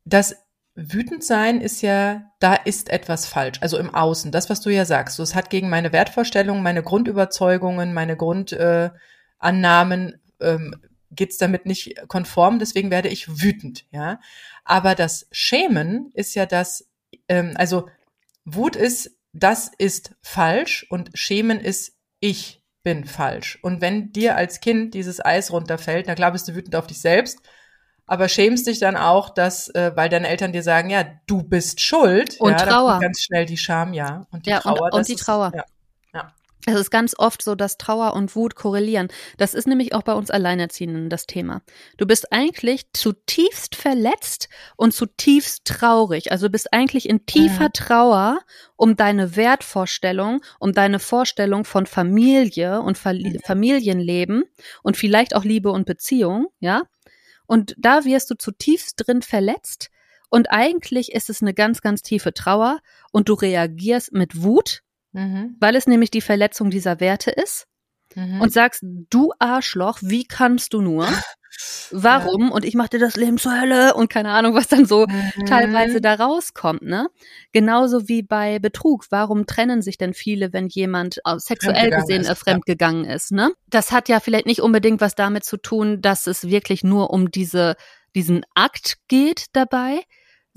das 0.05 0.37
Wütend 0.81 1.25
sein 1.25 1.61
ist 1.61 1.83
ja, 1.83 2.31
da 2.39 2.55
ist 2.55 2.89
etwas 2.89 3.27
falsch, 3.27 3.59
also 3.61 3.79
im 3.79 3.93
Außen, 3.93 4.31
das, 4.31 4.49
was 4.49 4.61
du 4.61 4.71
ja 4.71 4.85
sagst. 4.85 5.17
So, 5.17 5.25
es 5.25 5.35
hat 5.35 5.51
gegen 5.51 5.69
meine 5.69 5.93
Wertvorstellungen, 5.93 6.63
meine 6.63 6.85
Grundüberzeugungen, 6.85 7.93
meine 7.93 8.17
Grundannahmen, 8.17 10.21
äh, 10.39 10.53
ähm, 10.53 10.77
geht 11.11 11.33
es 11.33 11.39
damit 11.39 11.67
nicht 11.67 11.97
konform, 12.07 12.61
deswegen 12.61 12.93
werde 12.93 13.09
ich 13.09 13.43
wütend, 13.43 13.87
ja. 13.91 14.21
Aber 14.65 14.95
das 14.95 15.27
Schämen 15.33 16.13
ist 16.15 16.37
ja 16.37 16.47
das, 16.47 16.89
ähm, 17.27 17.55
also 17.57 17.89
Wut 18.45 18.77
ist, 18.77 19.19
das 19.33 19.73
ist 19.79 20.15
falsch 20.23 20.87
und 20.91 21.11
Schämen 21.15 21.59
ist, 21.59 21.97
ich 22.21 22.63
bin 22.85 23.05
falsch. 23.05 23.59
Und 23.63 23.81
wenn 23.81 24.13
dir 24.13 24.37
als 24.37 24.61
Kind 24.61 24.95
dieses 24.95 25.25
Eis 25.25 25.51
runterfällt, 25.51 26.07
klar 26.15 26.31
bist 26.31 26.47
du 26.47 26.55
wütend 26.55 26.77
auf 26.77 26.87
dich 26.87 27.01
selbst, 27.01 27.41
aber 28.09 28.29
schämst 28.29 28.67
dich 28.67 28.81
dann 28.81 28.97
auch, 28.97 29.31
dass, 29.31 29.69
äh, 29.69 29.93
weil 29.95 30.09
deine 30.09 30.29
Eltern 30.29 30.53
dir 30.53 30.63
sagen, 30.63 30.91
ja, 30.91 31.05
du 31.27 31.43
bist 31.43 31.81
schuld. 31.81 32.41
Und 32.41 32.53
ja, 32.53 32.67
Trauer. 32.67 32.99
ganz 33.01 33.21
schnell 33.21 33.45
die 33.45 33.59
Scham, 33.59 33.93
ja. 33.93 34.27
Und 34.31 34.47
die 34.47 34.51
ja, 34.51 34.61
Trauer. 34.61 34.81
Und, 34.81 34.95
und 34.95 35.09
die 35.09 35.15
ist, 35.15 35.21
Trauer. 35.21 35.53
Ja. 35.55 35.65
ja. 36.15 36.33
Es 36.67 36.75
ist 36.75 36.91
ganz 36.91 37.15
oft 37.19 37.43
so, 37.43 37.55
dass 37.55 37.77
Trauer 37.77 38.15
und 38.15 38.35
Wut 38.35 38.55
korrelieren. 38.55 39.09
Das 39.37 39.53
ist 39.53 39.67
nämlich 39.67 39.95
auch 39.95 40.03
bei 40.03 40.15
uns 40.15 40.31
Alleinerziehenden 40.31 41.11
das 41.11 41.27
Thema. 41.27 41.61
Du 41.99 42.07
bist 42.07 42.33
eigentlich 42.33 42.87
zutiefst 42.95 43.75
verletzt 43.77 44.49
und 44.77 44.93
zutiefst 44.95 45.67
traurig. 45.67 46.33
Also 46.33 46.49
bist 46.49 46.73
eigentlich 46.73 47.09
in 47.09 47.27
tiefer 47.27 47.65
ja. 47.65 47.69
Trauer 47.69 48.41
um 48.77 48.97
deine 48.97 49.37
Wertvorstellung, 49.37 50.41
um 50.59 50.73
deine 50.73 50.99
Vorstellung 50.99 51.65
von 51.65 51.85
Familie 51.85 52.81
und 52.81 52.97
Familienleben 52.97 54.45
und 54.83 54.97
vielleicht 54.97 55.37
auch 55.37 55.45
Liebe 55.45 55.71
und 55.71 55.85
Beziehung, 55.85 56.47
ja. 56.59 56.83
Und 57.49 57.75
da 57.77 58.05
wirst 58.05 58.31
du 58.31 58.37
zutiefst 58.37 58.95
drin 59.05 59.23
verletzt. 59.23 59.91
Und 60.31 60.53
eigentlich 60.53 61.11
ist 61.13 61.31
es 61.31 61.43
eine 61.43 61.55
ganz, 61.55 61.81
ganz 61.81 62.03
tiefe 62.03 62.33
Trauer 62.33 62.79
und 63.11 63.29
du 63.29 63.35
reagierst 63.35 64.13
mit 64.13 64.43
Wut, 64.43 64.83
mhm. 65.11 65.57
weil 65.59 65.75
es 65.75 65.89
nämlich 65.89 66.13
die 66.13 66.21
Verletzung 66.21 66.71
dieser 66.71 67.01
Werte 67.01 67.33
ist 67.33 67.67
mhm. 68.19 68.41
und 68.41 68.53
sagst, 68.53 68.85
du 69.11 69.33
Arschloch, 69.39 69.99
wie 70.03 70.25
kannst 70.25 70.73
du 70.73 70.81
nur? 70.81 71.09
Warum? 71.91 72.49
Ja. 72.49 72.53
Und 72.53 72.65
ich 72.65 72.75
mache 72.75 72.91
dir 72.91 72.99
das 72.99 73.17
Leben 73.17 73.39
zur 73.39 73.59
Hölle 73.59 73.95
und 73.95 74.11
keine 74.11 74.31
Ahnung, 74.31 74.55
was 74.55 74.69
dann 74.69 74.85
so 74.85 75.07
mhm. 75.07 75.47
teilweise 75.47 76.01
da 76.01 76.15
rauskommt, 76.15 76.83
ne? 76.83 77.09
Genauso 77.53 78.09
wie 78.09 78.23
bei 78.23 78.59
Betrug. 78.59 79.07
Warum 79.11 79.47
trennen 79.47 79.83
sich 79.83 79.99
denn 79.99 80.15
viele, 80.15 80.53
wenn 80.53 80.69
jemand 80.69 81.21
sexuell 81.39 81.91
gesehen 81.91 82.23
ist, 82.23 82.29
äh, 82.29 82.35
fremdgegangen 82.35 83.05
ja. 83.05 83.15
ist, 83.15 83.33
ne? 83.33 83.51
Das 83.69 83.93
hat 83.93 84.09
ja 84.09 84.21
vielleicht 84.21 84.47
nicht 84.47 84.61
unbedingt 84.61 85.01
was 85.01 85.15
damit 85.15 85.45
zu 85.45 85.57
tun, 85.57 86.01
dass 86.01 86.27
es 86.27 86.49
wirklich 86.49 86.85
nur 86.85 87.11
um 87.11 87.31
diese, 87.31 87.77
diesen 88.15 88.45
Akt 88.55 88.99
geht 89.09 89.47
dabei, 89.53 90.03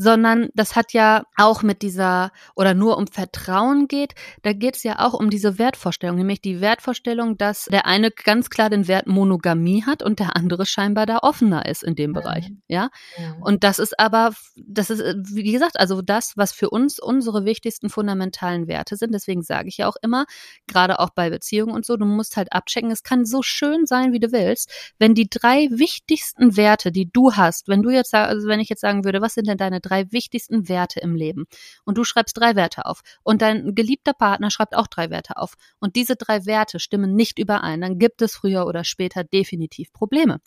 sondern 0.01 0.49
das 0.55 0.75
hat 0.75 0.93
ja 0.93 1.23
auch 1.37 1.61
mit 1.61 1.83
dieser 1.83 2.31
oder 2.55 2.73
nur 2.73 2.97
um 2.97 3.07
Vertrauen 3.07 3.87
geht. 3.87 4.13
Da 4.41 4.53
geht 4.53 4.75
es 4.75 4.83
ja 4.83 4.99
auch 4.99 5.13
um 5.13 5.29
diese 5.29 5.59
Wertvorstellung, 5.59 6.17
nämlich 6.17 6.41
die 6.41 6.59
Wertvorstellung, 6.59 7.37
dass 7.37 7.65
der 7.65 7.85
eine 7.85 8.09
ganz 8.09 8.49
klar 8.49 8.69
den 8.69 8.87
Wert 8.87 9.05
Monogamie 9.05 9.83
hat 9.85 10.01
und 10.01 10.19
der 10.19 10.35
andere 10.35 10.65
scheinbar 10.65 11.05
da 11.05 11.19
offener 11.19 11.65
ist 11.65 11.83
in 11.83 11.95
dem. 11.95 12.11
Bereich. 12.13 12.51
Ja. 12.67 12.89
Mhm. 13.17 13.43
Und 13.43 13.63
das 13.63 13.79
ist 13.79 13.99
aber, 13.99 14.33
das 14.55 14.89
ist, 14.89 15.01
wie 15.33 15.51
gesagt, 15.51 15.79
also 15.79 16.01
das, 16.01 16.33
was 16.35 16.51
für 16.51 16.69
uns 16.69 16.99
unsere 16.99 17.45
wichtigsten 17.45 17.89
fundamentalen 17.89 18.67
Werte 18.67 18.95
sind. 18.95 19.13
Deswegen 19.13 19.43
sage 19.43 19.69
ich 19.69 19.77
ja 19.77 19.87
auch 19.87 19.95
immer, 20.01 20.25
gerade 20.67 20.99
auch 20.99 21.11
bei 21.11 21.29
Beziehungen 21.29 21.73
und 21.73 21.85
so, 21.85 21.95
du 21.95 22.05
musst 22.05 22.37
halt 22.37 22.51
abchecken. 22.53 22.91
Es 22.91 23.03
kann 23.03 23.25
so 23.25 23.43
schön 23.43 23.85
sein, 23.85 24.13
wie 24.13 24.19
du 24.19 24.31
willst, 24.31 24.71
wenn 24.97 25.13
die 25.13 25.29
drei 25.29 25.67
wichtigsten 25.71 26.57
Werte, 26.57 26.91
die 26.91 27.09
du 27.11 27.33
hast, 27.33 27.67
wenn 27.67 27.81
du 27.81 27.91
jetzt, 27.91 28.13
also 28.13 28.47
wenn 28.47 28.59
ich 28.59 28.69
jetzt 28.69 28.81
sagen 28.81 29.05
würde, 29.05 29.21
was 29.21 29.35
sind 29.35 29.47
denn 29.47 29.57
deine 29.57 29.79
drei 29.79 29.90
wichtigsten 30.11 30.69
Werte 30.69 30.99
im 30.99 31.15
Leben? 31.15 31.45
Und 31.85 31.97
du 31.97 32.03
schreibst 32.03 32.37
drei 32.37 32.55
Werte 32.55 32.85
auf. 32.85 33.01
Und 33.23 33.41
dein 33.41 33.75
geliebter 33.75 34.13
Partner 34.13 34.49
schreibt 34.49 34.75
auch 34.75 34.87
drei 34.87 35.09
Werte 35.09 35.37
auf. 35.37 35.55
Und 35.79 35.95
diese 35.95 36.15
drei 36.15 36.45
Werte 36.45 36.79
stimmen 36.79 37.15
nicht 37.15 37.39
überein, 37.39 37.81
dann 37.81 37.99
gibt 37.99 38.21
es 38.21 38.35
früher 38.35 38.65
oder 38.65 38.83
später 38.83 39.23
definitiv 39.23 39.91
Probleme 39.93 40.39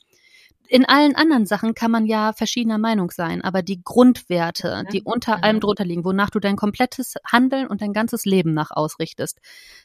in 0.69 0.85
allen 0.87 1.15
anderen 1.15 1.47
Sachen 1.47 1.75
kann 1.75 1.91
man 1.91 2.07
ja 2.07 2.33
verschiedener 2.33 2.79
Meinung 2.79 3.11
sein, 3.11 3.43
aber 3.43 3.63
die 3.63 3.83
Grundwerte, 3.83 4.85
die 4.93 5.03
unter 5.03 5.45
allem 5.45 5.61
drunter 5.61 5.85
liegen, 5.85 6.05
wonach 6.05 6.31
du 6.31 6.41
dein 6.41 6.57
komplettes 6.57 7.15
Handeln 7.31 7.67
und 7.67 7.83
dein 7.83 7.93
ganzes 7.93 8.25
Leben 8.25 8.55
nach 8.55 8.71
ausrichtest, 8.71 9.41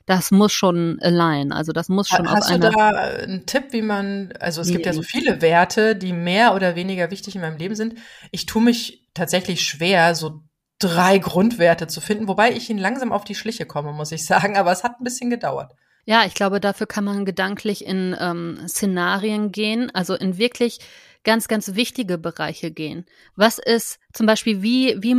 das 0.06 0.32
muss 0.32 0.54
schon 0.54 1.00
align. 1.02 1.52
Also 1.52 1.74
das 1.74 1.90
muss 1.90 2.08
schon 2.08 2.30
Hast 2.30 2.52
auf 2.52 2.60
du 2.60 2.72
da 2.72 2.90
einen 2.90 3.46
Tipp, 3.46 3.66
wie 3.72 3.82
man, 3.82 4.34
also 4.40 4.62
es 4.62 4.70
gibt 4.70 4.86
ja 4.86 4.94
so 4.94 5.02
viele 5.02 5.42
Werte, 5.42 5.96
die 5.96 6.14
mehr 6.14 6.56
oder 6.56 6.76
weniger 6.76 7.12
wichtig 7.12 7.36
in 7.36 7.42
meinem 7.42 7.58
Leben 7.58 7.76
sind. 7.76 7.96
Ich 8.32 8.46
tue 8.46 8.62
mich 8.62 9.08
tatsächlich 9.14 9.62
schwer, 9.62 10.16
so 10.16 10.42
drei 10.80 11.18
Grundwerte 11.18 11.88
zu 11.88 12.00
finden, 12.00 12.28
wobei 12.28 12.54
ich 12.54 12.70
ihnen 12.70 12.80
langsam 12.80 13.12
auf 13.12 13.26
die 13.26 13.36
Schliche 13.36 13.66
komme, 13.66 13.92
muss 13.92 14.12
ich 14.12 14.26
sagen, 14.26 14.58
aber 14.58 14.72
es 14.72 14.84
hat 14.84 15.00
ein 15.00 15.04
bisschen 15.04 15.30
gedauert. 15.30 15.74
Ja, 16.10 16.26
ich 16.26 16.34
glaube, 16.34 16.60
dafür 16.60 16.88
kann 16.88 17.04
man 17.04 17.24
gedanklich 17.24 17.86
in 17.86 18.16
ähm, 18.20 18.58
Szenarien 18.68 19.52
gehen, 19.52 19.92
also 19.94 20.16
in 20.16 20.40
wirklich 20.40 20.80
ganz, 21.24 21.48
ganz 21.48 21.76
wichtige 21.76 22.18
Bereiche 22.18 22.72
gehen. 22.72 23.06
Was 23.36 23.60
ist 23.60 24.00
zum 24.12 24.26
Beispiel, 24.26 24.64
wie, 24.64 24.96
wie 25.04 25.14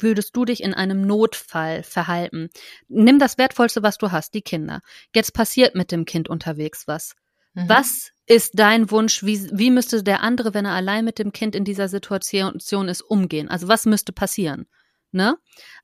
würdest 0.00 0.34
du 0.34 0.46
dich 0.46 0.62
in 0.62 0.72
einem 0.72 1.06
Notfall 1.06 1.82
verhalten? 1.82 2.48
Nimm 2.88 3.18
das 3.18 3.36
Wertvollste, 3.36 3.82
was 3.82 3.98
du 3.98 4.12
hast, 4.12 4.32
die 4.32 4.40
Kinder. 4.40 4.80
Jetzt 5.14 5.34
passiert 5.34 5.74
mit 5.74 5.92
dem 5.92 6.06
Kind 6.06 6.30
unterwegs 6.30 6.88
was. 6.88 7.16
Mhm. 7.52 7.68
Was 7.68 8.12
ist 8.24 8.58
dein 8.58 8.90
Wunsch? 8.90 9.22
Wie, 9.22 9.46
wie 9.52 9.70
müsste 9.70 10.02
der 10.02 10.22
andere, 10.22 10.54
wenn 10.54 10.64
er 10.64 10.72
allein 10.72 11.04
mit 11.04 11.18
dem 11.18 11.32
Kind 11.32 11.54
in 11.54 11.64
dieser 11.66 11.88
Situation 11.88 12.88
ist, 12.88 13.02
umgehen? 13.02 13.50
Also 13.50 13.68
was 13.68 13.84
müsste 13.84 14.14
passieren? 14.14 14.68
Ne? 15.12 15.36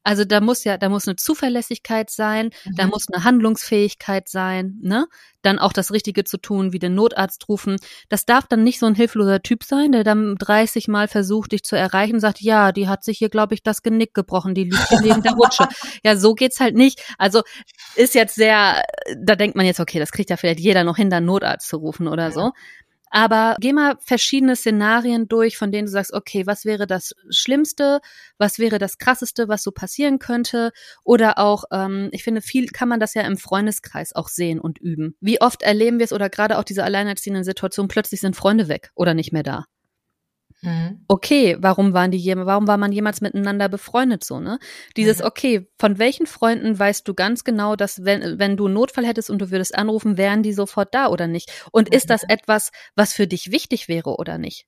Also 0.05 0.25
da 0.25 0.41
muss 0.41 0.63
ja, 0.63 0.79
da 0.79 0.89
muss 0.89 1.09
eine 1.09 1.17
Zuverlässigkeit 1.17 2.11
sein, 2.11 2.51
mhm. 2.65 2.75
da 2.77 2.87
muss 2.87 3.07
eine 3.13 3.25
Handlungsfähigkeit 3.25 4.29
sein, 4.29 4.79
ne? 4.81 5.07
Dann 5.43 5.59
auch 5.59 5.73
das 5.73 5.93
Richtige 5.93 6.23
zu 6.23 6.39
tun, 6.39 6.73
wie 6.73 6.79
den 6.79 6.95
Notarzt 6.95 7.49
rufen. 7.49 7.77
Das 8.09 8.25
darf 8.25 8.47
dann 8.47 8.63
nicht 8.63 8.79
so 8.79 8.87
ein 8.87 8.95
hilfloser 8.95 9.43
Typ 9.43 9.65
sein, 9.65 9.93
der 9.93 10.05
dann 10.05 10.37
30 10.37 10.87
Mal 10.87 11.09
versucht, 11.09 11.53
dich 11.53 11.65
zu 11.65 11.77
erreichen 11.77 12.15
und 12.15 12.21
sagt, 12.21 12.41
ja, 12.41 12.71
die 12.71 12.89
hat 12.89 13.03
sich 13.03 13.19
hier, 13.19 13.29
glaube 13.29 13.55
ich, 13.55 13.65
das 13.65 13.83
Genick 13.83 14.15
gebrochen, 14.15 14.55
die 14.55 14.65
liegt 14.65 14.89
hier 14.89 15.01
neben 15.01 15.23
der 15.23 15.33
Rutsche. 15.33 15.67
Ja, 16.05 16.17
so 16.17 16.35
geht's 16.35 16.61
halt 16.61 16.77
nicht. 16.77 17.03
Also 17.19 17.43
ist 17.97 18.15
jetzt 18.15 18.35
sehr, 18.35 18.83
da 19.19 19.35
denkt 19.35 19.57
man 19.57 19.67
jetzt, 19.67 19.81
okay, 19.81 19.99
das 19.99 20.13
kriegt 20.13 20.31
ja 20.31 20.37
vielleicht 20.37 20.61
jeder 20.61 20.85
noch 20.85 20.97
hin, 20.97 21.11
dann 21.11 21.25
Notarzt 21.25 21.69
zu 21.69 21.79
rufen 21.79 22.07
oder 22.07 22.31
so. 22.31 22.53
Aber 23.11 23.57
geh 23.61 23.73
mal 23.73 23.97
verschiedene 24.01 24.57
Szenarien 24.57 25.29
durch, 25.29 25.57
von 25.57 25.73
denen 25.73 25.87
du 25.87 25.93
sagst, 25.93 26.13
okay, 26.13 26.47
was 26.47 26.65
wäre 26.65 26.87
das 26.87 27.15
Schlimmste, 27.31 28.01
was 28.39 28.59
wäre 28.59 28.79
das 28.79 28.99
Krasseste, 28.99 29.49
was 29.49 29.63
so 29.63 29.71
passieren 29.71 30.19
könnte? 30.19 30.73
Oder 31.05 31.39
auch, 31.39 31.65
ähm, 31.73 32.09
ich 32.13 32.25
finde, 32.25 32.43
viel 32.43 32.67
kann 32.69 32.89
man 32.89 33.01
das 33.01 33.15
ja 33.15 33.23
im 33.23 33.37
Freundeskreis 33.37 34.15
auch 34.15 34.29
sehen 34.29 34.61
und 34.61 34.79
üben. 34.79 35.17
Wie 35.21 35.41
oft 35.41 35.63
erleben 35.63 35.99
wir 35.99 36.05
es 36.05 36.13
oder 36.13 36.29
gerade 36.31 36.59
auch 36.59 36.65
diese 36.65 36.85
alleinerziehenden 36.85 37.45
Situationen, 37.45 37.89
plötzlich 37.89 38.21
sind 38.21 38.37
Freunde 38.37 38.69
weg 38.69 38.91
oder 38.95 39.15
nicht 39.15 39.33
mehr 39.33 39.43
da. 39.43 39.67
Mhm. 40.63 41.05
Okay, 41.07 41.57
warum 41.61 41.93
waren 41.93 42.11
die 42.11 42.35
warum 42.37 42.67
war 42.67 42.77
man 42.77 42.93
jemals 42.93 43.21
miteinander 43.21 43.69
befreundet 43.69 44.25
so, 44.25 44.41
ne? 44.41 44.59
Dieses, 44.97 45.19
mhm. 45.19 45.27
okay, 45.27 45.69
von 45.79 45.99
welchen 45.99 46.27
Freunden 46.27 46.79
weißt 46.79 47.07
du 47.07 47.15
ganz 47.15 47.45
genau, 47.45 47.77
dass 47.77 48.05
wenn, 48.05 48.39
wenn 48.39 48.57
du 48.57 48.67
einen 48.67 48.75
Notfall 48.75 49.07
hättest 49.07 49.31
und 49.31 49.39
du 49.39 49.51
würdest 49.51 49.77
anrufen, 49.77 50.17
wären 50.17 50.43
die 50.43 50.53
sofort 50.53 50.95
da 50.95 51.09
oder 51.09 51.27
nicht? 51.27 51.51
Und 51.73 51.95
ist 51.95 52.11
das 52.11 52.23
mhm. 52.23 52.31
etwas, 52.31 52.71
was 52.95 53.13
für 53.13 53.27
dich 53.27 53.53
wichtig 53.53 53.89
wäre 53.89 54.17
oder 54.17 54.39
nicht? 54.39 54.67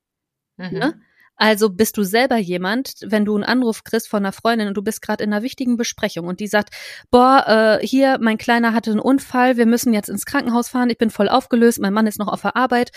Ne? 0.79 1.01
Also 1.39 1.71
bist 1.71 1.97
du 1.97 2.03
selber 2.03 2.37
jemand, 2.37 2.95
wenn 3.07 3.25
du 3.25 3.37
einen 3.37 3.45
Anruf 3.45 3.85
kriegst 3.85 4.09
von 4.09 4.25
einer 4.25 4.33
Freundin 4.33 4.67
und 4.67 4.77
du 4.77 4.83
bist 4.83 5.01
gerade 5.01 5.23
in 5.23 5.33
einer 5.33 5.45
wichtigen 5.45 5.77
Besprechung 5.77 6.27
und 6.27 6.41
die 6.41 6.49
sagt, 6.49 6.75
boah, 7.13 7.79
äh, 7.81 7.87
hier, 7.87 8.19
mein 8.21 8.39
Kleiner 8.39 8.75
hatte 8.75 8.91
einen 8.91 8.99
Unfall, 8.99 9.57
wir 9.57 9.67
müssen 9.67 9.95
jetzt 9.95 10.09
ins 10.09 10.27
Krankenhaus 10.27 10.69
fahren, 10.69 10.91
ich 10.91 10.99
bin 10.99 11.11
voll 11.11 11.29
aufgelöst, 11.29 11.79
mein 11.81 11.93
Mann 11.93 12.09
ist 12.09 12.19
noch 12.19 12.27
auf 12.27 12.43
der 12.43 12.57
Arbeit. 12.57 12.91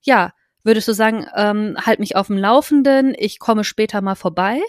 Ja, 0.00 0.32
Würdest 0.68 0.86
du 0.86 0.92
sagen, 0.92 1.26
ähm, 1.34 1.78
halt 1.80 1.98
mich 1.98 2.14
auf 2.14 2.26
dem 2.26 2.36
Laufenden, 2.36 3.14
ich 3.16 3.38
komme 3.38 3.64
später 3.64 4.02
mal 4.02 4.16
vorbei? 4.16 4.60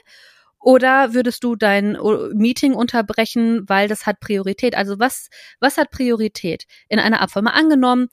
Oder 0.58 1.14
würdest 1.14 1.44
du 1.44 1.58
dein 1.58 1.96
äh, 1.96 2.34
Meeting 2.34 2.74
unterbrechen, 2.74 3.68
weil 3.68 3.90
das 3.90 4.06
hat 4.06 4.22
Priorität? 4.22 4.76
Also 4.76 4.98
was, 4.98 5.28
was 5.60 5.76
hat 5.76 5.92
Priorität 5.92 6.68
in 6.88 7.00
einer 7.00 7.20
Abfall? 7.20 7.44
Mal 7.44 7.52
angenommen, 7.52 8.08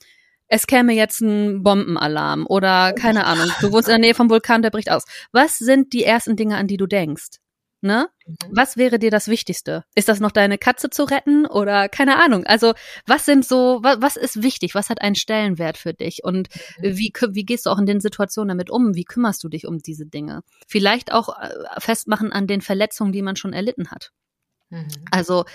es 0.49 0.67
käme 0.67 0.91
jetzt 0.91 1.21
ein 1.21 1.63
Bombenalarm 1.63 2.45
oder 2.45 2.91
keine 2.91 3.25
Ahnung, 3.25 3.49
du 3.61 3.71
wohnst 3.71 3.87
in 3.87 3.93
der 3.93 3.99
Nähe 3.99 4.13
vom 4.13 4.29
Vulkan, 4.29 4.61
der 4.61 4.71
bricht 4.71 4.91
aus. 4.91 5.05
Was 5.31 5.57
sind 5.57 5.93
die 5.93 6.03
ersten 6.03 6.35
Dinge, 6.35 6.57
an 6.57 6.67
die 6.67 6.75
du 6.75 6.87
denkst? 6.87 7.37
Ne? 7.81 8.09
Mhm. 8.25 8.35
Was 8.49 8.75
wäre 8.75 8.97
dir 8.97 9.11
das 9.11 9.27
Wichtigste? 9.27 9.83
Ist 9.93 10.09
das 10.09 10.19
noch 10.19 10.31
deine 10.31 10.57
Katze 10.57 10.89
zu 10.89 11.03
retten 11.03 11.45
oder 11.45 11.89
keine 11.89 12.17
Ahnung? 12.19 12.45
Also 12.45 12.73
was 13.05 13.25
sind 13.25 13.45
so, 13.45 13.79
was, 13.83 14.01
was 14.01 14.15
ist 14.15 14.41
wichtig? 14.41 14.73
Was 14.73 14.89
hat 14.89 15.01
einen 15.01 15.15
Stellenwert 15.15 15.77
für 15.77 15.93
dich? 15.93 16.23
Und 16.23 16.49
mhm. 16.79 16.97
wie, 16.97 17.13
wie 17.29 17.45
gehst 17.45 17.67
du 17.67 17.69
auch 17.69 17.77
in 17.77 17.85
den 17.85 17.99
Situationen 17.99 18.49
damit 18.49 18.71
um? 18.71 18.95
Wie 18.95 19.03
kümmerst 19.03 19.43
du 19.43 19.49
dich 19.49 19.67
um 19.67 19.77
diese 19.77 20.07
Dinge? 20.07 20.41
Vielleicht 20.67 21.13
auch 21.13 21.37
äh, 21.39 21.49
festmachen 21.79 22.31
an 22.31 22.47
den 22.47 22.61
Verletzungen, 22.61 23.11
die 23.11 23.21
man 23.21 23.35
schon 23.35 23.53
erlitten 23.53 23.91
hat. 23.91 24.11
Mhm. 24.69 24.87
Also 25.11 25.45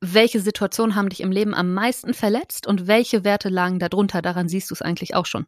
welche 0.00 0.40
Situationen 0.40 0.94
haben 0.94 1.10
dich 1.10 1.20
im 1.20 1.32
Leben 1.32 1.54
am 1.54 1.74
meisten 1.74 2.14
verletzt 2.14 2.66
und 2.66 2.86
welche 2.86 3.24
Werte 3.24 3.50
lagen 3.50 3.78
darunter? 3.78 4.22
Daran 4.22 4.48
siehst 4.48 4.70
du 4.70 4.74
es 4.74 4.80
eigentlich 4.80 5.14
auch 5.14 5.26
schon, 5.26 5.46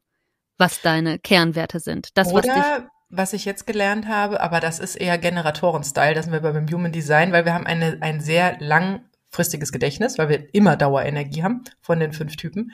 was 0.59 0.83
deine 0.83 1.19
Kernwerte 1.19 1.81
sind. 1.81 2.11
Das, 2.15 2.29
Oder 2.29 2.49
was 2.49 2.55
dich 2.55 2.91
was 3.11 3.33
ich 3.33 3.45
jetzt 3.45 3.67
gelernt 3.67 4.07
habe, 4.07 4.41
aber 4.41 4.61
das 4.61 4.79
ist 4.79 4.95
eher 4.95 5.19
Generatoren-Style, 5.19 6.15
das 6.15 6.27
sind 6.27 6.33
wir 6.33 6.41
beim 6.41 6.69
Human 6.71 6.93
Design, 6.93 7.33
weil 7.33 7.45
wir 7.45 7.55
haben 7.55 7.67
eine, 7.67 7.99
ein 8.01 8.21
sehr 8.21 8.57
langfristiges 8.61 9.73
Gedächtnis, 9.73 10.17
weil 10.17 10.29
wir 10.29 10.55
immer 10.55 10.77
Dauerenergie 10.77 11.43
haben 11.43 11.65
von 11.81 11.99
den 11.99 12.13
fünf 12.13 12.37
Typen, 12.37 12.73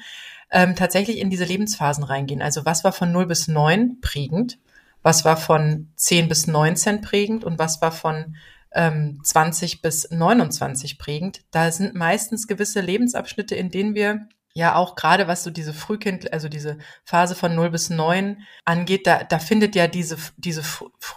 ähm, 0.51 0.77
tatsächlich 0.77 1.19
in 1.19 1.31
diese 1.31 1.45
Lebensphasen 1.45 2.05
reingehen. 2.05 2.43
Also 2.43 2.65
was 2.67 2.85
war 2.85 2.93
von 2.93 3.11
0 3.11 3.27
bis 3.27 3.49
9 3.49 4.01
prägend, 4.01 4.59
was 5.03 5.25
war 5.25 5.37
von 5.37 5.89
10 5.97 6.29
bis 6.29 6.47
19 6.47 7.01
prägend 7.01 7.45
und 7.45 7.59
was 7.59 7.81
war 7.81 7.93
von 7.93 8.37
ähm, 8.73 9.21
20 9.23 9.81
bis 9.81 10.11
29 10.11 10.99
prägend. 10.99 11.43
Da 11.51 11.71
sind 11.73 11.95
meistens 11.95 12.47
gewisse 12.47 12.81
Lebensabschnitte, 12.81 13.55
in 13.55 13.71
denen 13.71 13.95
wir 13.95 14.29
ja 14.57 14.75
auch 14.75 14.95
gerade 14.95 15.29
was 15.29 15.45
so 15.45 15.51
diese 15.51 15.75
Frühkind, 15.75 16.33
also 16.33 16.49
diese 16.49 16.79
Phase 17.05 17.35
von 17.35 17.55
0 17.55 17.69
bis 17.69 17.91
9 17.91 18.43
angeht, 18.65 19.07
da, 19.07 19.23
da 19.23 19.39
findet 19.39 19.75
ja 19.75 19.87
diese, 19.87 20.17
diese 20.39 20.63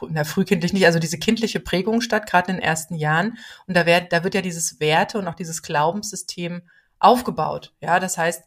na, 0.09 0.25
frühkindlich 0.25 0.73
nicht, 0.73 0.85
also 0.85 0.99
diese 0.99 1.17
kindliche 1.17 1.61
Prägung 1.61 2.01
statt, 2.01 2.29
gerade 2.29 2.51
in 2.51 2.57
den 2.57 2.63
ersten 2.63 2.95
Jahren. 2.95 3.37
Und 3.65 3.77
da, 3.77 3.85
wird 3.85 4.11
da 4.11 4.25
wird 4.25 4.35
ja 4.35 4.41
dieses 4.41 4.81
Werte 4.81 5.17
und 5.17 5.27
auch 5.29 5.35
dieses 5.35 5.61
Glaubenssystem 5.61 6.63
aufgebaut. 6.99 7.73
Ja, 7.79 8.01
das 8.01 8.17
heißt, 8.17 8.43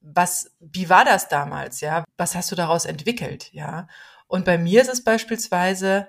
was, 0.00 0.50
wie 0.58 0.88
war 0.88 1.04
das 1.04 1.28
damals? 1.28 1.80
Ja, 1.80 2.04
was 2.16 2.34
hast 2.34 2.50
du 2.50 2.56
daraus 2.56 2.86
entwickelt? 2.86 3.52
Ja, 3.52 3.86
und 4.26 4.44
bei 4.44 4.58
mir 4.58 4.82
ist 4.82 4.90
es 4.90 5.04
beispielsweise, 5.04 6.08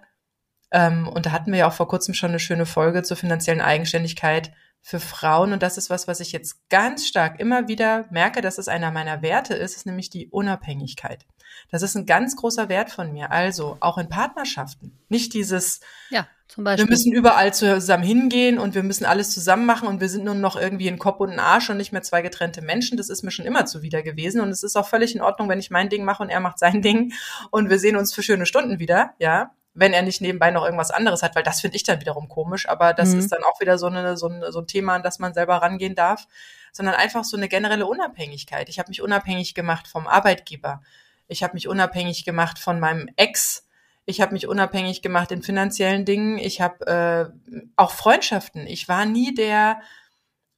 ähm, 0.72 1.08
und 1.08 1.28
da 1.28 1.32
hatten 1.32 1.52
wir 1.52 1.60
ja 1.60 1.68
auch 1.68 1.74
vor 1.74 1.88
kurzem 1.88 2.16
schon 2.16 2.32
eine 2.32 2.40
schöne 2.40 2.66
Folge 2.66 3.04
zur 3.04 3.18
finanziellen 3.18 3.62
Eigenständigkeit, 3.62 4.52
für 4.88 5.00
Frauen, 5.00 5.52
und 5.52 5.64
das 5.64 5.80
ist 5.80 5.90
was, 5.90 6.08
was 6.08 6.20
ich 6.20 6.32
jetzt 6.32 6.70
ganz 6.70 7.08
stark 7.08 7.40
immer 7.40 7.68
wieder 7.68 8.06
merke, 8.12 8.42
dass 8.42 8.60
es 8.60 8.68
einer 8.68 8.92
meiner 8.92 9.24
Werte 9.24 9.56
ist, 9.56 9.76
ist 9.76 9.88
nämlich 9.88 10.12
die 10.12 10.28
Unabhängigkeit. 10.28 11.26
Das 11.72 11.82
ist 11.82 11.96
ein 11.96 12.06
ganz 12.06 12.36
großer 12.36 12.70
Wert 12.70 12.92
von 12.92 13.12
mir. 13.12 13.32
Also 13.32 13.78
auch 13.80 13.98
in 13.98 14.10
Partnerschaften. 14.10 14.96
Nicht 15.10 15.34
dieses, 15.34 15.80
ja, 16.12 16.28
zum 16.48 16.66
Beispiel. 16.66 16.86
wir 16.86 16.92
müssen 16.92 17.14
überall 17.14 17.52
zusammen 17.52 18.04
hingehen 18.04 18.60
und 18.60 18.76
wir 18.76 18.84
müssen 18.84 19.06
alles 19.06 19.32
zusammen 19.32 19.66
machen 19.66 19.88
und 19.88 20.02
wir 20.02 20.10
sind 20.10 20.24
nur 20.24 20.36
noch 20.36 20.56
irgendwie 20.56 20.88
ein 20.88 21.00
Kopf 21.00 21.20
und 21.20 21.32
ein 21.32 21.40
Arsch 21.40 21.68
und 21.72 21.78
nicht 21.78 21.92
mehr 21.92 22.04
zwei 22.04 22.22
getrennte 22.22 22.62
Menschen. 22.62 22.96
Das 22.96 23.10
ist 23.10 23.24
mir 23.24 23.32
schon 23.32 23.48
immer 23.48 23.66
zuwider 23.66 24.04
gewesen. 24.04 24.40
Und 24.40 24.50
es 24.50 24.62
ist 24.62 24.76
auch 24.76 24.88
völlig 24.88 25.16
in 25.16 25.22
Ordnung, 25.22 25.50
wenn 25.50 25.58
ich 25.58 25.72
mein 25.72 25.90
Ding 25.90 26.06
mache 26.06 26.22
und 26.22 26.30
er 26.30 26.42
macht 26.42 26.60
sein 26.60 26.82
Ding 26.84 27.12
und 27.50 27.72
wir 27.72 27.80
sehen 27.80 27.96
uns 27.96 28.14
für 28.14 28.22
schöne 28.22 28.46
Stunden 28.46 28.78
wieder, 28.78 29.16
ja 29.18 29.52
wenn 29.76 29.94
er 29.94 30.02
nicht 30.02 30.22
nebenbei 30.22 30.52
noch 30.52 30.64
irgendwas 30.64 30.90
anderes 30.90 31.22
hat, 31.22 31.36
weil 31.36 31.44
das 31.44 31.62
finde 31.62 31.76
ich 31.76 31.84
dann 31.84 32.00
wiederum 32.00 32.30
komisch, 32.30 32.68
aber 32.68 32.94
das 32.94 33.10
mhm. 33.10 33.20
ist 33.20 33.32
dann 33.32 33.44
auch 33.44 33.60
wieder 33.60 33.78
so, 33.78 33.88
eine, 33.88 34.16
so, 34.18 34.30
ein, 34.30 34.44
so 34.50 34.60
ein 34.62 34.68
Thema, 34.68 34.96
an 34.96 35.04
das 35.04 35.20
man 35.20 35.34
selber 35.34 35.58
rangehen 35.58 35.96
darf, 35.96 36.28
sondern 36.72 36.96
einfach 36.96 37.26
so 37.26 37.36
eine 37.38 37.50
generelle 37.50 37.86
Unabhängigkeit. 37.86 38.70
Ich 38.70 38.80
habe 38.80 38.90
mich 38.90 39.02
unabhängig 39.02 39.54
gemacht 39.54 39.88
vom 39.88 40.08
Arbeitgeber. 40.08 40.82
Ich 41.28 41.44
habe 41.44 41.54
mich 41.54 41.68
unabhängig 41.68 42.24
gemacht 42.24 42.58
von 42.58 42.80
meinem 42.80 43.10
Ex. 43.18 43.68
ich 44.06 44.22
habe 44.22 44.34
mich 44.34 44.48
unabhängig 44.48 45.02
gemacht 45.02 45.32
in 45.32 45.42
finanziellen 45.42 46.06
Dingen, 46.06 46.38
ich 46.38 46.62
habe 46.62 46.86
äh, 46.88 47.62
auch 47.76 47.92
Freundschaften. 47.92 48.68
Ich 48.68 48.88
war 48.88 49.06
nie 49.06 49.34
der 49.34 49.82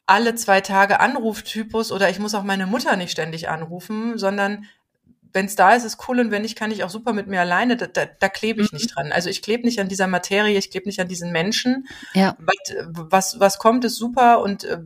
alle 0.06 0.36
zwei 0.36 0.62
Tage 0.62 1.00
Anruftypus 1.00 1.92
oder 1.92 2.10
ich 2.10 2.20
muss 2.20 2.36
auch 2.36 2.44
meine 2.44 2.66
Mutter 2.66 2.96
nicht 2.96 3.12
ständig 3.12 3.50
anrufen, 3.50 4.18
sondern 4.18 4.66
wenn 5.38 5.46
es 5.46 5.56
da 5.56 5.76
ist, 5.76 5.84
ist 5.84 6.10
cool 6.10 6.20
und 6.20 6.32
wenn 6.32 6.42
nicht, 6.42 6.58
kann 6.58 6.72
ich 6.72 6.84
auch 6.84 6.90
super 6.90 7.14
mit 7.14 7.28
mir 7.28 7.42
alleine. 7.42 7.78
Da, 7.78 7.86
da, 7.86 8.08
da 8.08 8.28
klebe 8.28 8.60
ich 8.64 8.72
mhm. 8.72 8.78
nicht 8.78 8.96
dran. 8.96 9.12
Also 9.12 9.30
ich 9.30 9.44
klebe 9.44 9.68
nicht 9.68 9.80
an 9.80 9.88
dieser 9.88 10.08
Materie, 10.08 10.58
ich 10.58 10.72
klebe 10.72 10.88
nicht 10.88 11.00
an 11.00 11.08
diesen 11.08 11.32
Menschen. 11.32 11.88
Ja. 12.16 12.36
Was, 12.90 13.40
was 13.40 13.60
kommt, 13.60 13.86
ist 13.86 13.98
super 13.98 14.42
und, 14.42 14.64
äh, 14.64 14.80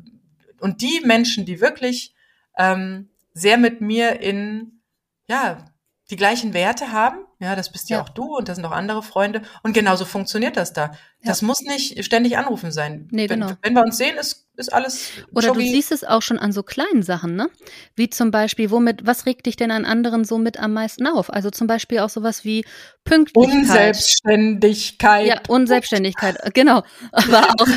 und 0.60 0.82
die 0.82 1.00
Menschen, 1.06 1.46
die 1.46 1.62
wirklich 1.62 2.14
ähm, 2.58 3.10
sehr 3.34 3.58
mit 3.58 3.80
mir 3.80 4.20
in, 4.20 4.82
ja, 5.30 5.66
die 6.10 6.18
gleichen 6.18 6.54
Werte 6.54 6.92
haben, 6.92 7.20
ja, 7.42 7.56
das 7.56 7.72
bist 7.72 7.90
ja, 7.90 7.98
ja 7.98 8.04
auch 8.04 8.10
du 8.10 8.38
und 8.38 8.48
das 8.48 8.58
sind 8.58 8.66
auch 8.66 8.72
andere 8.72 9.02
Freunde. 9.02 9.42
Und 9.64 9.74
genauso 9.74 10.06
funktioniert 10.06 10.58
das 10.58 10.74
da. 10.74 10.92
Das 11.24 11.42
muss 11.42 11.62
nicht 11.62 12.04
ständig 12.06 12.38
anrufen 12.38 12.72
sein. 12.72 13.08
Nee, 13.12 13.30
wenn, 13.30 13.42
genau. 13.42 13.54
wenn 13.64 13.74
wir 13.74 13.82
uns 13.82 13.98
sehen, 13.98 14.16
ist, 14.18 14.48
ist 14.56 14.72
alles. 14.72 15.10
Oder 15.34 15.48
joggy. 15.48 15.66
du 15.66 15.72
siehst 15.72 15.92
es 15.92 16.04
auch 16.04 16.22
schon 16.22 16.38
an 16.38 16.52
so 16.52 16.62
kleinen 16.62 17.02
Sachen, 17.02 17.36
ne? 17.36 17.50
Wie 17.96 18.12
zum 18.12 18.30
Beispiel, 18.30 18.70
womit, 18.70 19.08
was 19.08 19.26
regt 19.26 19.48
dich 19.48 19.56
denn 19.56 19.72
an 19.72 19.86
anderen 19.86 20.24
so 20.24 20.38
mit 20.38 20.60
am 20.60 20.74
meisten 20.74 21.08
auf? 21.08 21.34
Also 21.34 21.50
zum 21.50 21.66
Beispiel 21.66 22.00
auch 22.00 22.10
sowas 22.10 22.46
wie 22.46 22.64
Pünktlichkeit. 23.06 23.56
Unselbstständigkeit. 23.56 25.26
Ja, 25.26 25.42
Unselbstständigkeit, 25.48 26.54
genau. 26.54 26.84
Aber 27.12 27.50
auch, 27.58 27.68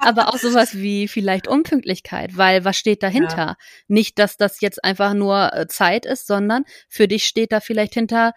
aber 0.00 0.28
auch 0.28 0.38
sowas 0.38 0.74
wie 0.76 1.08
vielleicht 1.08 1.48
Unpünktlichkeit, 1.48 2.36
weil 2.36 2.64
was 2.64 2.76
steht 2.76 3.02
dahinter? 3.02 3.36
Ja. 3.36 3.56
Nicht, 3.88 4.18
dass 4.20 4.36
das 4.36 4.60
jetzt 4.60 4.84
einfach 4.84 5.14
nur 5.14 5.52
äh, 5.52 5.66
Zeit 5.66 6.06
ist, 6.06 6.28
sondern 6.28 6.64
für 6.88 7.08
dich 7.08 7.24
steht 7.24 7.50
da 7.50 7.58
vielleicht 7.60 7.94
hinter 7.94 8.32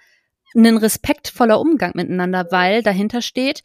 ein 0.55 0.77
respektvoller 0.77 1.59
Umgang 1.59 1.91
miteinander, 1.95 2.47
weil 2.51 2.83
dahinter 2.83 3.21
steht, 3.21 3.63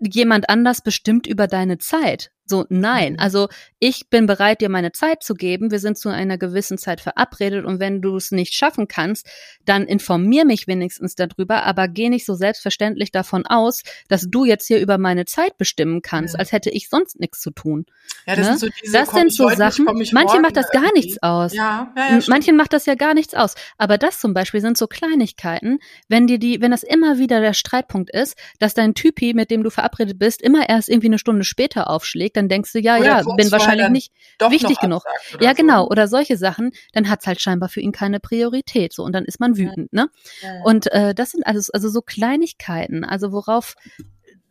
jemand 0.00 0.48
anders 0.48 0.82
bestimmt 0.82 1.26
über 1.26 1.46
deine 1.46 1.78
Zeit. 1.78 2.30
So, 2.46 2.66
nein. 2.68 3.14
Mhm. 3.14 3.20
Also 3.20 3.48
ich 3.78 4.10
bin 4.10 4.26
bereit, 4.26 4.60
dir 4.60 4.68
meine 4.68 4.92
Zeit 4.92 5.22
zu 5.22 5.34
geben. 5.34 5.70
Wir 5.70 5.78
sind 5.78 5.96
zu 5.96 6.10
einer 6.10 6.36
gewissen 6.36 6.78
Zeit 6.78 7.00
verabredet 7.00 7.64
und 7.64 7.80
wenn 7.80 8.02
du 8.02 8.16
es 8.16 8.30
nicht 8.32 8.54
schaffen 8.54 8.86
kannst, 8.86 9.26
dann 9.64 9.84
informier 9.84 10.44
mich 10.44 10.66
wenigstens 10.66 11.14
darüber, 11.14 11.64
aber 11.64 11.88
geh 11.88 12.08
nicht 12.08 12.26
so 12.26 12.34
selbstverständlich 12.34 13.12
davon 13.12 13.46
aus, 13.46 13.82
dass 14.08 14.26
du 14.28 14.44
jetzt 14.44 14.66
hier 14.66 14.80
über 14.80 14.98
meine 14.98 15.24
Zeit 15.24 15.56
bestimmen 15.56 16.02
kannst, 16.02 16.34
ja. 16.34 16.40
als 16.40 16.52
hätte 16.52 16.70
ich 16.70 16.88
sonst 16.88 17.18
nichts 17.18 17.40
zu 17.40 17.50
tun. 17.50 17.86
Ja, 18.26 18.36
das 18.36 18.46
ne? 18.46 18.58
sind 18.58 18.60
so 18.60 18.80
diese, 18.82 18.92
das 18.92 19.10
sind 19.10 19.32
so 19.32 19.48
Sachen. 19.50 19.84
Manche 20.12 20.40
macht 20.40 20.56
das 20.56 20.70
gar 20.70 20.92
nichts 20.92 21.22
aus. 21.22 21.54
Ja, 21.54 21.92
ja, 21.96 22.18
ja 22.18 22.22
Manchen 22.28 22.56
macht 22.56 22.72
das 22.72 22.86
ja 22.86 22.94
gar 22.94 23.14
nichts 23.14 23.34
aus. 23.34 23.54
Aber 23.78 23.98
das 23.98 24.20
zum 24.20 24.34
Beispiel 24.34 24.60
sind 24.60 24.76
so 24.76 24.86
Kleinigkeiten, 24.86 25.78
wenn 26.08 26.26
dir 26.26 26.38
die, 26.38 26.60
wenn 26.60 26.70
das 26.70 26.82
immer 26.82 27.18
wieder 27.18 27.40
der 27.40 27.54
Streitpunkt 27.54 28.10
ist, 28.10 28.36
dass 28.58 28.74
dein 28.74 28.94
Typi, 28.94 29.34
mit 29.34 29.50
dem 29.50 29.62
du 29.62 29.70
verabredet 29.70 30.18
bist, 30.18 30.42
immer 30.42 30.68
erst 30.68 30.88
irgendwie 30.88 31.08
eine 31.08 31.18
Stunde 31.18 31.44
später 31.44 31.88
aufschlägt, 31.88 32.33
dann 32.34 32.48
denkst 32.48 32.72
du, 32.72 32.80
ja, 32.80 32.96
oder 32.98 33.06
ja, 33.06 33.34
bin 33.36 33.50
wahrscheinlich 33.50 33.88
nicht 33.88 34.12
wichtig 34.50 34.78
genug. 34.78 35.02
Ja, 35.40 35.50
so. 35.50 35.54
genau. 35.54 35.86
Oder 35.86 36.08
solche 36.08 36.36
Sachen, 36.36 36.72
dann 36.92 37.08
hat's 37.08 37.26
halt 37.26 37.40
scheinbar 37.40 37.68
für 37.68 37.80
ihn 37.80 37.92
keine 37.92 38.20
Priorität. 38.20 38.92
So, 38.92 39.02
und 39.02 39.12
dann 39.12 39.24
ist 39.24 39.40
man 39.40 39.56
wütend, 39.56 39.92
ne? 39.92 40.08
Ja, 40.42 40.62
Und 40.64 40.92
äh, 40.92 41.14
das 41.14 41.30
sind 41.30 41.46
also, 41.46 41.70
also 41.72 41.88
so 41.88 42.02
Kleinigkeiten, 42.02 43.04
also 43.04 43.32
worauf 43.32 43.74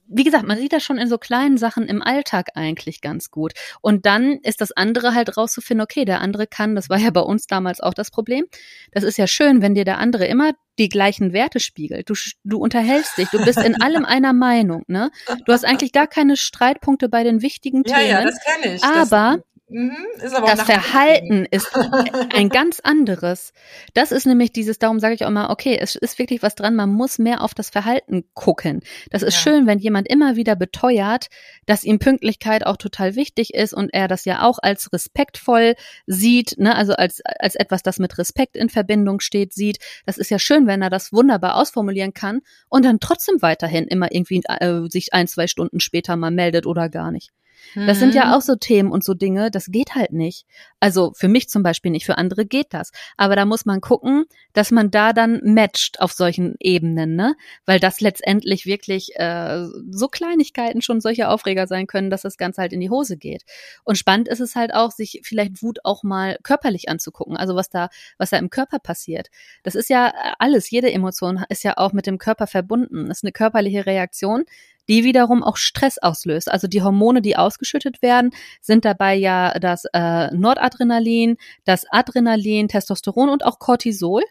wie 0.08 0.24
gesagt, 0.24 0.46
man 0.46 0.58
sieht 0.58 0.74
das 0.74 0.84
schon 0.84 0.98
in 0.98 1.08
so 1.08 1.18
kleinen 1.18 1.58
Sachen 1.58 1.88
im 1.88 2.02
Alltag 2.02 2.50
eigentlich 2.56 3.02
ganz 3.02 3.32
gut. 3.32 3.54
Und 3.82 4.06
dann 4.06 4.40
ist 4.44 4.62
das 4.62 4.72
andere 4.72 5.14
halt 5.14 5.38
rauszufinden, 5.38 5.84
okay, 5.84 6.06
der 6.06 6.22
andere 6.22 6.48
kann, 6.48 6.76
das 6.76 6.90
war 6.90 6.98
ja 6.98 7.10
bei 7.10 7.22
uns 7.22 7.48
damals 7.48 7.80
auch 7.80 7.94
das 7.94 8.12
Problem. 8.12 8.46
Das 8.92 9.04
ist 9.04 9.18
ja 9.18 9.28
schön, 9.28 9.62
wenn 9.62 9.76
dir 9.76 9.86
der 9.86 9.98
andere 9.98 10.26
immer 10.26 10.54
die 10.80 10.90
gleichen 10.90 11.34
Werte 11.34 11.60
spiegelt. 11.60 12.10
Du, 12.10 12.16
du 12.44 12.58
unterhältst 12.58 13.18
dich, 13.18 13.30
du 13.30 13.44
bist 13.44 13.60
in 13.60 13.82
allem 13.82 14.06
einer 14.06 14.34
Meinung, 14.34 14.84
ne? 14.88 15.12
Du 15.46 15.54
hast 15.54 15.66
eigentlich 15.66 15.92
gar 15.92 16.08
keine 16.08 16.36
Streitpunkte 16.36 17.10
bei 17.10 17.24
den 17.24 17.42
wichtigen 17.42 17.84
Themen. 17.84 18.00
Ja, 18.00 18.22
ja, 18.22 18.24
das 18.24 18.40
kenne 18.44 18.76
ich. 18.76 18.84
Aber 18.84 19.44
das 19.74 20.34
Mhm, 20.34 20.46
das 20.46 20.62
Verhalten 20.62 21.48
ist 21.50 21.72
ein 22.34 22.50
ganz 22.50 22.80
anderes. 22.80 23.54
Das 23.94 24.12
ist 24.12 24.26
nämlich 24.26 24.52
dieses, 24.52 24.78
darum 24.78 25.00
sage 25.00 25.16
ich 25.16 25.24
auch 25.26 25.30
immer, 25.30 25.50
okay, 25.50 25.78
es 25.80 25.96
ist 25.96 26.20
wirklich 26.20 26.44
was 26.44 26.54
dran, 26.54 26.76
man 26.76 26.90
muss 26.90 27.18
mehr 27.18 27.42
auf 27.42 27.56
das 27.56 27.72
Verhalten 27.72 28.24
gucken. 28.36 28.82
Das 29.10 29.24
ist 29.24 29.34
ja. 29.36 29.40
schön, 29.42 29.66
wenn 29.66 29.80
jemand 29.80 30.08
immer 30.08 30.36
wieder 30.36 30.56
beteuert, 30.56 31.28
dass 31.66 31.84
ihm 31.84 31.98
Pünktlichkeit 31.98 32.66
auch 32.66 32.78
total 32.78 33.16
wichtig 33.16 33.54
ist 33.56 33.74
und 33.74 33.92
er 33.94 34.08
das 34.08 34.26
ja 34.26 34.44
auch 34.44 34.60
als 34.62 34.94
respektvoll 34.94 35.74
sieht, 36.06 36.60
ne, 36.60 36.76
also 36.76 36.94
als, 36.94 37.22
als 37.40 37.56
etwas, 37.56 37.82
das 37.82 37.98
mit 37.98 38.18
Respekt 38.20 38.56
in 38.56 38.70
Verbindung 38.70 39.22
steht, 39.22 39.54
sieht. 39.54 39.80
Das 40.06 40.20
ist 40.20 40.30
ja 40.30 40.38
schön, 40.38 40.68
wenn 40.68 40.84
er 40.84 40.92
das 40.92 41.12
wunderbar 41.12 41.56
ausformulieren 41.56 42.14
kann 42.14 42.42
und 42.70 42.86
dann 42.86 43.00
trotzdem 43.00 43.42
weiterhin 43.42 43.88
immer 43.88 44.12
irgendwie 44.12 44.44
äh, 44.48 44.88
sich 44.88 45.14
ein, 45.14 45.28
zwei 45.28 45.48
Stunden 45.48 45.80
später 45.80 46.16
mal 46.16 46.32
meldet 46.32 46.68
oder 46.68 46.90
gar 46.90 47.12
nicht. 47.12 47.32
Das 47.76 48.00
sind 48.00 48.14
ja 48.14 48.26
mhm. 48.26 48.34
auch 48.34 48.42
so 48.42 48.56
Themen 48.56 48.92
und 48.92 49.04
so 49.04 49.14
Dinge, 49.14 49.50
das 49.52 49.68
geht 49.68 49.96
halt 49.96 50.14
nicht. 50.14 50.46
Also 50.80 51.14
für 51.16 51.28
mich 51.28 51.50
zum 51.50 51.64
Beispiel 51.64 51.92
nicht, 51.92 52.06
für 52.06 52.18
andere 52.18 52.46
geht 52.46 52.68
das. 52.74 52.92
Aber 53.18 53.36
da 53.36 53.46
muss 53.46 53.66
man 53.66 53.82
gucken, 53.82 54.26
dass 54.54 54.72
man 54.72 54.92
da 54.92 55.14
dann 55.14 55.42
matcht 55.44 56.00
auf 56.00 56.12
solchen 56.12 56.56
Ebenen, 56.60 57.16
ne? 57.16 57.36
Weil 57.66 57.80
das 57.80 58.02
letztendlich 58.02 58.66
wirklich 58.66 59.16
äh, 59.16 59.66
so 59.90 60.08
Kleinigkeiten 60.08 60.82
schon 60.82 61.02
solche 61.02 61.30
Aufreger 61.30 61.68
sein 61.68 61.88
können, 61.88 62.10
dass 62.10 62.22
das 62.22 62.38
Ganze 62.38 62.62
halt 62.62 62.74
in 62.74 62.80
die 62.80 62.90
Hose 62.90 63.18
geht. 63.18 63.44
Und 63.84 63.98
spannend 63.98 64.28
ist 64.28 64.40
es 64.40 64.56
halt 64.56 64.74
auch, 64.74 64.92
sich 64.92 65.22
vielleicht 65.24 65.64
Wut 65.64 65.80
auch 65.84 66.04
mal 66.04 66.38
körperlich 66.44 66.90
anzugucken, 66.90 67.38
also 67.38 67.56
was 67.56 67.70
da, 67.70 67.90
was 68.18 68.30
da 68.30 68.38
im 68.38 68.50
Körper 68.50 68.80
passiert. 68.80 69.30
Das 69.64 69.76
ist 69.76 69.90
ja 69.90 70.14
alles, 70.38 70.70
jede 70.70 70.92
Emotion 70.92 71.44
ist 71.50 71.64
ja 71.64 71.78
auch 71.78 71.94
mit 71.94 72.08
dem 72.08 72.18
Körper 72.18 72.48
verbunden. 72.48 73.08
Das 73.08 73.20
ist 73.20 73.24
eine 73.24 73.32
körperliche 73.32 73.86
Reaktion, 73.86 74.46
die 74.90 75.04
wiederum 75.04 75.44
auch 75.44 75.58
Stress 75.58 75.98
auslöst. 75.98 76.52
Also 76.52 76.68
die 76.68 76.82
Hormone, 76.82 77.22
die 77.22 77.38
ausgeschüttet 77.38 78.02
werden, 78.02 78.32
sind 78.62 78.86
dabei 78.86 79.16
ja 79.16 79.58
das 79.60 79.86
äh, 79.94 80.34
Nordadrenalin, 80.34 81.38
das 81.66 81.86
Adrenalin, 81.90 82.68
Testosteron 82.68 83.30
und 83.30 83.46
auch 83.46 83.60
Cortisol 83.60 84.24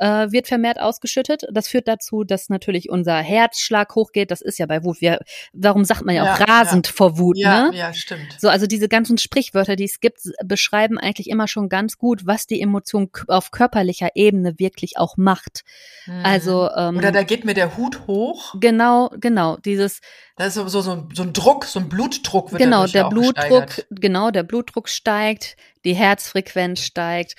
äh, 0.00 0.32
wird 0.32 0.48
vermehrt 0.48 0.80
ausgeschüttet. 0.80 1.44
Das 1.52 1.68
führt 1.68 1.86
dazu, 1.86 2.24
dass 2.24 2.48
natürlich 2.48 2.88
unser 2.90 3.18
Herzschlag 3.18 3.94
hochgeht. 3.94 4.30
Das 4.30 4.40
ist 4.40 4.58
ja 4.58 4.66
bei 4.66 4.82
Wut. 4.82 5.00
Wir, 5.00 5.20
darum 5.52 5.84
sagt 5.84 6.04
man 6.04 6.14
ja 6.14 6.22
auch 6.22 6.38
ja, 6.40 6.44
rasend 6.44 6.88
ja. 6.88 6.92
vor 6.94 7.18
Wut. 7.18 7.36
Ja, 7.36 7.70
ne? 7.70 7.76
ja, 7.76 7.92
stimmt. 7.92 8.36
So, 8.38 8.48
also 8.48 8.66
diese 8.66 8.88
ganzen 8.88 9.18
Sprichwörter, 9.18 9.76
die 9.76 9.84
es 9.84 10.00
gibt, 10.00 10.20
beschreiben 10.42 10.98
eigentlich 10.98 11.28
immer 11.28 11.46
schon 11.48 11.68
ganz 11.68 11.98
gut, 11.98 12.26
was 12.26 12.46
die 12.46 12.62
Emotion 12.62 13.10
auf 13.28 13.50
körperlicher 13.50 14.08
Ebene 14.14 14.58
wirklich 14.58 14.96
auch 14.96 15.18
macht. 15.18 15.64
Mhm. 16.06 16.24
Also 16.24 16.70
ähm, 16.74 16.96
oder 16.96 17.12
da 17.12 17.22
geht 17.22 17.44
mir 17.44 17.54
der 17.54 17.76
Hut 17.76 18.06
hoch. 18.06 18.54
Genau, 18.58 19.10
genau. 19.20 19.58
Dieses 19.58 20.00
da 20.36 20.46
ist 20.46 20.54
so, 20.54 20.66
so, 20.66 20.80
so 20.80 21.22
ein 21.22 21.32
Druck, 21.34 21.66
so 21.66 21.78
ein 21.78 21.90
Blutdruck 21.90 22.52
wird 22.52 22.62
Genau, 22.62 22.86
der 22.86 23.10
Blutdruck, 23.10 23.66
gesteigert. 23.66 23.86
genau, 23.90 24.30
der 24.30 24.44
Blutdruck 24.44 24.88
steigt, 24.88 25.58
die 25.84 25.94
Herzfrequenz 25.94 26.80
steigt 26.80 27.36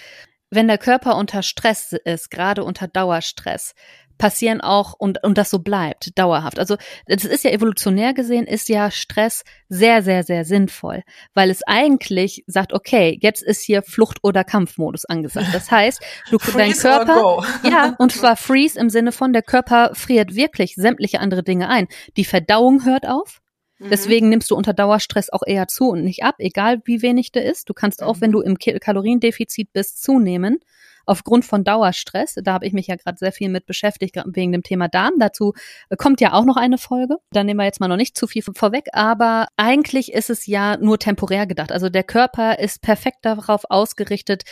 wenn 0.51 0.67
der 0.67 0.77
Körper 0.77 1.15
unter 1.15 1.41
Stress 1.41 1.93
ist, 1.93 2.29
gerade 2.29 2.63
unter 2.63 2.87
Dauerstress, 2.87 3.73
passieren 4.21 4.61
auch 4.61 4.93
und, 4.93 5.23
und 5.23 5.37
das 5.37 5.49
so 5.49 5.59
bleibt, 5.59 6.17
dauerhaft. 6.17 6.59
Also 6.59 6.77
das 7.07 7.25
ist 7.25 7.43
ja 7.43 7.49
evolutionär 7.49 8.13
gesehen, 8.13 8.45
ist 8.45 8.69
ja 8.69 8.91
Stress 8.91 9.43
sehr, 9.67 10.03
sehr, 10.03 10.23
sehr 10.23 10.45
sinnvoll, 10.45 11.01
weil 11.33 11.49
es 11.49 11.63
eigentlich 11.65 12.43
sagt, 12.45 12.71
okay, 12.71 13.17
jetzt 13.19 13.41
ist 13.41 13.63
hier 13.63 13.81
Flucht- 13.81 14.19
oder 14.21 14.43
Kampfmodus 14.43 15.05
angesagt. 15.05 15.47
Das 15.53 15.71
heißt, 15.71 16.01
du 16.29 16.37
dein 16.55 16.73
Körper, 16.73 17.43
ja, 17.63 17.95
und 17.97 18.11
zwar 18.11 18.37
freeze 18.37 18.79
im 18.79 18.91
Sinne 18.91 19.11
von, 19.11 19.33
der 19.33 19.41
Körper 19.41 19.91
friert 19.95 20.35
wirklich 20.35 20.75
sämtliche 20.75 21.19
andere 21.19 21.41
Dinge 21.41 21.67
ein. 21.67 21.87
Die 22.15 22.25
Verdauung 22.25 22.85
hört 22.85 23.07
auf, 23.07 23.41
Mhm. 23.81 23.89
Deswegen 23.89 24.29
nimmst 24.29 24.51
du 24.51 24.55
unter 24.55 24.73
Dauerstress 24.73 25.29
auch 25.31 25.43
eher 25.45 25.67
zu 25.67 25.89
und 25.89 26.03
nicht 26.03 26.23
ab, 26.23 26.35
egal 26.37 26.81
wie 26.85 27.01
wenig 27.01 27.31
der 27.31 27.45
ist. 27.45 27.69
Du 27.69 27.73
kannst 27.73 28.03
auch, 28.03 28.21
wenn 28.21 28.31
mhm. 28.31 28.35
du 28.35 28.41
im 28.41 28.57
Kaloriendefizit 28.57 29.73
bist, 29.73 30.01
zunehmen 30.03 30.59
aufgrund 31.05 31.45
von 31.45 31.63
Dauerstress. 31.63 32.35
Da 32.43 32.53
habe 32.53 32.65
ich 32.65 32.73
mich 32.73 32.87
ja 32.87 32.95
gerade 32.95 33.17
sehr 33.17 33.31
viel 33.31 33.49
mit 33.49 33.65
beschäftigt, 33.65 34.17
wegen 34.25 34.51
dem 34.51 34.63
Thema 34.63 34.87
Darm. 34.87 35.13
Dazu 35.19 35.53
äh, 35.89 35.95
kommt 35.95 36.21
ja 36.21 36.33
auch 36.33 36.45
noch 36.45 36.57
eine 36.57 36.77
Folge. 36.77 37.17
Da 37.31 37.43
nehmen 37.43 37.59
wir 37.59 37.65
jetzt 37.65 37.79
mal 37.79 37.87
noch 37.87 37.97
nicht 37.97 38.17
zu 38.17 38.27
viel 38.27 38.43
vorweg, 38.43 38.87
aber 38.93 39.47
eigentlich 39.57 40.13
ist 40.13 40.29
es 40.29 40.47
ja 40.47 40.77
nur 40.77 40.99
temporär 40.99 41.47
gedacht. 41.47 41.71
Also 41.71 41.89
der 41.89 42.03
Körper 42.03 42.59
ist 42.59 42.81
perfekt 42.81 43.19
darauf 43.23 43.63
ausgerichtet, 43.69 44.43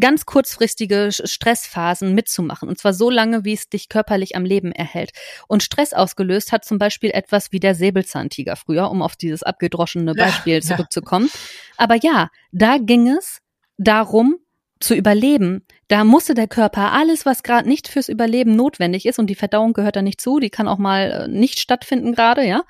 ganz 0.00 0.26
kurzfristige 0.26 1.10
Stressphasen 1.12 2.14
mitzumachen. 2.14 2.68
Und 2.68 2.78
zwar 2.78 2.94
so 2.94 3.10
lange, 3.10 3.44
wie 3.44 3.54
es 3.54 3.68
dich 3.68 3.88
körperlich 3.88 4.36
am 4.36 4.44
Leben 4.44 4.72
erhält. 4.72 5.12
Und 5.48 5.62
Stress 5.62 5.92
ausgelöst 5.92 6.52
hat 6.52 6.64
zum 6.64 6.78
Beispiel 6.78 7.10
etwas 7.10 7.52
wie 7.52 7.60
der 7.60 7.74
Säbelzahntiger 7.74 8.56
früher, 8.56 8.90
um 8.90 9.02
auf 9.02 9.16
dieses 9.16 9.42
abgedroschene 9.42 10.14
Beispiel 10.14 10.54
ja, 10.54 10.60
zurückzukommen. 10.60 11.26
Ja. 11.26 11.40
Aber 11.76 11.96
ja, 11.96 12.28
da 12.52 12.78
ging 12.78 13.08
es 13.08 13.40
darum, 13.78 14.36
zu 14.82 14.94
überleben, 14.94 15.64
da 15.92 16.04
musste 16.04 16.32
der 16.32 16.48
Körper 16.48 16.92
alles, 16.92 17.26
was 17.26 17.42
gerade 17.42 17.68
nicht 17.68 17.86
fürs 17.86 18.08
Überleben 18.08 18.56
notwendig 18.56 19.04
ist, 19.04 19.18
und 19.18 19.26
die 19.26 19.34
Verdauung 19.34 19.74
gehört 19.74 19.94
da 19.94 20.00
nicht 20.00 20.22
zu, 20.22 20.38
die 20.38 20.48
kann 20.48 20.66
auch 20.66 20.78
mal 20.78 21.10
äh, 21.10 21.28
nicht 21.28 21.60
stattfinden 21.60 22.14
gerade, 22.14 22.46
ja, 22.46 22.62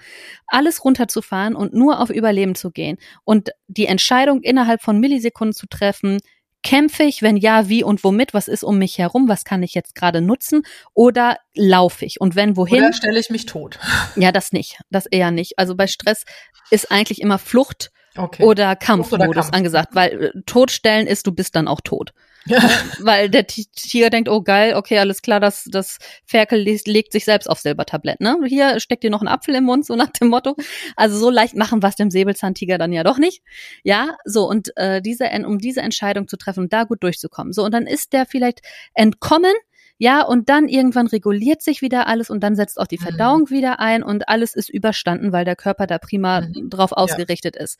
alles 0.49 0.85
runterzufahren 0.85 1.55
und 1.55 1.73
nur 1.73 2.01
auf 2.01 2.11
Überleben 2.11 2.57
zu 2.57 2.73
gehen. 2.73 2.99
Und 3.23 3.51
die 3.69 3.87
Entscheidung 3.87 4.43
innerhalb 4.43 4.83
von 4.83 4.99
Millisekunden 4.99 5.55
zu 5.55 5.69
treffen, 5.69 6.19
Kämpfe 6.65 7.03
ich? 7.03 7.23
Wenn 7.23 7.37
ja, 7.37 7.69
wie 7.69 7.83
und 7.83 8.05
womit? 8.05 8.35
Was 8.35 8.47
ist 8.47 8.63
um 8.63 8.79
mich 8.79 8.97
herum? 8.97 9.29
Was 9.29 9.45
kann 9.45 9.65
ich 9.65 9.75
jetzt 9.75 9.97
gerade 9.97 10.21
nutzen? 10.21 10.63
Oder 10.95 11.39
laufe 11.57 12.05
ich? 12.05 12.21
Und 12.21 12.37
wenn 12.37 12.57
wohin? 12.57 12.85
Oder 12.85 12.93
stelle 12.93 13.19
ich 13.19 13.31
mich 13.31 13.47
tot? 13.47 13.81
Ja, 14.15 14.31
das 14.31 14.53
nicht. 14.53 14.79
Das 14.89 15.07
eher 15.07 15.33
nicht. 15.33 15.59
Also 15.59 15.75
bei 15.75 15.89
Stress 15.89 16.25
ist 16.71 16.93
eigentlich 16.93 17.21
immer 17.21 17.39
Flucht 17.39 17.91
okay. 18.16 18.44
oder 18.44 18.77
Kampfmodus 18.77 19.46
Kampf. 19.46 19.57
angesagt, 19.57 19.94
weil 19.94 20.22
äh, 20.22 20.40
Todstellen 20.46 21.07
ist, 21.07 21.27
du 21.27 21.33
bist 21.33 21.57
dann 21.57 21.68
auch 21.68 21.81
tot. 21.81 22.12
Weil 22.98 23.31
der 23.31 23.46
Tiger 23.46 24.11
denkt, 24.11 24.29
oh 24.29 24.42
geil, 24.42 24.75
okay, 24.75 24.98
alles 24.98 25.22
klar, 25.22 25.38
das, 25.38 25.64
das 25.70 25.98
Ferkel 26.25 26.61
legt 26.61 27.12
sich 27.12 27.25
selbst 27.25 27.48
auf 27.48 27.61
Silbertablett. 27.61 28.20
Ne? 28.20 28.37
Hier 28.46 28.81
steckt 28.81 29.05
dir 29.05 29.11
noch 29.11 29.22
ein 29.22 29.29
Apfel 29.29 29.55
im 29.55 29.64
Mund, 29.64 29.87
so 29.87 29.94
nach 29.94 30.11
dem 30.11 30.29
Motto. 30.29 30.57
Also 30.96 31.16
so 31.18 31.31
leicht 31.31 31.57
machen 31.57 31.83
was 31.83 31.96
dem 31.96 32.11
Säbelzahntiger 32.11 32.79
dann 32.79 32.92
ja 32.92 33.05
doch 33.05 33.18
nicht. 33.18 33.42
Ja, 33.85 34.16
so 34.25 34.48
und 34.48 34.77
äh, 34.77 35.01
diese, 35.01 35.31
um 35.46 35.59
diese 35.59 35.83
Entscheidung 35.83 36.27
zu 36.27 36.37
treffen 36.37 36.64
und 36.64 36.72
da 36.72 36.85
gut 36.85 37.03
durchzukommen. 37.03 37.53
So 37.53 37.64
und 37.64 37.72
dann 37.72 37.87
ist 37.87 38.12
der 38.12 38.27
vielleicht 38.27 38.61
entkommen, 38.94 39.55
ja, 39.99 40.23
und 40.23 40.49
dann 40.49 40.69
irgendwann 40.69 41.07
reguliert 41.07 41.63
sich 41.63 41.83
wieder 41.83 42.07
alles 42.07 42.31
und 42.31 42.41
dann 42.41 42.57
setzt 42.57 42.81
auch 42.81 42.87
die 42.87 42.99
mhm. 42.99 43.05
Verdauung 43.05 43.41
mhm. 43.43 43.51
wieder 43.51 43.81
ein 43.81 44.03
und 44.03 44.29
alles 44.29 44.55
ist 44.55 44.69
überstanden, 44.69 45.33
weil 45.33 45.45
der 45.45 45.57
Körper 45.57 45.87
da 45.87 45.99
prima 45.99 46.43
mhm. 46.43 46.71
drauf 46.71 46.93
ausgerichtet 46.93 47.57
ja. 47.57 47.63
ist 47.63 47.79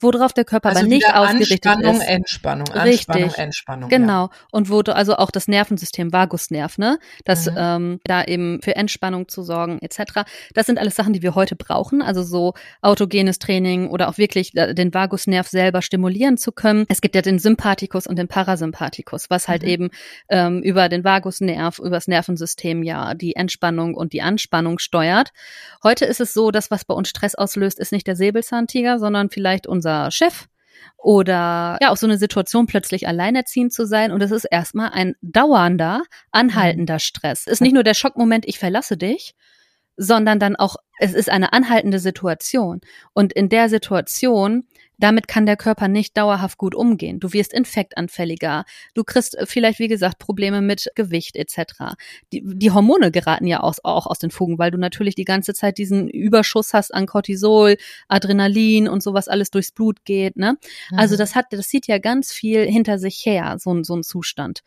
worauf 0.00 0.32
der 0.32 0.44
Körper 0.44 0.70
also 0.70 0.80
aber 0.80 0.88
nicht 0.88 1.14
ausgerichtet 1.14 1.66
Anspannung, 1.66 2.00
ist. 2.00 2.08
Entspannung, 2.08 2.68
Anspannung, 2.68 3.22
Richtig. 3.24 3.38
Entspannung. 3.38 3.88
Genau. 3.88 4.26
Ja. 4.26 4.30
Und 4.52 4.70
wo 4.70 4.78
also 4.80 5.16
auch 5.16 5.30
das 5.30 5.48
Nervensystem, 5.48 6.12
Vagusnerv, 6.12 6.78
ne, 6.78 6.98
das 7.24 7.46
mhm. 7.46 7.56
ähm, 7.58 8.00
da 8.04 8.24
eben 8.24 8.60
für 8.62 8.76
Entspannung 8.76 9.28
zu 9.28 9.42
sorgen, 9.42 9.78
etc. 9.80 10.22
Das 10.54 10.66
sind 10.66 10.78
alles 10.78 10.94
Sachen, 10.94 11.12
die 11.12 11.22
wir 11.22 11.34
heute 11.34 11.56
brauchen. 11.56 12.00
Also 12.00 12.22
so 12.22 12.54
autogenes 12.80 13.38
Training 13.38 13.88
oder 13.88 14.08
auch 14.08 14.18
wirklich 14.18 14.56
äh, 14.56 14.74
den 14.74 14.94
Vagusnerv 14.94 15.48
selber 15.48 15.82
stimulieren 15.82 16.36
zu 16.36 16.52
können. 16.52 16.86
Es 16.88 17.00
gibt 17.00 17.16
ja 17.16 17.22
den 17.22 17.38
Sympathikus 17.38 18.06
und 18.06 18.16
den 18.16 18.28
Parasympathikus, 18.28 19.30
was 19.30 19.48
halt 19.48 19.62
mhm. 19.62 19.68
eben 19.68 19.90
ähm, 20.28 20.62
über 20.62 20.88
den 20.88 21.02
Vagusnerv, 21.02 21.80
über 21.80 21.90
das 21.90 22.06
Nervensystem 22.06 22.82
ja 22.84 23.14
die 23.14 23.34
Entspannung 23.34 23.94
und 23.94 24.12
die 24.12 24.22
Anspannung 24.22 24.78
steuert. 24.78 25.32
Heute 25.82 26.04
ist 26.04 26.20
es 26.20 26.32
so, 26.32 26.52
dass 26.52 26.70
was 26.70 26.84
bei 26.84 26.94
uns 26.94 27.08
Stress 27.08 27.34
auslöst, 27.34 27.80
ist 27.80 27.92
nicht 27.92 28.06
der 28.06 28.16
Säbelzahntiger, 28.16 28.98
sondern 28.98 29.30
vielleicht 29.30 29.66
unser 29.66 29.87
unser 29.88 30.10
Chef 30.10 30.46
oder 30.96 31.78
ja, 31.80 31.90
auch 31.90 31.96
so 31.96 32.06
eine 32.06 32.18
Situation 32.18 32.66
plötzlich 32.66 33.06
alleinerziehend 33.06 33.72
zu 33.72 33.86
sein. 33.86 34.12
Und 34.12 34.22
es 34.22 34.30
ist 34.30 34.44
erstmal 34.44 34.90
ein 34.90 35.14
dauernder, 35.22 36.02
anhaltender 36.32 36.94
mhm. 36.94 37.00
Stress. 37.00 37.46
Es 37.46 37.54
ist 37.54 37.60
nicht 37.60 37.74
nur 37.74 37.84
der 37.84 37.94
Schockmoment, 37.94 38.46
ich 38.46 38.58
verlasse 38.58 38.96
dich, 38.96 39.34
sondern 39.96 40.38
dann 40.38 40.56
auch, 40.56 40.76
es 40.98 41.14
ist 41.14 41.30
eine 41.30 41.52
anhaltende 41.52 41.98
Situation. 41.98 42.80
Und 43.14 43.32
in 43.32 43.48
der 43.48 43.68
Situation 43.68 44.64
damit 44.98 45.28
kann 45.28 45.46
der 45.46 45.56
Körper 45.56 45.88
nicht 45.88 46.16
dauerhaft 46.16 46.58
gut 46.58 46.74
umgehen. 46.74 47.18
Du 47.20 47.32
wirst 47.32 47.52
infektanfälliger. 47.52 48.64
Du 48.94 49.04
kriegst 49.04 49.36
äh, 49.36 49.46
vielleicht, 49.46 49.78
wie 49.78 49.88
gesagt, 49.88 50.18
Probleme 50.18 50.60
mit 50.60 50.90
Gewicht 50.94 51.36
etc. 51.36 51.96
Die, 52.32 52.42
die 52.44 52.70
Hormone 52.70 53.10
geraten 53.10 53.46
ja 53.46 53.60
aus, 53.60 53.84
auch 53.84 54.06
aus 54.06 54.18
den 54.18 54.30
Fugen, 54.30 54.58
weil 54.58 54.70
du 54.70 54.78
natürlich 54.78 55.14
die 55.14 55.24
ganze 55.24 55.54
Zeit 55.54 55.78
diesen 55.78 56.08
Überschuss 56.08 56.74
hast 56.74 56.94
an 56.94 57.06
Cortisol, 57.06 57.76
Adrenalin 58.08 58.88
und 58.88 59.02
sowas 59.02 59.28
alles 59.28 59.50
durchs 59.50 59.72
Blut 59.72 60.04
geht. 60.04 60.36
Ne? 60.36 60.56
Also 60.90 61.08
mhm. 61.08 61.08
Also 61.08 61.16
das 61.16 61.34
hat, 61.34 61.46
das 61.52 61.68
zieht 61.68 61.86
ja 61.86 61.96
ganz 61.96 62.32
viel 62.32 62.66
hinter 62.66 62.98
sich 62.98 63.24
her, 63.24 63.56
so, 63.58 63.82
so 63.82 63.96
ein 63.96 64.02
Zustand. 64.02 64.60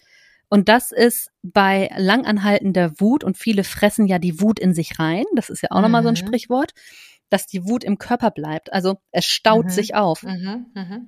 Und 0.49 0.69
das 0.69 0.91
ist 0.91 1.29
bei 1.43 1.91
langanhaltender 1.95 2.99
Wut 2.99 3.23
und 3.23 3.37
viele 3.37 3.63
fressen 3.63 4.07
ja 4.07 4.17
die 4.17 4.41
Wut 4.41 4.59
in 4.59 4.73
sich 4.73 4.97
rein. 4.97 5.23
Das 5.35 5.51
ist 5.51 5.61
ja 5.61 5.69
auch 5.69 5.77
mhm. 5.77 5.83
nochmal 5.83 6.01
so 6.01 6.09
ein 6.09 6.15
mhm. 6.15 6.25
Sprichwort 6.25 6.71
dass 7.31 7.47
die 7.47 7.67
Wut 7.67 7.83
im 7.83 7.97
Körper 7.97 8.29
bleibt. 8.29 8.71
Also 8.71 8.99
es 9.11 9.25
staut 9.25 9.65
mhm. 9.65 9.69
sich 9.69 9.95
auf. 9.95 10.23
Mhm. 10.23 10.67
Mhm. 10.75 11.07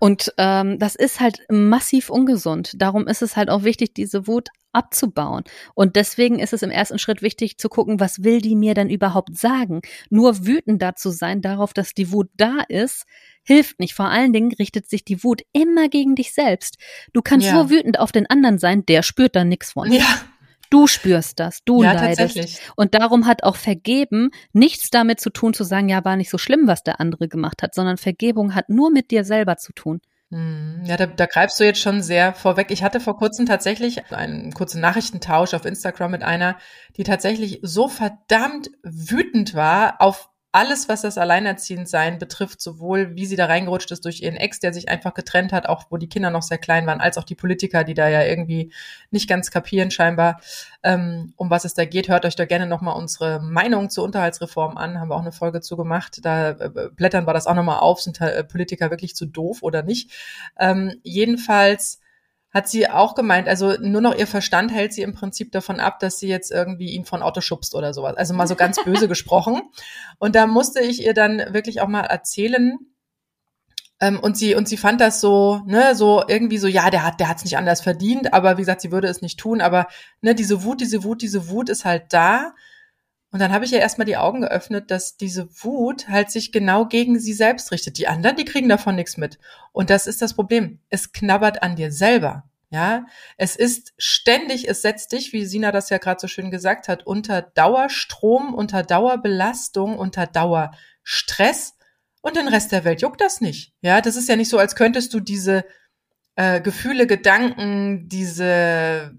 Und 0.00 0.32
ähm, 0.38 0.78
das 0.78 0.94
ist 0.94 1.20
halt 1.20 1.40
massiv 1.50 2.10
ungesund. 2.10 2.72
Darum 2.76 3.08
ist 3.08 3.22
es 3.22 3.36
halt 3.36 3.50
auch 3.50 3.64
wichtig, 3.64 3.94
diese 3.94 4.26
Wut 4.26 4.48
abzubauen. 4.72 5.42
Und 5.74 5.96
deswegen 5.96 6.38
ist 6.38 6.52
es 6.52 6.62
im 6.62 6.70
ersten 6.70 6.98
Schritt 6.98 7.22
wichtig 7.22 7.58
zu 7.58 7.68
gucken, 7.68 7.98
was 7.98 8.22
will 8.22 8.40
die 8.40 8.54
mir 8.54 8.74
denn 8.74 8.90
überhaupt 8.90 9.36
sagen? 9.36 9.80
Nur 10.08 10.46
wütend 10.46 10.82
dazu 10.82 11.10
sein 11.10 11.40
darauf, 11.40 11.72
dass 11.72 11.94
die 11.94 12.12
Wut 12.12 12.28
da 12.36 12.58
ist, 12.68 13.06
hilft 13.42 13.80
nicht. 13.80 13.94
Vor 13.94 14.08
allen 14.08 14.32
Dingen 14.32 14.52
richtet 14.52 14.88
sich 14.88 15.04
die 15.04 15.24
Wut 15.24 15.42
immer 15.52 15.88
gegen 15.88 16.14
dich 16.14 16.32
selbst. 16.32 16.76
Du 17.12 17.22
kannst 17.22 17.46
ja. 17.46 17.54
so 17.54 17.70
wütend 17.70 17.98
auf 17.98 18.12
den 18.12 18.28
anderen 18.28 18.58
sein, 18.58 18.86
der 18.86 19.02
spürt 19.02 19.34
da 19.34 19.44
nichts 19.44 19.72
von. 19.72 19.90
Ja. 19.90 20.04
Du 20.70 20.86
spürst 20.86 21.40
das, 21.40 21.60
du 21.64 21.82
ja, 21.82 21.92
leidest. 21.92 22.60
Und 22.76 22.94
darum 22.94 23.26
hat 23.26 23.42
auch 23.42 23.56
Vergeben 23.56 24.30
nichts 24.52 24.90
damit 24.90 25.20
zu 25.20 25.30
tun, 25.30 25.54
zu 25.54 25.64
sagen, 25.64 25.88
ja, 25.88 26.04
war 26.04 26.16
nicht 26.16 26.30
so 26.30 26.38
schlimm, 26.38 26.66
was 26.66 26.82
der 26.82 27.00
andere 27.00 27.28
gemacht 27.28 27.62
hat, 27.62 27.74
sondern 27.74 27.96
Vergebung 27.96 28.54
hat 28.54 28.68
nur 28.68 28.90
mit 28.90 29.10
dir 29.10 29.24
selber 29.24 29.56
zu 29.56 29.72
tun. 29.72 30.00
Hm, 30.30 30.82
ja, 30.84 30.98
da, 30.98 31.06
da 31.06 31.24
greifst 31.24 31.58
du 31.58 31.64
jetzt 31.64 31.80
schon 31.80 32.02
sehr 32.02 32.34
vorweg. 32.34 32.70
Ich 32.70 32.82
hatte 32.82 33.00
vor 33.00 33.16
kurzem 33.16 33.46
tatsächlich 33.46 34.12
einen 34.12 34.52
kurzen 34.52 34.80
Nachrichtentausch 34.80 35.54
auf 35.54 35.64
Instagram 35.64 36.10
mit 36.10 36.22
einer, 36.22 36.58
die 36.96 37.02
tatsächlich 37.02 37.60
so 37.62 37.88
verdammt 37.88 38.70
wütend 38.82 39.54
war 39.54 40.02
auf 40.02 40.28
alles, 40.58 40.88
was 40.88 41.02
das 41.02 41.18
Alleinerziehendsein 41.18 42.18
betrifft, 42.18 42.60
sowohl 42.60 43.14
wie 43.14 43.26
sie 43.26 43.36
da 43.36 43.46
reingerutscht 43.46 43.92
ist 43.92 44.04
durch 44.04 44.22
ihren 44.22 44.34
Ex, 44.34 44.58
der 44.58 44.74
sich 44.74 44.88
einfach 44.88 45.14
getrennt 45.14 45.52
hat, 45.52 45.68
auch 45.68 45.84
wo 45.90 45.98
die 45.98 46.08
Kinder 46.08 46.30
noch 46.30 46.42
sehr 46.42 46.58
klein 46.58 46.84
waren, 46.84 47.00
als 47.00 47.16
auch 47.16 47.22
die 47.22 47.36
Politiker, 47.36 47.84
die 47.84 47.94
da 47.94 48.08
ja 48.08 48.24
irgendwie 48.24 48.72
nicht 49.12 49.28
ganz 49.28 49.52
kapieren 49.52 49.92
scheinbar, 49.92 50.40
ähm, 50.82 51.32
um 51.36 51.48
was 51.48 51.64
es 51.64 51.74
da 51.74 51.84
geht. 51.84 52.08
Hört 52.08 52.24
euch 52.24 52.34
da 52.34 52.44
gerne 52.44 52.66
nochmal 52.66 52.96
unsere 52.96 53.38
Meinung 53.40 53.88
zur 53.88 54.02
Unterhaltsreform 54.02 54.76
an, 54.76 54.98
haben 54.98 55.10
wir 55.10 55.14
auch 55.14 55.20
eine 55.20 55.30
Folge 55.30 55.60
zu 55.60 55.76
gemacht. 55.76 56.18
Da 56.22 56.50
äh, 56.50 56.90
blättern 56.92 57.24
wir 57.24 57.34
das 57.34 57.46
auch 57.46 57.54
nochmal 57.54 57.78
auf, 57.78 58.00
sind 58.00 58.20
äh, 58.20 58.42
Politiker 58.42 58.90
wirklich 58.90 59.14
zu 59.14 59.26
doof 59.26 59.58
oder 59.62 59.84
nicht. 59.84 60.10
Ähm, 60.58 60.92
jedenfalls 61.04 62.00
hat 62.50 62.68
sie 62.68 62.88
auch 62.88 63.14
gemeint, 63.14 63.46
also 63.46 63.74
nur 63.80 64.00
noch 64.00 64.14
ihr 64.16 64.26
Verstand 64.26 64.72
hält 64.72 64.92
sie 64.92 65.02
im 65.02 65.14
Prinzip 65.14 65.52
davon 65.52 65.80
ab, 65.80 65.98
dass 66.00 66.18
sie 66.18 66.28
jetzt 66.28 66.50
irgendwie 66.50 66.90
ihn 66.90 67.04
von 67.04 67.22
Auto 67.22 67.40
schubst 67.40 67.74
oder 67.74 67.92
sowas. 67.92 68.16
Also 68.16 68.34
mal 68.34 68.46
so 68.46 68.54
ganz 68.54 68.82
böse 68.84 69.08
gesprochen. 69.08 69.62
Und 70.18 70.34
da 70.34 70.46
musste 70.46 70.80
ich 70.80 71.04
ihr 71.04 71.14
dann 71.14 71.52
wirklich 71.52 71.80
auch 71.80 71.88
mal 71.88 72.02
erzählen, 72.02 72.78
ähm, 74.00 74.20
und 74.20 74.36
sie 74.36 74.54
und 74.54 74.68
sie 74.68 74.76
fand 74.76 75.00
das 75.00 75.20
so, 75.20 75.60
ne, 75.66 75.94
so 75.94 76.22
irgendwie 76.26 76.58
so, 76.58 76.68
ja, 76.68 76.90
der 76.90 77.04
hat, 77.04 77.18
der 77.20 77.28
hat's 77.28 77.44
nicht 77.44 77.56
anders 77.56 77.80
verdient, 77.80 78.32
aber 78.32 78.56
wie 78.56 78.62
gesagt, 78.62 78.80
sie 78.80 78.92
würde 78.92 79.08
es 79.08 79.22
nicht 79.22 79.40
tun. 79.40 79.60
Aber 79.60 79.88
ne, 80.20 80.34
diese 80.34 80.62
Wut, 80.62 80.80
diese 80.80 81.02
Wut, 81.04 81.20
diese 81.22 81.48
Wut 81.48 81.68
ist 81.68 81.84
halt 81.84 82.12
da. 82.12 82.54
Und 83.30 83.40
dann 83.40 83.52
habe 83.52 83.64
ich 83.64 83.70
ja 83.70 83.78
erstmal 83.78 84.06
die 84.06 84.16
Augen 84.16 84.40
geöffnet, 84.40 84.90
dass 84.90 85.16
diese 85.16 85.48
Wut 85.62 86.08
halt 86.08 86.30
sich 86.30 86.50
genau 86.50 86.86
gegen 86.86 87.20
sie 87.20 87.34
selbst 87.34 87.72
richtet. 87.72 87.98
Die 87.98 88.08
anderen, 88.08 88.36
die 88.36 88.46
kriegen 88.46 88.68
davon 88.68 88.94
nichts 88.94 89.18
mit. 89.18 89.38
Und 89.72 89.90
das 89.90 90.06
ist 90.06 90.22
das 90.22 90.34
Problem. 90.34 90.80
Es 90.88 91.12
knabbert 91.12 91.62
an 91.62 91.76
dir 91.76 91.92
selber. 91.92 92.44
Ja, 92.70 93.06
es 93.38 93.56
ist 93.56 93.94
ständig, 93.96 94.68
es 94.68 94.82
setzt 94.82 95.12
dich, 95.12 95.32
wie 95.32 95.46
Sina 95.46 95.72
das 95.72 95.88
ja 95.88 95.96
gerade 95.96 96.20
so 96.20 96.28
schön 96.28 96.50
gesagt 96.50 96.88
hat, 96.88 97.06
unter 97.06 97.40
Dauerstrom, 97.40 98.52
unter 98.52 98.82
Dauerbelastung, 98.82 99.98
unter 99.98 100.26
Dauerstress 100.26 101.78
und 102.20 102.36
den 102.36 102.46
Rest 102.46 102.72
der 102.72 102.84
Welt 102.84 103.00
juckt 103.00 103.22
das 103.22 103.40
nicht. 103.40 103.72
Ja, 103.80 104.02
das 104.02 104.16
ist 104.16 104.28
ja 104.28 104.36
nicht 104.36 104.50
so, 104.50 104.58
als 104.58 104.76
könntest 104.76 105.14
du 105.14 105.20
diese 105.20 105.64
äh, 106.36 106.60
Gefühle, 106.60 107.06
Gedanken, 107.06 108.06
diese 108.06 109.18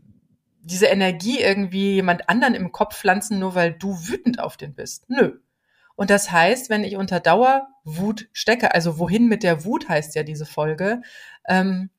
diese 0.70 0.86
Energie 0.86 1.40
irgendwie 1.40 1.96
jemand 1.96 2.30
anderen 2.30 2.56
im 2.56 2.72
Kopf 2.72 2.98
pflanzen, 2.98 3.40
nur 3.40 3.56
weil 3.56 3.74
du 3.74 4.08
wütend 4.08 4.40
auf 4.40 4.58
den 4.58 4.76
bist. 4.76 5.10
Nö. 5.10 5.40
Und 5.96 6.10
das 6.10 6.32
heißt, 6.32 6.70
wenn 6.70 6.84
ich 6.84 6.96
unter 6.96 7.20
Dauerwut 7.20 8.30
stecke, 8.32 8.74
also 8.74 9.00
wohin 9.00 9.28
mit 9.28 9.44
der 9.44 9.66
Wut 9.66 9.90
heißt 9.90 10.16
ja 10.16 10.24
diese 10.24 10.46
Folge, 10.46 11.02
ähm, 11.48 11.90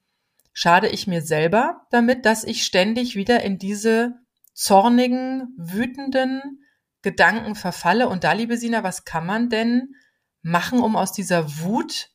schade 0.52 0.88
ich 0.88 1.06
mir 1.06 1.20
selber 1.20 1.86
damit, 1.90 2.24
dass 2.24 2.44
ich 2.44 2.64
ständig 2.64 3.16
wieder 3.16 3.42
in 3.42 3.58
diese 3.58 4.14
zornigen, 4.54 5.54
wütenden 5.58 6.64
Gedanken 7.02 7.54
verfalle. 7.54 8.08
Und 8.08 8.24
da, 8.24 8.32
liebe 8.32 8.56
Sina, 8.56 8.82
was 8.82 9.04
kann 9.04 9.26
man 9.26 9.48
denn 9.50 9.94
machen, 10.42 10.80
um 10.80 10.96
aus 10.96 11.12
dieser 11.12 11.60
Wut, 11.60 12.10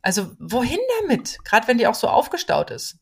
also 0.00 0.32
wohin 0.38 0.80
damit? 1.00 1.38
Gerade 1.44 1.68
wenn 1.68 1.78
die 1.78 1.86
auch 1.86 1.94
so 1.94 2.08
aufgestaut 2.08 2.70
ist. 2.70 2.98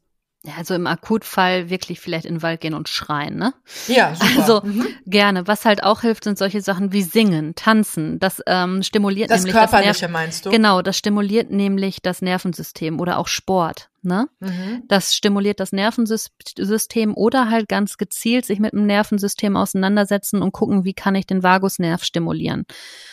Also 0.57 0.75
im 0.75 0.87
Akutfall 0.87 1.71
wirklich 1.71 2.01
vielleicht 2.01 2.25
in 2.25 2.37
den 2.37 2.43
Wald 2.43 2.61
gehen 2.61 2.75
und 2.75 2.89
schreien, 2.89 3.37
ne? 3.37 3.55
Ja, 3.89 4.15
super. 4.15 4.31
Also 4.41 4.61
mhm. 4.63 4.87
gerne. 5.07 5.47
Was 5.47 5.65
halt 5.65 5.83
auch 5.83 6.03
hilft, 6.03 6.25
sind 6.25 6.39
solche 6.39 6.61
Sachen 6.61 6.93
wie 6.93 7.03
Singen, 7.03 7.55
Tanzen. 7.55 8.19
Das 8.19 8.43
ähm, 8.47 8.83
stimuliert 8.83 9.31
das 9.31 9.41
nämlich 9.43 9.55
Körperliche, 9.55 9.89
das 9.89 10.01
Nerv 10.03 10.13
meinst 10.13 10.47
du? 10.47 10.51
Genau, 10.51 10.83
das 10.83 10.97
stimuliert 10.97 11.51
nämlich 11.51 12.03
das 12.03 12.23
Nervensystem 12.23 13.01
oder 13.01 13.19
auch 13.19 13.29
Sport. 13.29 13.91
Ne? 14.03 14.29
Mhm. 14.41 14.85
Das 14.87 15.15
stimuliert 15.15 15.59
das 15.59 15.73
Nervensystem 15.73 17.15
oder 17.15 17.51
halt 17.51 17.69
ganz 17.69 17.97
gezielt 17.97 18.45
sich 18.45 18.61
mit 18.61 18.73
dem 18.73 18.87
Nervensystem 18.87 19.57
auseinandersetzen 19.57 20.43
und 20.43 20.53
gucken, 20.53 20.85
wie 20.85 20.95
kann 20.95 21.17
ich 21.17 21.27
den 21.27 21.43
Vagusnerv 21.43 22.05
stimulieren. 22.05 22.67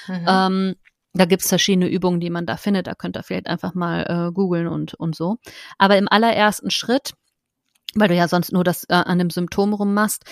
Mhm. 0.07 0.25
Ähm, 0.27 0.75
da 1.13 1.25
gibt's 1.25 1.49
verschiedene 1.49 1.87
Übungen, 1.87 2.19
die 2.19 2.29
man 2.29 2.45
da 2.45 2.57
findet. 2.57 2.87
Da 2.87 2.95
könnt 2.95 3.17
ihr 3.17 3.23
vielleicht 3.23 3.47
einfach 3.47 3.75
mal 3.75 4.03
äh, 4.07 4.31
googeln 4.31 4.67
und, 4.67 4.95
und 4.95 5.15
so. 5.15 5.37
Aber 5.77 5.97
im 5.97 6.07
allerersten 6.09 6.71
Schritt 6.71 7.13
weil 7.95 8.07
du 8.07 8.15
ja 8.15 8.27
sonst 8.27 8.51
nur 8.51 8.63
das 8.63 8.85
äh, 8.85 8.93
an 8.93 9.19
dem 9.19 9.29
Symptom 9.29 9.73
rummachst, 9.73 10.23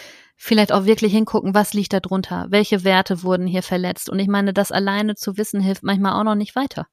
vielleicht 0.43 0.71
auch 0.71 0.85
wirklich 0.85 1.11
hingucken, 1.13 1.53
was 1.53 1.73
liegt 1.73 1.93
da 1.93 1.99
drunter, 1.99 2.47
welche 2.49 2.83
Werte 2.83 3.21
wurden 3.21 3.45
hier 3.45 3.61
verletzt. 3.61 4.09
Und 4.09 4.17
ich 4.17 4.27
meine, 4.27 4.53
das 4.53 4.71
alleine 4.71 5.13
zu 5.13 5.37
wissen 5.37 5.61
hilft 5.61 5.83
manchmal 5.83 6.13
auch 6.13 6.23
noch 6.23 6.33
nicht 6.33 6.55
weiter, 6.55 6.87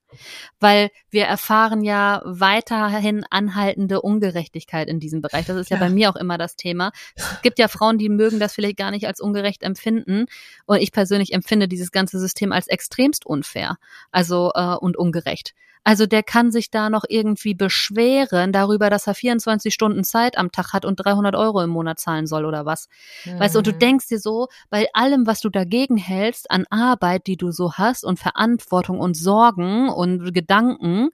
weil 0.61 0.91
wir 1.09 1.25
erfahren 1.25 1.83
ja 1.83 2.21
weiterhin 2.27 3.25
anhaltende 3.31 4.03
Ungerechtigkeit 4.03 4.87
in 4.87 5.01
diesem 5.01 5.23
Bereich. 5.23 5.47
Das 5.47 5.57
ist 5.57 5.71
ja, 5.71 5.79
ja 5.79 5.83
bei 5.83 5.89
mir 5.89 6.11
auch 6.11 6.17
immer 6.17 6.37
das 6.37 6.57
Thema. 6.57 6.93
Es 7.15 7.41
gibt 7.41 7.59
ja 7.59 7.69
Frauen, 7.69 7.97
die 7.97 8.11
mögen 8.11 8.39
das 8.39 8.53
vielleicht 8.53 8.77
gar 8.77 8.91
nicht 8.91 9.07
als 9.07 9.19
ungerecht 9.19 9.63
empfinden. 9.63 10.27
Und 10.67 10.83
ich 10.83 10.93
persönlich 10.93 11.33
empfinde 11.33 11.69
dieses 11.69 11.91
ganze 11.91 12.19
System 12.19 12.53
als 12.53 12.67
extremst 12.67 13.25
unfair, 13.25 13.79
also 14.13 14.53
äh, 14.55 14.75
und 14.75 14.99
ungerecht. 14.99 15.55
Also 15.85 16.07
der 16.07 16.23
kann 16.23 16.51
sich 16.51 16.71
da 16.71 16.91
noch 16.91 17.05
irgendwie 17.09 17.55
beschweren 17.55 18.53
darüber, 18.53 18.91
dass 18.91 19.07
er 19.07 19.15
24 19.15 19.73
Stunden 19.73 20.05
Zeit 20.05 20.37
am 20.39 20.53
Tag 20.53 20.73
hat 20.73 20.85
und 20.85 20.97
300 20.97 21.35
Euro 21.35 21.63
im 21.63 21.71
Monat 21.71 21.99
zahlen 21.99 22.27
soll 22.27 22.45
oder 22.45 22.67
was. 22.67 22.89
Mhm. 23.25 23.41
Weißt 23.41 23.55
du, 23.55 23.59
und 23.59 23.67
du 23.67 23.73
mhm. 23.73 23.79
denkst 23.79 24.09
dir 24.09 24.19
so, 24.19 24.49
bei 24.71 24.87
allem, 24.93 25.27
was 25.27 25.41
du 25.41 25.49
dagegen 25.49 25.97
hältst 25.97 26.51
an 26.51 26.67
Arbeit, 26.71 27.27
die 27.27 27.37
du 27.37 27.51
so 27.51 27.75
hast 27.75 28.05
und 28.05 28.19
Verantwortung 28.19 29.01
und 29.01 29.17
Sorgen 29.17 29.89
und 29.89 30.35
Gedanken, 30.35 31.11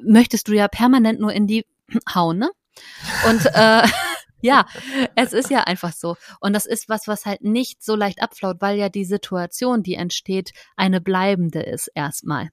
möchtest 0.00 0.48
du 0.48 0.52
ja 0.52 0.68
permanent 0.68 1.20
nur 1.20 1.32
in 1.32 1.46
die 1.46 1.66
hauen, 2.14 2.38
ne? 2.38 2.50
Und 3.28 3.46
äh, 3.46 3.82
Ja, 4.40 4.66
es 5.14 5.32
ist 5.32 5.50
ja 5.50 5.60
einfach 5.60 5.92
so. 5.92 6.16
Und 6.40 6.52
das 6.52 6.66
ist 6.66 6.88
was, 6.88 7.08
was 7.08 7.24
halt 7.24 7.42
nicht 7.42 7.82
so 7.82 7.96
leicht 7.96 8.22
abflaut, 8.22 8.56
weil 8.60 8.78
ja 8.78 8.88
die 8.88 9.04
Situation, 9.04 9.82
die 9.82 9.94
entsteht, 9.94 10.52
eine 10.76 11.00
bleibende 11.00 11.62
ist 11.62 11.90
erstmal. 11.94 12.50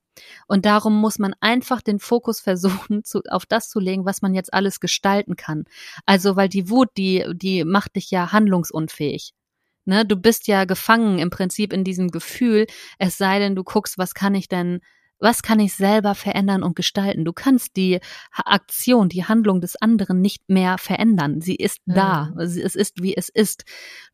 Und 0.48 0.65
darum 0.65 1.00
muss 1.00 1.19
man 1.19 1.36
einfach 1.41 1.82
den 1.82 2.00
Fokus 2.00 2.39
versuchen, 2.39 3.04
zu, 3.04 3.22
auf 3.30 3.46
das 3.46 3.69
zu 3.69 3.80
legen, 3.80 4.06
was 4.06 4.22
man 4.22 4.34
jetzt 4.34 4.54
alles 4.54 4.80
gestalten 4.80 5.36
kann. 5.36 5.65
Also, 6.06 6.36
weil 6.36 6.50
die 6.50 6.69
Wut, 6.69 6.89
die, 6.98 7.26
die 7.34 7.63
macht 7.65 7.96
dich 7.96 8.12
ja 8.12 8.32
handlungsunfähig. 8.32 9.34
Ne, 9.86 10.06
du 10.06 10.15
bist 10.15 10.48
ja 10.48 10.63
gefangen 10.63 11.19
im 11.19 11.30
Prinzip 11.30 11.74
in 11.74 11.84
diesem 11.84 12.10
Gefühl, 12.10 12.67
es 13.00 13.17
sei 13.17 13.39
denn, 13.39 13.54
du 13.54 13.65
guckst, 13.65 13.98
was 13.98 14.13
kann 14.13 14.34
ich 14.34 14.48
denn 14.48 14.80
was 15.19 15.41
kann 15.41 15.60
ich 15.60 15.73
selber 15.73 16.15
verändern 16.15 16.63
und 16.63 16.76
gestalten? 16.76 17.23
Du 17.23 17.32
kannst 17.34 17.78
die 17.78 17.99
Aktion, 18.32 19.10
die 19.10 19.26
Handlung 19.26 19.62
des 19.62 19.76
anderen 19.76 20.19
nicht 20.19 20.49
mehr 20.49 20.78
verändern. 20.78 21.39
Sie 21.39 21.56
ist 21.56 21.80
mhm. 21.86 21.93
da. 21.93 22.34
Es 22.38 22.76
ist, 22.76 23.02
wie 23.02 23.15
es 23.15 23.30
ist. 23.30 23.63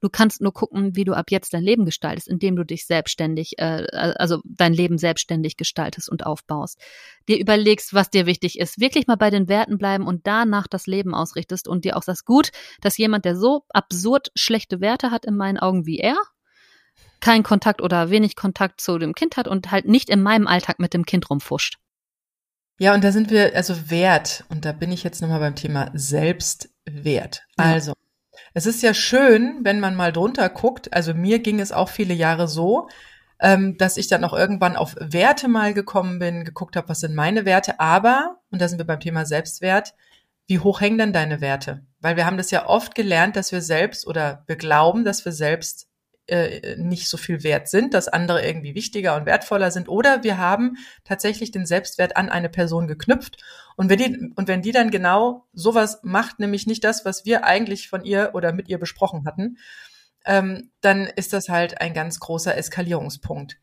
Du 0.02 0.10
kannst 0.10 0.42
nur 0.42 0.54
gucken, 0.54 0.96
wie 0.96 1.06
du 1.06 1.14
ab 1.14 1.32
jetzt 1.32 1.54
dein 1.54 1.64
Leben 1.64 1.86
gestaltest, 1.86 2.28
indem 2.28 2.56
du 2.56 2.64
dich 2.64 2.86
selbstständig, 2.86 3.58
äh, 3.58 3.88
also 3.92 4.42
dein 4.46 4.74
Leben 4.74 4.98
selbstständig 4.98 5.58
gestaltest 5.58 6.10
und 6.10 6.26
aufbaust. 6.26 6.80
Dir 7.28 7.40
überlegst, 7.40 7.94
was 7.94 8.10
dir 8.10 8.26
wichtig 8.26 8.60
ist. 8.60 8.80
Wirklich 8.80 9.08
mal 9.08 9.18
bei 9.18 9.32
den 9.32 9.50
Werten 9.50 9.78
bleiben 9.78 10.06
und 10.06 10.28
danach 10.28 10.68
das 10.68 10.86
Leben 10.86 11.16
ausrichtest 11.16 11.68
und 11.68 11.86
dir 11.86 11.98
auch 11.98 12.04
sagst, 12.04 12.26
gut, 12.26 12.52
dass 12.82 12.98
jemand, 12.98 13.26
der 13.26 13.36
so 13.36 13.64
absurd 13.70 14.32
schlechte 14.36 14.80
Werte 14.80 15.12
hat 15.12 15.26
in 15.26 15.36
meinen 15.36 15.58
Augen 15.58 15.86
wie 15.86 15.98
er, 15.98 16.18
keinen 17.22 17.44
Kontakt 17.44 17.82
oder 17.82 18.10
wenig 18.10 18.36
Kontakt 18.36 18.82
zu 18.82 18.98
dem 18.98 19.14
Kind 19.14 19.38
hat 19.38 19.48
und 19.48 19.72
halt 19.72 19.88
nicht 19.88 20.10
in 20.10 20.22
meinem 20.22 20.48
Alltag 20.48 20.80
mit 20.80 20.94
dem 20.94 21.06
Kind 21.06 21.30
rumfuscht. 21.30 21.78
Ja, 22.80 22.94
und 22.94 23.04
da 23.04 23.12
sind 23.12 23.30
wir, 23.30 23.56
also 23.56 23.90
Wert, 23.90 24.46
und 24.48 24.64
da 24.64 24.72
bin 24.72 24.92
ich 24.92 25.04
jetzt 25.04 25.22
nochmal 25.22 25.42
beim 25.42 25.56
Thema 25.56 25.92
Selbstwert. 25.94 27.44
Ja. 27.58 27.66
Also, 27.66 27.94
es 28.54 28.66
ist 28.66 28.82
ja 28.82 28.94
schön, 28.94 29.60
wenn 29.64 29.82
man 29.82 29.96
mal 29.96 30.14
drunter 30.14 30.48
guckt, 30.50 30.94
also 30.94 31.14
mir 31.14 31.40
ging 31.40 31.60
es 31.60 31.74
auch 31.74 31.90
viele 31.90 32.14
Jahre 32.14 32.48
so, 32.48 32.88
ähm, 33.42 33.78
dass 33.78 33.98
ich 33.98 34.08
dann 34.08 34.24
auch 34.24 34.34
irgendwann 34.34 34.78
auf 34.78 34.96
Werte 34.98 35.50
mal 35.50 35.74
gekommen 35.74 36.20
bin, 36.20 36.46
geguckt 36.46 36.78
habe, 36.78 36.88
was 36.88 37.02
sind 37.02 37.16
meine 37.16 37.44
Werte, 37.44 37.82
aber, 37.82 38.38
und 38.50 38.62
da 38.62 38.70
sind 38.70 38.78
wir 38.80 38.86
beim 38.86 39.02
Thema 39.02 39.26
Selbstwert, 39.26 39.94
wie 40.48 40.60
hoch 40.60 40.80
hängen 40.80 40.98
denn 40.98 41.14
deine 41.14 41.42
Werte? 41.42 41.86
Weil 42.00 42.16
wir 42.16 42.26
haben 42.26 42.38
das 42.38 42.50
ja 42.50 42.66
oft 42.66 42.96
gelernt, 42.96 43.36
dass 43.36 43.52
wir 43.52 43.62
selbst 43.62 44.08
oder 44.08 44.44
wir 44.48 44.56
glauben, 44.56 45.04
dass 45.04 45.26
wir 45.26 45.34
selbst 45.34 45.89
äh, 46.30 46.76
nicht 46.78 47.10
so 47.10 47.18
viel 47.18 47.44
wert 47.44 47.68
sind, 47.68 47.94
dass 47.94 48.08
andere 48.08 48.46
irgendwie 48.46 48.76
wichtiger 48.76 49.16
und 49.16 49.26
wertvoller 49.26 49.72
sind. 49.72 49.90
Oder 49.90 50.24
wir 50.24 50.38
haben 50.38 50.78
tatsächlich 51.04 51.52
den 51.52 51.66
Selbstwert 51.66 52.18
an 52.18 52.30
eine 52.30 52.50
Person 52.50 52.88
geknüpft. 52.88 53.38
Und 53.76 53.90
wenn 53.90 53.98
die, 53.98 54.34
und 54.36 54.48
wenn 54.48 54.62
die 54.62 54.72
dann 54.72 54.92
genau 54.92 55.46
sowas 55.54 56.00
macht, 56.04 56.40
nämlich 56.40 56.68
nicht 56.68 56.84
das, 56.84 57.06
was 57.06 57.26
wir 57.26 57.46
eigentlich 57.46 57.90
von 57.90 58.04
ihr 58.04 58.32
oder 58.34 58.54
mit 58.54 58.70
ihr 58.70 58.80
besprochen 58.80 59.26
hatten, 59.26 59.58
ähm, 60.26 60.72
dann 60.82 61.08
ist 61.08 61.34
das 61.34 61.50
halt 61.50 61.82
ein 61.82 61.94
ganz 61.94 62.20
großer 62.20 62.56
Eskalierungspunkt. 62.56 63.58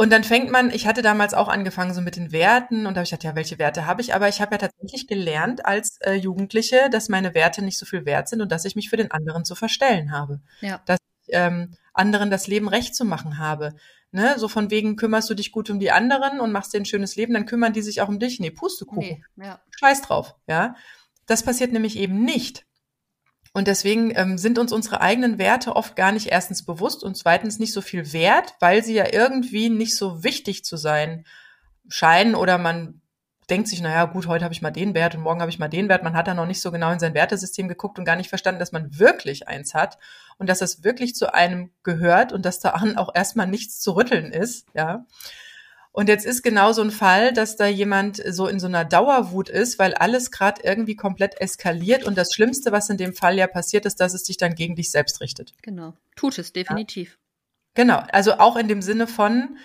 Und 0.00 0.12
dann 0.12 0.22
fängt 0.22 0.52
man, 0.52 0.70
ich 0.70 0.86
hatte 0.86 1.02
damals 1.02 1.34
auch 1.34 1.48
angefangen 1.48 1.92
so 1.92 2.00
mit 2.00 2.14
den 2.14 2.30
Werten 2.30 2.86
und 2.86 2.94
da 2.94 3.00
habe 3.00 3.02
ich 3.02 3.10
gedacht, 3.10 3.24
ja, 3.24 3.34
welche 3.34 3.58
Werte 3.58 3.84
habe 3.84 4.00
ich? 4.00 4.14
Aber 4.14 4.28
ich 4.28 4.40
habe 4.40 4.54
ja 4.54 4.58
tatsächlich 4.58 5.08
gelernt 5.08 5.66
als 5.66 6.00
äh, 6.02 6.12
Jugendliche, 6.12 6.88
dass 6.88 7.08
meine 7.08 7.34
Werte 7.34 7.64
nicht 7.64 7.78
so 7.78 7.84
viel 7.84 8.06
wert 8.06 8.28
sind 8.28 8.40
und 8.40 8.52
dass 8.52 8.64
ich 8.64 8.76
mich 8.76 8.90
für 8.90 8.96
den 8.96 9.10
anderen 9.10 9.44
zu 9.44 9.56
verstellen 9.56 10.12
habe. 10.12 10.40
Ja. 10.60 10.80
Dass 10.86 10.98
ähm, 11.30 11.74
anderen 11.92 12.30
das 12.30 12.46
Leben 12.46 12.68
recht 12.68 12.94
zu 12.94 13.04
machen 13.04 13.38
habe. 13.38 13.74
Ne? 14.10 14.38
So 14.38 14.48
von 14.48 14.70
wegen 14.70 14.96
kümmerst 14.96 15.28
du 15.28 15.34
dich 15.34 15.52
gut 15.52 15.68
um 15.70 15.80
die 15.80 15.90
anderen 15.90 16.40
und 16.40 16.52
machst 16.52 16.72
dir 16.72 16.78
ein 16.78 16.86
schönes 16.86 17.16
Leben, 17.16 17.34
dann 17.34 17.46
kümmern 17.46 17.72
die 17.72 17.82
sich 17.82 18.00
auch 18.00 18.08
um 18.08 18.18
dich. 18.18 18.40
Nee, 18.40 18.50
Pustekuchen. 18.50 19.24
Nee, 19.36 19.46
ja. 19.46 19.60
Scheiß 19.78 20.02
drauf, 20.02 20.34
ja. 20.46 20.74
Das 21.26 21.42
passiert 21.42 21.72
nämlich 21.72 21.98
eben 21.98 22.24
nicht. 22.24 22.64
Und 23.52 23.66
deswegen 23.66 24.12
ähm, 24.14 24.38
sind 24.38 24.58
uns 24.58 24.72
unsere 24.72 25.00
eigenen 25.00 25.38
Werte 25.38 25.74
oft 25.76 25.96
gar 25.96 26.12
nicht 26.12 26.28
erstens 26.28 26.64
bewusst 26.64 27.02
und 27.02 27.16
zweitens 27.16 27.58
nicht 27.58 27.72
so 27.72 27.80
viel 27.80 28.12
wert, 28.12 28.54
weil 28.60 28.84
sie 28.84 28.94
ja 28.94 29.12
irgendwie 29.12 29.68
nicht 29.68 29.96
so 29.96 30.22
wichtig 30.22 30.64
zu 30.64 30.76
sein 30.76 31.24
scheinen 31.88 32.34
oder 32.34 32.58
man 32.58 33.00
denkt 33.50 33.68
sich, 33.68 33.80
naja, 33.80 34.04
gut, 34.04 34.26
heute 34.26 34.44
habe 34.44 34.54
ich 34.54 34.62
mal 34.62 34.70
den 34.70 34.94
Wert 34.94 35.14
und 35.14 35.22
morgen 35.22 35.40
habe 35.40 35.50
ich 35.50 35.58
mal 35.58 35.68
den 35.68 35.88
Wert. 35.88 36.02
Man 36.02 36.14
hat 36.14 36.28
da 36.28 36.34
noch 36.34 36.46
nicht 36.46 36.60
so 36.60 36.70
genau 36.70 36.90
in 36.90 36.98
sein 36.98 37.14
Wertesystem 37.14 37.68
geguckt 37.68 37.98
und 37.98 38.04
gar 38.04 38.16
nicht 38.16 38.28
verstanden, 38.28 38.60
dass 38.60 38.72
man 38.72 38.98
wirklich 38.98 39.48
eins 39.48 39.74
hat 39.74 39.98
und 40.38 40.48
dass 40.48 40.60
es 40.60 40.84
wirklich 40.84 41.14
zu 41.14 41.32
einem 41.32 41.70
gehört 41.82 42.32
und 42.32 42.44
dass 42.44 42.60
da 42.60 42.74
auch 42.96 43.14
erstmal 43.14 43.46
nichts 43.46 43.80
zu 43.80 43.92
rütteln 43.92 44.32
ist, 44.32 44.66
ja. 44.74 45.06
Und 45.90 46.08
jetzt 46.08 46.26
ist 46.26 46.42
genau 46.42 46.72
so 46.72 46.82
ein 46.82 46.92
Fall, 46.92 47.32
dass 47.32 47.56
da 47.56 47.66
jemand 47.66 48.22
so 48.24 48.46
in 48.46 48.60
so 48.60 48.68
einer 48.68 48.84
Dauerwut 48.84 49.48
ist, 49.48 49.80
weil 49.80 49.94
alles 49.94 50.30
gerade 50.30 50.62
irgendwie 50.62 50.94
komplett 50.94 51.40
eskaliert 51.40 52.04
und 52.04 52.16
das 52.16 52.32
Schlimmste, 52.32 52.70
was 52.70 52.88
in 52.88 52.98
dem 52.98 53.14
Fall 53.14 53.36
ja 53.36 53.48
passiert, 53.48 53.84
ist, 53.84 53.98
dass 53.98 54.14
es 54.14 54.24
sich 54.24 54.36
dann 54.36 54.54
gegen 54.54 54.76
dich 54.76 54.92
selbst 54.92 55.20
richtet. 55.20 55.54
Genau, 55.62 55.94
tut 56.14 56.38
es 56.38 56.52
definitiv. 56.52 57.12
Ja. 57.12 57.82
Genau, 57.82 58.02
also 58.12 58.34
auch 58.34 58.56
in 58.56 58.68
dem 58.68 58.82
Sinne 58.82 59.08
von, 59.08 59.58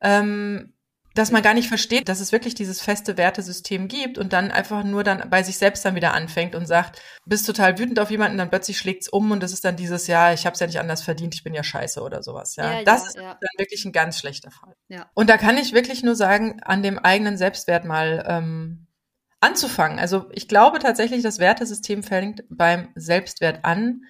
ähm, 0.00 0.73
dass 1.14 1.30
man 1.30 1.42
gar 1.42 1.54
nicht 1.54 1.68
versteht, 1.68 2.08
dass 2.08 2.20
es 2.20 2.32
wirklich 2.32 2.54
dieses 2.54 2.80
feste 2.80 3.16
Wertesystem 3.16 3.86
gibt 3.86 4.18
und 4.18 4.32
dann 4.32 4.50
einfach 4.50 4.82
nur 4.82 5.04
dann 5.04 5.30
bei 5.30 5.42
sich 5.44 5.58
selbst 5.58 5.84
dann 5.84 5.94
wieder 5.94 6.12
anfängt 6.12 6.54
und 6.56 6.66
sagt, 6.66 7.00
bist 7.24 7.46
total 7.46 7.78
wütend 7.78 8.00
auf 8.00 8.10
jemanden, 8.10 8.36
dann 8.36 8.50
plötzlich 8.50 8.78
schlägt's 8.78 9.08
um 9.08 9.30
und 9.30 9.42
das 9.42 9.52
ist 9.52 9.64
dann 9.64 9.76
dieses, 9.76 10.08
ja, 10.08 10.32
ich 10.32 10.44
habe 10.44 10.54
es 10.54 10.60
ja 10.60 10.66
nicht 10.66 10.80
anders 10.80 11.02
verdient, 11.02 11.34
ich 11.34 11.44
bin 11.44 11.54
ja 11.54 11.62
scheiße 11.62 12.02
oder 12.02 12.22
sowas. 12.22 12.56
Ja, 12.56 12.78
ja 12.78 12.84
das 12.84 13.02
ja, 13.02 13.08
ist 13.08 13.16
ja. 13.16 13.38
dann 13.40 13.58
wirklich 13.58 13.84
ein 13.84 13.92
ganz 13.92 14.18
schlechter 14.18 14.50
Fall. 14.50 14.74
Ja. 14.88 15.08
Und 15.14 15.30
da 15.30 15.36
kann 15.36 15.56
ich 15.56 15.72
wirklich 15.72 16.02
nur 16.02 16.16
sagen, 16.16 16.60
an 16.62 16.82
dem 16.82 16.98
eigenen 16.98 17.36
Selbstwert 17.36 17.84
mal 17.84 18.24
ähm, 18.28 18.88
anzufangen. 19.40 20.00
Also 20.00 20.26
ich 20.32 20.48
glaube 20.48 20.80
tatsächlich, 20.80 21.22
das 21.22 21.38
Wertesystem 21.38 22.02
fängt 22.02 22.42
beim 22.48 22.88
Selbstwert 22.96 23.64
an 23.64 24.02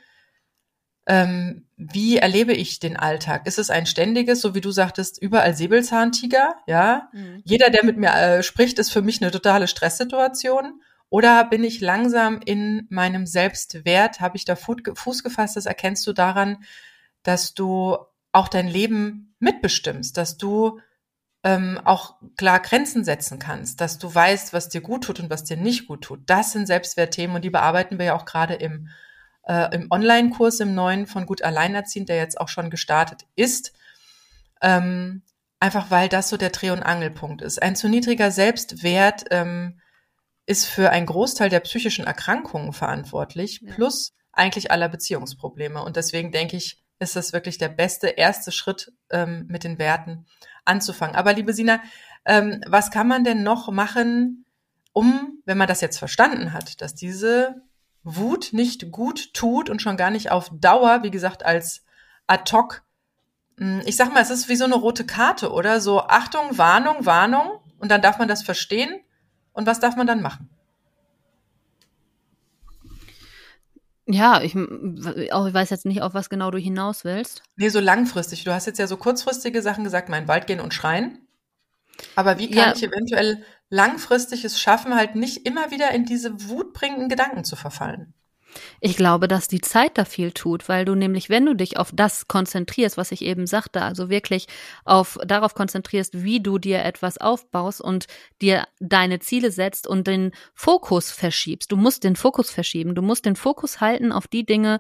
ähm, 1.07 1.64
wie 1.77 2.19
erlebe 2.19 2.53
ich 2.53 2.79
den 2.79 2.97
Alltag? 2.97 3.47
Ist 3.47 3.59
es 3.59 3.71
ein 3.71 3.87
ständiges, 3.87 4.41
so 4.41 4.55
wie 4.55 4.61
du 4.61 4.71
sagtest, 4.71 5.21
überall 5.21 5.55
Säbelzahntiger? 5.57 6.55
Ja, 6.67 7.09
mhm. 7.13 7.43
jeder, 7.45 7.71
der 7.71 7.85
mit 7.85 7.97
mir 7.97 8.15
äh, 8.15 8.43
spricht, 8.43 8.79
ist 8.79 8.93
für 8.93 9.03
mich 9.03 9.21
eine 9.21 9.31
totale 9.31 9.67
Stresssituation. 9.67 10.81
Oder 11.09 11.45
bin 11.45 11.65
ich 11.65 11.81
langsam 11.81 12.41
in 12.45 12.87
meinem 12.91 13.27
Selbstwert? 13.27 14.21
Habe 14.21 14.37
ich 14.37 14.45
da 14.45 14.57
Fuß 14.57 15.23
gefasst? 15.23 15.57
Das 15.57 15.67
erkennst 15.67 16.07
du 16.07 16.13
daran, 16.13 16.65
dass 17.23 17.55
du 17.55 17.97
auch 18.33 18.49
dein 18.49 18.69
Leben 18.69 19.37
mitbestimmst, 19.39 20.17
dass 20.17 20.37
du 20.37 20.81
ähm, 21.45 21.81
auch 21.85 22.17
klar 22.37 22.61
Grenzen 22.61 23.05
setzen 23.05 23.39
kannst, 23.39 23.81
dass 23.81 23.99
du 23.99 24.13
weißt, 24.13 24.53
was 24.53 24.71
dir 24.71 24.81
gut 24.81 25.05
tut 25.05 25.21
und 25.21 25.31
was 25.31 25.45
dir 25.45 25.57
nicht 25.57 25.87
gut 25.87 26.03
tut. 26.03 26.21
Das 26.27 26.53
sind 26.53 26.67
Selbstwertthemen 26.67 27.37
und 27.37 27.45
die 27.45 27.51
bearbeiten 27.51 27.99
wir 27.99 28.07
ja 28.07 28.17
auch 28.17 28.25
gerade 28.25 28.55
im 28.55 28.89
äh, 29.47 29.75
im 29.75 29.89
Online-Kurs 29.91 30.61
im 30.61 30.75
neuen 30.75 31.07
von 31.07 31.27
Gut 31.27 31.43
Alleinerziehend, 31.43 32.09
der 32.09 32.17
jetzt 32.17 32.41
auch 32.41 32.49
schon 32.49 32.71
gestartet 32.71 33.27
ist. 33.37 33.73
Ähm, 34.63 35.23
einfach 35.61 35.91
weil 35.91 36.09
das 36.09 36.29
so 36.29 36.37
der 36.37 36.51
Dreh- 36.51 36.71
und 36.71 36.83
Angelpunkt 36.83 37.43
ist. 37.43 37.63
Ein 37.63 37.77
zu 37.77 37.89
niedriger 37.89 38.31
Selbstwert 38.31 39.25
ähm, 39.31 39.81
ist 40.47 40.67
für 40.67 40.91
einen 40.91 41.07
Großteil 41.07 41.49
der 41.49 41.61
psychischen 41.61 42.07
Erkrankungen 42.07 42.73
verantwortlich, 42.73 43.61
ja. 43.63 43.73
plus 43.73 44.15
eigentlich 44.33 44.71
aller 44.71 44.89
Beziehungsprobleme. 44.89 45.83
Und 45.83 45.97
deswegen 45.97 46.33
denke 46.33 46.57
ich, 46.57 46.83
ist 46.99 47.17
das 47.17 47.33
wirklich 47.33 47.59
der 47.59 47.69
beste 47.69 48.09
erste 48.09 48.53
Schritt, 48.53 48.93
ähm, 49.11 49.47
mit 49.49 49.65
den 49.65 49.79
Werten 49.79 50.27
anzufangen. 50.65 51.17
Aber 51.17 51.33
liebe 51.33 51.53
Sina, 51.53 51.81
ähm, 52.25 52.63
was 52.67 52.91
kann 52.91 53.09
man 53.09 53.25
denn 53.25 53.43
noch 53.43 53.71
machen, 53.71 54.45
um, 54.93 55.43
wenn 55.45 55.59
man 55.59 55.69
das 55.69 55.81
jetzt 55.81 55.99
verstanden 55.99 56.53
hat, 56.53 56.81
dass 56.81 56.95
diese 56.95 57.63
Wut 58.05 58.51
nicht 58.53 58.93
gut 58.93 59.33
tut 59.35 59.71
und 59.71 59.83
schon 59.83 59.97
gar 59.97 60.11
nicht 60.11 60.31
auf 60.31 60.51
Dauer, 60.53 61.03
wie 61.03 61.11
gesagt, 61.11 61.45
als 61.45 61.85
ad 62.27 62.53
hoc. 62.53 62.83
Hm, 63.59 63.83
ich 63.87 63.97
sag 63.97 64.13
mal, 64.13 64.21
es 64.21 64.31
ist 64.31 64.49
wie 64.49 64.57
so 64.57 64.65
eine 64.65 64.75
rote 64.75 65.07
Karte, 65.07 65.53
oder? 65.53 65.81
So 65.81 66.03
Achtung, 66.03 66.57
Warnung, 66.57 67.07
Warnung. 67.07 67.61
Und 67.79 67.91
dann 67.91 68.03
darf 68.03 68.19
man 68.19 68.29
das 68.29 68.43
verstehen. 68.43 69.01
Und 69.53 69.67
was 69.67 69.81
darf 69.81 69.97
man 69.97 70.07
dann 70.07 70.23
machen? 70.23 70.51
Ja, 74.07 74.43
ich, 74.43 74.55
auch, 75.33 75.47
ich 75.47 75.55
weiß 75.55 75.71
jetzt 75.71 75.87
nicht, 75.87 76.03
auf 76.03 76.13
was 76.13 76.29
genau 76.29 76.51
du 76.51 76.59
hinaus 76.59 77.05
willst. 77.05 77.43
Nee, 77.57 77.71
so 77.71 77.81
langfristig. 77.81 78.45
Du 78.45 78.53
hast 78.53 78.67
jetzt 78.67 78.79
ja 78.79 78.87
so 78.87 78.99
kurzfristige 78.99 79.63
Sachen 79.63 79.83
gesagt, 79.83 80.11
mein 80.11 80.29
Wald 80.29 80.47
gehen 80.47 80.61
und 80.61 80.75
schreien. 80.75 81.27
Aber 82.15 82.39
wie 82.39 82.51
kann 82.51 82.69
ja. 82.69 82.73
ich 82.75 82.83
eventuell 82.83 83.45
langfristig 83.75 84.45
es 84.45 84.61
schaffen, 84.61 84.95
halt 84.95 85.17
nicht 85.17 85.47
immer 85.47 85.71
wieder 85.71 85.91
in 85.91 86.05
diese 86.05 86.49
wutbringenden 86.49 87.09
Gedanken 87.09 87.45
zu 87.45 87.57
verfallen? 87.57 88.15
Ich 88.81 88.97
glaube, 88.97 89.27
dass 89.27 89.49
die 89.49 89.61
Zeit 89.61 89.99
da 89.99 90.05
viel 90.05 90.31
tut, 90.31 90.69
weil 90.69 90.85
du 90.85 90.95
nämlich, 90.95 91.29
wenn 91.29 91.45
du 91.45 91.55
dich 91.55 91.77
auf 91.77 91.91
das 91.93 92.29
konzentrierst, 92.29 92.97
was 92.97 93.11
ich 93.11 93.23
eben 93.23 93.49
sagte, 93.49 93.83
also 93.83 94.11
wirklich 94.11 94.47
auf 94.85 95.19
darauf 95.27 95.55
konzentrierst, 95.55 96.23
wie 96.23 96.41
du 96.41 96.59
dir 96.59 96.85
etwas 96.85 97.19
aufbaust 97.19 97.81
und 97.81 98.07
dir 98.41 98.69
deine 98.79 99.19
Ziele 99.19 99.51
setzt 99.51 99.89
und 99.89 100.07
den 100.07 100.31
Fokus 100.55 101.11
verschiebst. 101.11 101.73
Du 101.73 101.77
musst 101.77 102.05
den 102.05 102.15
Fokus 102.15 102.51
verschieben. 102.51 102.95
Du 102.95 103.03
musst 103.03 103.27
den 103.27 103.35
Fokus 103.35 103.81
halten 103.81 104.13
auf 104.13 104.29
die 104.29 104.47
Dinge, 104.47 104.79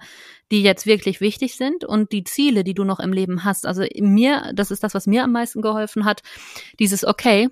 die 0.52 0.62
jetzt 0.62 0.86
wirklich 0.86 1.20
wichtig 1.20 1.56
sind 1.56 1.84
und 1.84 2.12
die 2.12 2.22
Ziele, 2.22 2.62
die 2.62 2.74
du 2.74 2.84
noch 2.84 3.00
im 3.00 3.12
Leben 3.12 3.42
hast. 3.42 3.66
Also 3.66 3.84
mir, 3.98 4.52
das 4.54 4.70
ist 4.70 4.84
das, 4.84 4.94
was 4.94 5.08
mir 5.08 5.24
am 5.24 5.32
meisten 5.32 5.62
geholfen 5.62 6.04
hat, 6.04 6.22
dieses 6.78 7.04
okay, 7.04 7.48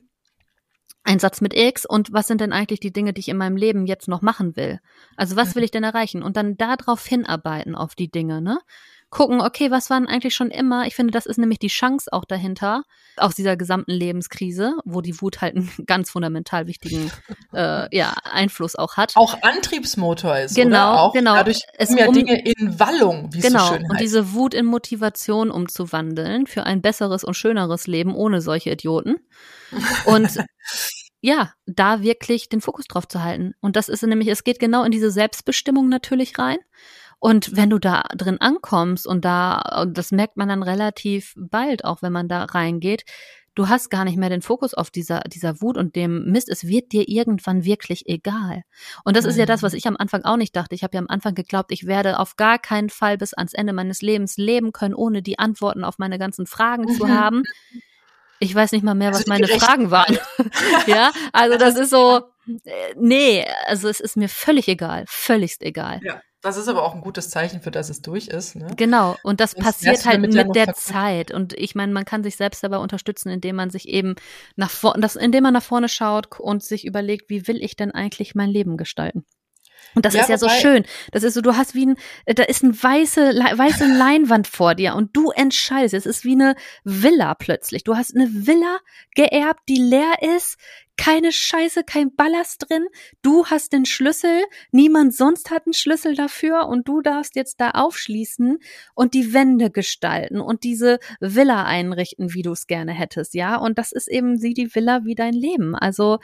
ein 1.05 1.19
Satz 1.19 1.41
mit 1.41 1.55
X 1.55 1.85
und 1.85 2.13
was 2.13 2.27
sind 2.29 2.41
denn 2.41 2.53
eigentlich 2.53 2.81
die 2.81 2.93
Dinge, 2.93 3.13
die 3.13 3.21
ich 3.21 3.29
in 3.29 3.37
meinem 3.37 3.57
Leben 3.57 3.87
jetzt 3.87 4.09
noch 4.09 4.23
machen 4.23 4.57
will? 4.57 4.81
Also 5.17 5.37
was 5.37 5.55
will 5.55 5.65
ich 5.65 5.71
denn 5.71 5.85
erreichen? 5.85 6.23
Und 6.23 6.37
dann 6.37 6.57
darauf 6.57 7.05
hinarbeiten 7.05 7.75
auf 7.75 7.95
die 7.95 8.11
Dinge, 8.11 8.41
ne? 8.41 8.61
Gucken, 9.13 9.43
okay, 9.43 9.71
was 9.71 9.91
waren 9.91 10.07
eigentlich 10.07 10.35
schon 10.35 10.51
immer? 10.51 10.87
Ich 10.87 10.95
finde, 10.95 11.11
das 11.11 11.27
ist 11.27 11.37
nämlich 11.37 11.59
die 11.59 11.69
Chance 11.69 12.11
auch 12.11 12.25
dahinter, 12.25 12.85
aus 13.19 13.35
dieser 13.35 13.59
gesamten 13.59 13.91
Lebenskrise, 13.91 14.73
wo 14.87 15.03
die 15.03 15.21
Wut 15.21 15.43
halt 15.43 15.55
einen 15.55 15.71
ganz 15.87 16.11
fundamental 16.11 16.67
wichtigen 16.67 17.13
äh, 17.53 17.95
ja, 17.95 18.15
Einfluss 18.25 18.75
auch 18.75 18.97
hat. 18.97 19.13
Auch 19.17 19.43
Antriebsmotor 19.43 20.39
ist, 20.39 20.57
genau, 20.57 20.93
oder? 20.93 21.03
Auch 21.03 21.13
genau. 21.13 21.35
Dadurch 21.35 21.61
es 21.77 21.95
ja 21.95 22.07
um, 22.07 22.15
Dinge 22.15 22.43
in 22.43 22.81
Wallung, 22.81 23.29
wie 23.35 23.41
genau, 23.41 23.59
es 23.59 23.65
so 23.65 23.75
schön 23.75 23.83
heißt. 23.83 23.91
und 23.91 24.01
diese 24.01 24.33
Wut 24.33 24.55
in 24.55 24.65
Motivation 24.65 25.51
umzuwandeln 25.51 26.47
für 26.47 26.65
ein 26.65 26.81
besseres 26.81 27.23
und 27.23 27.35
schöneres 27.35 27.87
Leben 27.87 28.15
ohne 28.15 28.41
solche 28.41 28.71
Idioten. 28.71 29.17
Und 30.07 30.39
ja, 31.21 31.53
da 31.67 32.01
wirklich 32.01 32.49
den 32.49 32.63
Fokus 32.63 32.87
drauf 32.87 33.07
zu 33.07 33.23
halten. 33.23 33.53
Und 33.61 33.77
das 33.77 33.91
ist 33.91 34.03
nämlich, 34.05 34.29
es 34.29 34.43
geht 34.43 34.59
genau 34.59 34.85
in 34.85 34.91
diese 34.91 35.11
Selbstbestimmung 35.11 35.91
natürlich 35.91 36.39
rein. 36.39 36.57
Und 37.23 37.55
wenn 37.55 37.71
du 37.71 37.79
da 37.79 38.03
drin 38.17 38.41
ankommst 38.41 39.07
und 39.07 39.25
da, 39.25 39.87
das 39.89 40.11
merkt 40.11 40.37
man 40.37 40.49
dann 40.49 40.65
relativ 40.65 41.35
bald, 41.37 41.85
auch 41.85 42.03
wenn 42.03 42.11
man 42.11 42.27
da 42.27 42.43
reingeht, 42.43 43.05
du 43.55 43.69
hast 43.69 43.91
gar 43.91 44.05
nicht 44.05 44.17
mehr 44.17 44.29
den 44.29 44.43
Fokus 44.43 44.75
auf 44.75 44.91
dieser, 44.91 45.21
dieser 45.29 45.61
Wut 45.61 45.77
und 45.77 45.95
dem 45.95 46.25
Mist. 46.25 46.49
Es 46.49 46.67
wird 46.67 46.91
dir 46.91 47.09
irgendwann 47.09 47.65
wirklich 47.65 48.09
egal. 48.09 48.65
Und 49.05 49.17
das 49.17 49.25
ist 49.25 49.39
ja 49.39 49.47
das, 49.47 49.63
was 49.63 49.73
mhm. 49.73 49.79
ich 49.79 49.87
am 49.87 49.97
Anfang 49.97 50.25
auch 50.25 50.37
nicht 50.37 50.57
dachte. 50.57 50.75
Ich 50.75 50.83
habe 50.83 50.97
ja 50.97 51.01
am 51.01 51.07
Anfang 51.09 51.37
geglaubt, 51.37 51.71
ich 51.71 51.87
werde 51.87 52.19
auf 52.19 52.35
gar 52.35 52.59
keinen 52.59 52.91
Fall 52.91 53.19
bis 53.19 53.35
ans 53.35 53.55
Ende 53.55 53.73
meines 53.73 54.03
Lebens 54.03 54.37
leben 54.37 54.73
können, 54.73 54.95
ohne 54.95 55.23
die 55.23 55.39
Antworten 55.39 55.85
auf 55.85 56.01
meine 56.01 56.19
ganzen 56.19 56.47
Fragen 56.47 56.89
zu 56.89 57.09
haben. 57.09 57.45
Ich 58.41 58.53
weiß 58.53 58.73
nicht 58.73 58.83
mal 58.83 58.97
mehr, 58.97 59.11
was 59.11 59.29
also 59.29 59.31
meine 59.31 59.47
Fragen 59.47 59.93
waren. 59.93 60.19
ja, 60.89 61.13
also 61.33 61.57
das 61.57 61.77
ist 61.79 61.91
so, 61.91 62.23
äh, 62.65 62.95
nee, 62.97 63.47
also 63.69 63.89
es 63.89 64.01
ist 64.01 64.17
mir 64.17 64.29
völlig 64.29 64.67
egal, 64.67 65.05
völligst 65.07 65.63
egal. 65.63 66.01
Ja. 66.03 66.21
Das 66.43 66.57
ist 66.57 66.67
aber 66.67 66.83
auch 66.83 66.95
ein 66.95 67.01
gutes 67.01 67.31
Zeichen, 67.31 67.61
für 67.61 67.71
das 67.71 67.89
es 67.89 68.03
durch 68.03 68.27
ist. 68.27 68.57
Ne? 68.57 68.67
Genau, 68.77 69.17
und 69.23 69.39
das 69.39 69.53
Sonst 69.53 69.65
passiert 69.65 70.05
halt 70.05 70.21
mit 70.21 70.35
der 70.57 70.75
Zeit. 70.75 71.31
Und 71.31 71.53
ich 71.53 71.77
meine, 71.77 71.93
man 71.93 72.05
kann 72.05 72.25
sich 72.25 72.37
selbst 72.37 72.65
dabei 72.65 72.79
unterstützen, 72.79 73.29
indem 73.29 73.57
man 73.57 73.71
sich 73.71 73.89
eben 73.89 74.17
nach 74.57 74.71
vorne, 74.71 75.09
indem 75.21 75.45
man 75.45 75.55
nach 75.55 75.63
vorne 75.63 75.89
schaut 75.89 76.41
und 76.41 76.65
sich 76.65 76.85
überlegt, 76.85 77.31
wie 77.31 77.47
will 77.47 77.63
ich 77.63 77.77
denn 77.77 77.93
eigentlich 77.93 78.35
mein 78.35 78.51
Leben 78.51 78.77
gestalten? 78.77 79.25
Und 79.95 80.05
das 80.05 80.15
ja, 80.15 80.23
ist 80.23 80.29
ja 80.29 80.39
so 80.39 80.49
schön. 80.49 80.85
Das 81.11 81.23
ist 81.23 81.35
so, 81.35 81.41
du 81.43 81.57
hast 81.57 81.75
wie 81.75 81.87
ein, 81.87 81.97
äh, 82.25 82.35
da 82.35 82.45
ist 82.45 82.63
ein 82.63 82.75
weiße, 82.75 83.21
weiße 83.21 83.87
Leinwand 83.99 84.49
vor 84.49 84.75
dir 84.75 84.95
und 84.95 85.17
du 85.17 85.31
entscheidest. 85.31 85.95
Es 85.95 86.07
ist 86.07 86.25
wie 86.25 86.33
eine 86.33 86.55
Villa 86.85 87.35
plötzlich. 87.35 87.85
Du 87.85 87.97
hast 87.97 88.15
eine 88.17 88.29
Villa 88.31 88.79
geerbt, 89.15 89.61
die 89.69 89.79
leer 89.79 90.15
ist, 90.37 90.59
keine 90.97 91.33
Scheiße, 91.33 91.85
kein 91.85 92.15
Ballast 92.15 92.67
drin. 92.69 92.87
Du 93.23 93.47
hast 93.47 93.73
den 93.73 93.87
Schlüssel, 93.87 94.43
niemand 94.71 95.15
sonst 95.15 95.51
hat 95.51 95.67
einen 95.67 95.75
Schlüssel 95.75 96.15
dafür 96.15 96.69
und 96.69 96.87
du 96.89 97.01
darfst 97.01 97.37
jetzt 97.37 97.61
da 97.61 97.71
aufschließen 97.71 98.59
und 98.95 99.15
die 99.15 99.33
Wände 99.33 99.71
gestalten 99.71 100.41
und 100.41 100.65
diese 100.65 100.99
Villa 101.21 101.65
einrichten, 101.65 102.35
wie 102.35 102.43
du 102.43 102.53
es 102.53 102.67
gerne 102.67 102.93
hättest, 102.93 103.35
ja? 103.35 103.57
Und 103.57 103.79
das 103.79 103.93
ist 103.93 104.09
eben 104.09 104.39
sie 104.39 104.55
die 104.55 104.75
Villa 104.75 105.05
wie 105.05 105.15
dein 105.15 105.35
Leben. 105.35 105.75
Also 105.75 106.19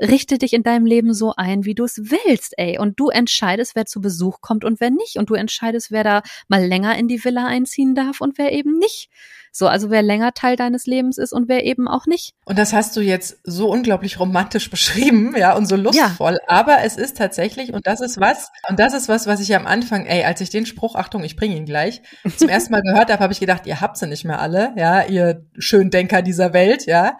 richte 0.00 0.38
dich 0.38 0.52
in 0.52 0.62
deinem 0.62 0.86
Leben 0.86 1.12
so 1.12 1.34
ein, 1.36 1.64
wie 1.64 1.74
du 1.74 1.84
es 1.84 1.98
willst, 1.98 2.54
ey. 2.56 2.78
Und 2.78 2.98
du 2.98 3.08
entscheidest, 3.08 3.74
wer 3.74 3.86
zu 3.86 4.00
Besuch 4.00 4.40
kommt 4.40 4.64
und 4.64 4.80
wer 4.80 4.90
nicht. 4.90 5.16
Und 5.16 5.30
du 5.30 5.34
entscheidest, 5.34 5.90
wer 5.90 6.04
da 6.04 6.22
mal 6.48 6.64
länger 6.64 6.96
in 6.96 7.08
die 7.08 7.22
Villa 7.22 7.46
einziehen 7.46 7.94
darf 7.94 8.20
und 8.20 8.38
wer 8.38 8.52
eben 8.52 8.78
nicht. 8.78 9.10
So, 9.52 9.66
also 9.66 9.90
wer 9.90 10.02
länger 10.02 10.32
Teil 10.32 10.56
deines 10.56 10.86
Lebens 10.86 11.18
ist 11.18 11.32
und 11.32 11.48
wer 11.48 11.64
eben 11.64 11.88
auch 11.88 12.06
nicht. 12.06 12.34
Und 12.44 12.58
das 12.58 12.72
hast 12.72 12.96
du 12.96 13.00
jetzt 13.00 13.38
so 13.44 13.70
unglaublich 13.70 14.20
romantisch 14.20 14.70
beschrieben, 14.70 15.34
ja, 15.36 15.56
und 15.56 15.66
so 15.66 15.76
lustvoll. 15.76 16.34
Ja. 16.34 16.48
Aber 16.48 16.78
es 16.84 16.96
ist 16.96 17.16
tatsächlich, 17.16 17.72
und 17.72 17.86
das 17.86 18.00
ist 18.00 18.20
was, 18.20 18.50
und 18.68 18.78
das 18.78 18.94
ist 18.94 19.08
was, 19.08 19.26
was 19.26 19.40
ich 19.40 19.54
am 19.54 19.66
Anfang, 19.66 20.06
ey, 20.06 20.24
als 20.24 20.40
ich 20.40 20.50
den 20.50 20.66
Spruch, 20.66 20.94
Achtung, 20.94 21.24
ich 21.24 21.36
bringe 21.36 21.56
ihn 21.56 21.66
gleich, 21.66 22.02
zum 22.36 22.48
ersten 22.50 22.72
Mal 22.72 22.82
gehört 22.82 23.10
habe, 23.10 23.22
habe 23.22 23.32
ich 23.32 23.40
gedacht, 23.40 23.66
ihr 23.66 23.80
habt 23.80 23.96
sie 23.96 24.06
nicht 24.06 24.24
mehr 24.24 24.40
alle, 24.40 24.72
ja, 24.76 25.02
ihr 25.02 25.44
Schöndenker 25.58 26.22
dieser 26.22 26.52
Welt, 26.52 26.86
ja. 26.86 27.18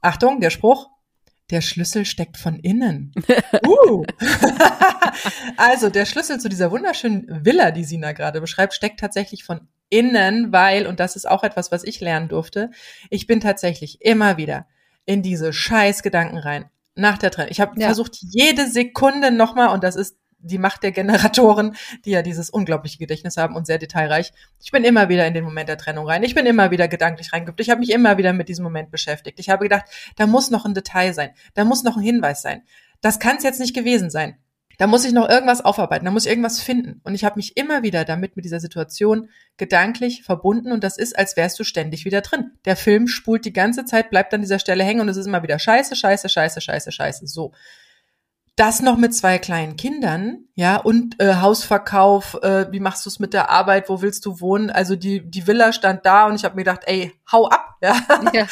Achtung, 0.00 0.40
der 0.40 0.50
Spruch, 0.50 0.88
der 1.50 1.60
Schlüssel 1.60 2.04
steckt 2.04 2.36
von 2.36 2.58
innen. 2.58 3.12
Uh. 3.64 4.04
also 5.56 5.88
der 5.90 6.06
Schlüssel 6.06 6.40
zu 6.40 6.48
dieser 6.48 6.70
wunderschönen 6.70 7.44
Villa, 7.44 7.70
die 7.70 7.84
Sina 7.84 8.12
gerade 8.12 8.40
beschreibt, 8.40 8.74
steckt 8.74 8.98
tatsächlich 8.98 9.44
von 9.44 9.68
innen, 9.92 10.52
weil, 10.52 10.86
und 10.86 11.00
das 11.00 11.16
ist 11.16 11.28
auch 11.28 11.44
etwas, 11.44 11.70
was 11.70 11.84
ich 11.84 12.00
lernen 12.00 12.28
durfte, 12.28 12.70
ich 13.10 13.26
bin 13.26 13.40
tatsächlich 13.40 14.00
immer 14.00 14.38
wieder 14.38 14.66
in 15.04 15.22
diese 15.22 15.52
Scheißgedanken 15.52 16.38
rein. 16.38 16.70
Nach 16.94 17.16
der 17.16 17.30
Trennung. 17.30 17.50
Ich 17.50 17.60
habe 17.60 17.78
ja. 17.80 17.86
versucht, 17.86 18.18
jede 18.20 18.66
Sekunde 18.68 19.30
nochmal, 19.30 19.68
und 19.68 19.82
das 19.82 19.96
ist 19.96 20.18
die 20.38 20.58
Macht 20.58 20.82
der 20.82 20.92
Generatoren, 20.92 21.76
die 22.04 22.10
ja 22.10 22.22
dieses 22.22 22.50
unglaubliche 22.50 22.98
Gedächtnis 22.98 23.36
haben 23.36 23.54
und 23.54 23.66
sehr 23.66 23.78
detailreich. 23.78 24.32
Ich 24.62 24.72
bin 24.72 24.84
immer 24.84 25.08
wieder 25.08 25.26
in 25.26 25.34
den 25.34 25.44
Moment 25.44 25.68
der 25.68 25.78
Trennung 25.78 26.06
rein. 26.06 26.22
Ich 26.22 26.34
bin 26.34 26.46
immer 26.46 26.70
wieder 26.70 26.88
gedanklich 26.88 27.32
reingeguckt. 27.32 27.60
Ich 27.60 27.70
habe 27.70 27.80
mich 27.80 27.90
immer 27.90 28.18
wieder 28.18 28.32
mit 28.32 28.48
diesem 28.48 28.64
Moment 28.64 28.90
beschäftigt. 28.90 29.38
Ich 29.40 29.48
habe 29.48 29.64
gedacht, 29.64 29.84
da 30.16 30.26
muss 30.26 30.50
noch 30.50 30.64
ein 30.64 30.74
Detail 30.74 31.14
sein. 31.14 31.30
Da 31.54 31.64
muss 31.64 31.82
noch 31.82 31.96
ein 31.96 32.02
Hinweis 32.02 32.42
sein. 32.42 32.62
Das 33.00 33.18
kann 33.18 33.36
es 33.36 33.44
jetzt 33.44 33.60
nicht 33.60 33.74
gewesen 33.74 34.10
sein. 34.10 34.36
Da 34.82 34.88
muss 34.88 35.04
ich 35.04 35.12
noch 35.12 35.28
irgendwas 35.28 35.64
aufarbeiten, 35.64 36.06
da 36.06 36.10
muss 36.10 36.24
ich 36.24 36.30
irgendwas 36.30 36.60
finden. 36.60 37.00
Und 37.04 37.14
ich 37.14 37.22
habe 37.22 37.36
mich 37.36 37.56
immer 37.56 37.84
wieder 37.84 38.04
damit 38.04 38.34
mit 38.34 38.44
dieser 38.44 38.58
Situation 38.58 39.28
gedanklich 39.56 40.24
verbunden 40.24 40.72
und 40.72 40.82
das 40.82 40.98
ist, 40.98 41.16
als 41.16 41.36
wärst 41.36 41.60
du 41.60 41.62
ständig 41.62 42.04
wieder 42.04 42.20
drin. 42.20 42.50
Der 42.64 42.74
Film 42.74 43.06
spult 43.06 43.44
die 43.44 43.52
ganze 43.52 43.84
Zeit, 43.84 44.10
bleibt 44.10 44.34
an 44.34 44.40
dieser 44.40 44.58
Stelle 44.58 44.82
hängen 44.82 45.00
und 45.00 45.08
es 45.08 45.16
ist 45.16 45.26
immer 45.26 45.44
wieder 45.44 45.60
scheiße, 45.60 45.94
scheiße, 45.94 46.28
scheiße, 46.28 46.60
scheiße, 46.60 46.90
scheiße. 46.90 47.28
So 47.28 47.52
das 48.56 48.82
noch 48.82 48.98
mit 48.98 49.14
zwei 49.14 49.38
kleinen 49.38 49.76
Kindern, 49.76 50.44
ja, 50.54 50.76
und 50.76 51.18
äh, 51.20 51.36
Hausverkauf, 51.36 52.34
äh, 52.42 52.70
wie 52.70 52.80
machst 52.80 53.06
du 53.06 53.08
es 53.08 53.18
mit 53.18 53.32
der 53.32 53.48
Arbeit, 53.48 53.88
wo 53.88 54.02
willst 54.02 54.26
du 54.26 54.40
wohnen? 54.40 54.70
Also 54.70 54.94
die, 54.94 55.28
die 55.28 55.46
Villa 55.46 55.72
stand 55.72 56.04
da 56.04 56.26
und 56.26 56.34
ich 56.34 56.44
habe 56.44 56.56
mir 56.56 56.64
gedacht, 56.64 56.82
ey, 56.84 57.12
hau 57.30 57.48
ab, 57.48 57.78
ja. 57.80 57.96
ja. 58.34 58.46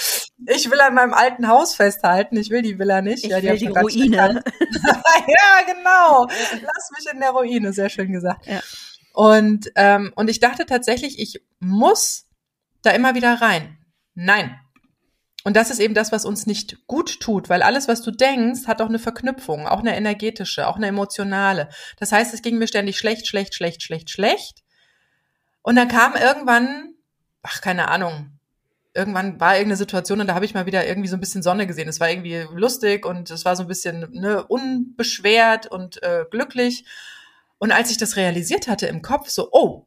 Ich 0.47 0.71
will 0.71 0.81
an 0.81 0.95
meinem 0.95 1.13
alten 1.13 1.49
Haus 1.49 1.75
festhalten, 1.75 2.39
ich 2.39 2.49
will 2.49 2.63
die 2.63 2.79
Villa 2.79 3.03
nicht. 3.03 3.25
Ich 3.25 3.31
ja, 3.31 3.41
die 3.41 3.49
will 3.49 3.59
die 3.59 3.67
Ruine. 3.67 4.17
ja, 5.27 5.75
genau. 5.75 6.27
Lass 6.27 6.91
mich 6.97 7.13
in 7.13 7.21
der 7.21 7.31
Ruine, 7.31 7.75
sehr 7.75 7.91
schön 7.91 8.13
gesagt. 8.13 8.47
Ja. 8.47 8.61
Und, 9.13 9.71
ähm, 9.77 10.13
und 10.17 10.31
ich 10.31 10.41
dachte 10.41 10.65
tatsächlich, 10.65 11.19
ich 11.19 11.43
muss 11.59 12.27
da 12.83 12.93
immer 12.93 13.15
wieder 13.15 13.43
rein. 13.43 13.77
Nein, 14.15 14.59
und 15.45 15.57
das 15.57 15.71
ist 15.71 15.81
eben 15.81 15.95
das, 15.95 16.13
was 16.13 16.25
uns 16.25 16.47
nicht 16.47 16.87
gut 16.87 17.21
tut, 17.21 17.49
weil 17.49 17.63
alles, 17.63 17.89
was 17.89 18.03
du 18.03 18.11
denkst, 18.11 18.67
hat 18.67 18.83
auch 18.83 18.89
eine 18.89 18.99
Verknüpfung, 18.99 19.67
auch 19.67 19.81
eine 19.81 19.97
energetische, 19.97 20.67
auch 20.67 20.77
eine 20.77 20.89
emotionale. 20.89 21.69
Das 21.99 22.13
heißt, 22.13 22.35
es 22.35 22.43
ging 22.43 22.59
mir 22.59 22.67
ständig 22.67 22.99
schlecht, 22.99 23.27
schlecht, 23.27 23.55
schlecht, 23.55 23.83
schlecht, 23.83 24.11
schlecht. 24.11 24.63
Und 25.63 25.77
dann 25.77 25.89
kam 25.89 26.15
irgendwann, 26.15 26.95
ach, 27.43 27.61
keine 27.63 27.89
Ahnung, 27.89 28.39
irgendwann 28.93 29.41
war 29.41 29.55
irgendeine 29.55 29.77
Situation 29.77 30.21
und 30.21 30.27
da 30.27 30.35
habe 30.35 30.45
ich 30.45 30.55
mal 30.55 30.67
wieder 30.67 30.87
irgendwie 30.87 31.09
so 31.09 31.17
ein 31.17 31.21
bisschen 31.21 31.43
Sonne 31.43 31.67
gesehen. 31.67 31.89
Es 31.89 32.01
war 32.01 32.11
irgendwie 32.11 32.45
lustig 32.53 33.07
und 33.07 33.31
es 33.31 33.45
war 33.45 33.57
so 33.57 33.63
ein 33.63 33.69
bisschen 33.69 34.11
ne, 34.13 34.45
unbeschwert 34.45 35.67
und 35.67 36.03
äh, 36.03 36.25
glücklich. 36.31 36.85
Und 37.59 37.73
als 37.73 37.91
ich 37.91 37.99
das 37.99 38.17
realisiert 38.17 38.69
hatte 38.69 38.87
im 38.87 39.01
Kopf, 39.01 39.29
so, 39.29 39.49
oh, 39.53 39.87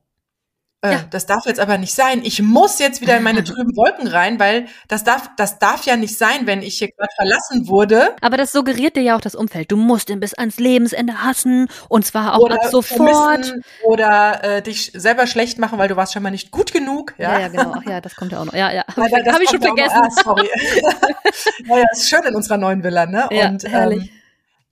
äh, 0.84 0.92
ja. 0.92 1.04
das 1.10 1.26
darf 1.26 1.46
jetzt 1.46 1.60
aber 1.60 1.78
nicht 1.78 1.96
sein. 1.96 2.22
Ich 2.24 2.42
muss 2.42 2.78
jetzt 2.78 3.00
wieder 3.00 3.16
in 3.18 3.24
meine 3.24 3.44
trüben 3.44 3.76
Wolken 3.76 4.08
rein, 4.08 4.40
weil 4.40 4.68
das 4.90 5.04
darf, 5.04 5.30
das 5.38 5.58
darf 5.58 5.86
ja 5.86 5.96
nicht 5.96 6.18
sein, 6.18 6.46
wenn 6.46 6.62
ich 6.62 6.78
hier 6.78 6.90
gerade 6.90 7.12
verlassen 7.16 7.68
wurde. 7.70 8.16
Aber 8.22 8.36
das 8.36 8.52
suggeriert 8.52 8.98
dir 8.98 9.02
ja 9.02 9.16
auch 9.16 9.22
das 9.22 9.34
Umfeld. 9.34 9.72
Du 9.72 9.78
musst 9.78 10.10
ihn 10.10 10.20
bis 10.20 10.34
ans 10.34 10.60
Lebensende 10.60 11.24
hassen 11.24 11.70
und 11.88 12.06
zwar 12.06 12.36
auch 12.36 12.40
oder 12.40 12.56
ab 12.56 12.70
sofort. 12.70 13.56
Oder 13.84 14.44
äh, 14.44 14.62
dich 14.62 14.92
selber 14.94 15.26
schlecht 15.26 15.58
machen, 15.58 15.80
weil 15.80 15.88
du 15.88 15.96
warst 15.96 16.14
schon 16.14 16.22
mal 16.22 16.32
nicht 16.32 16.52
gut 16.52 16.74
genug. 16.74 17.14
Ja, 17.18 17.34
ja, 17.34 17.40
ja 17.40 17.48
genau. 17.48 17.74
Ach, 17.78 17.84
ja, 17.90 18.02
das 18.02 18.16
kommt 18.16 18.34
ja 18.34 18.42
auch 18.42 18.46
noch. 18.46 18.54
Ja, 18.54 18.72
ja. 18.72 18.84
Habe 18.96 19.10
hab 19.10 19.42
ich 19.42 19.50
schon 19.50 19.62
vergessen. 19.62 19.98
Noch, 19.98 20.18
ah, 20.18 20.22
sorry. 20.24 20.50
ja, 21.66 21.78
ja, 21.78 21.86
ist 21.94 22.10
schön 22.10 22.24
in 22.28 22.36
unserer 22.36 22.58
neuen 22.58 22.84
Villa, 22.84 23.06
ne? 23.06 23.28
Ja, 23.32 23.48
und, 23.48 23.64
herrlich. 23.64 24.04
Ähm, 24.04 24.10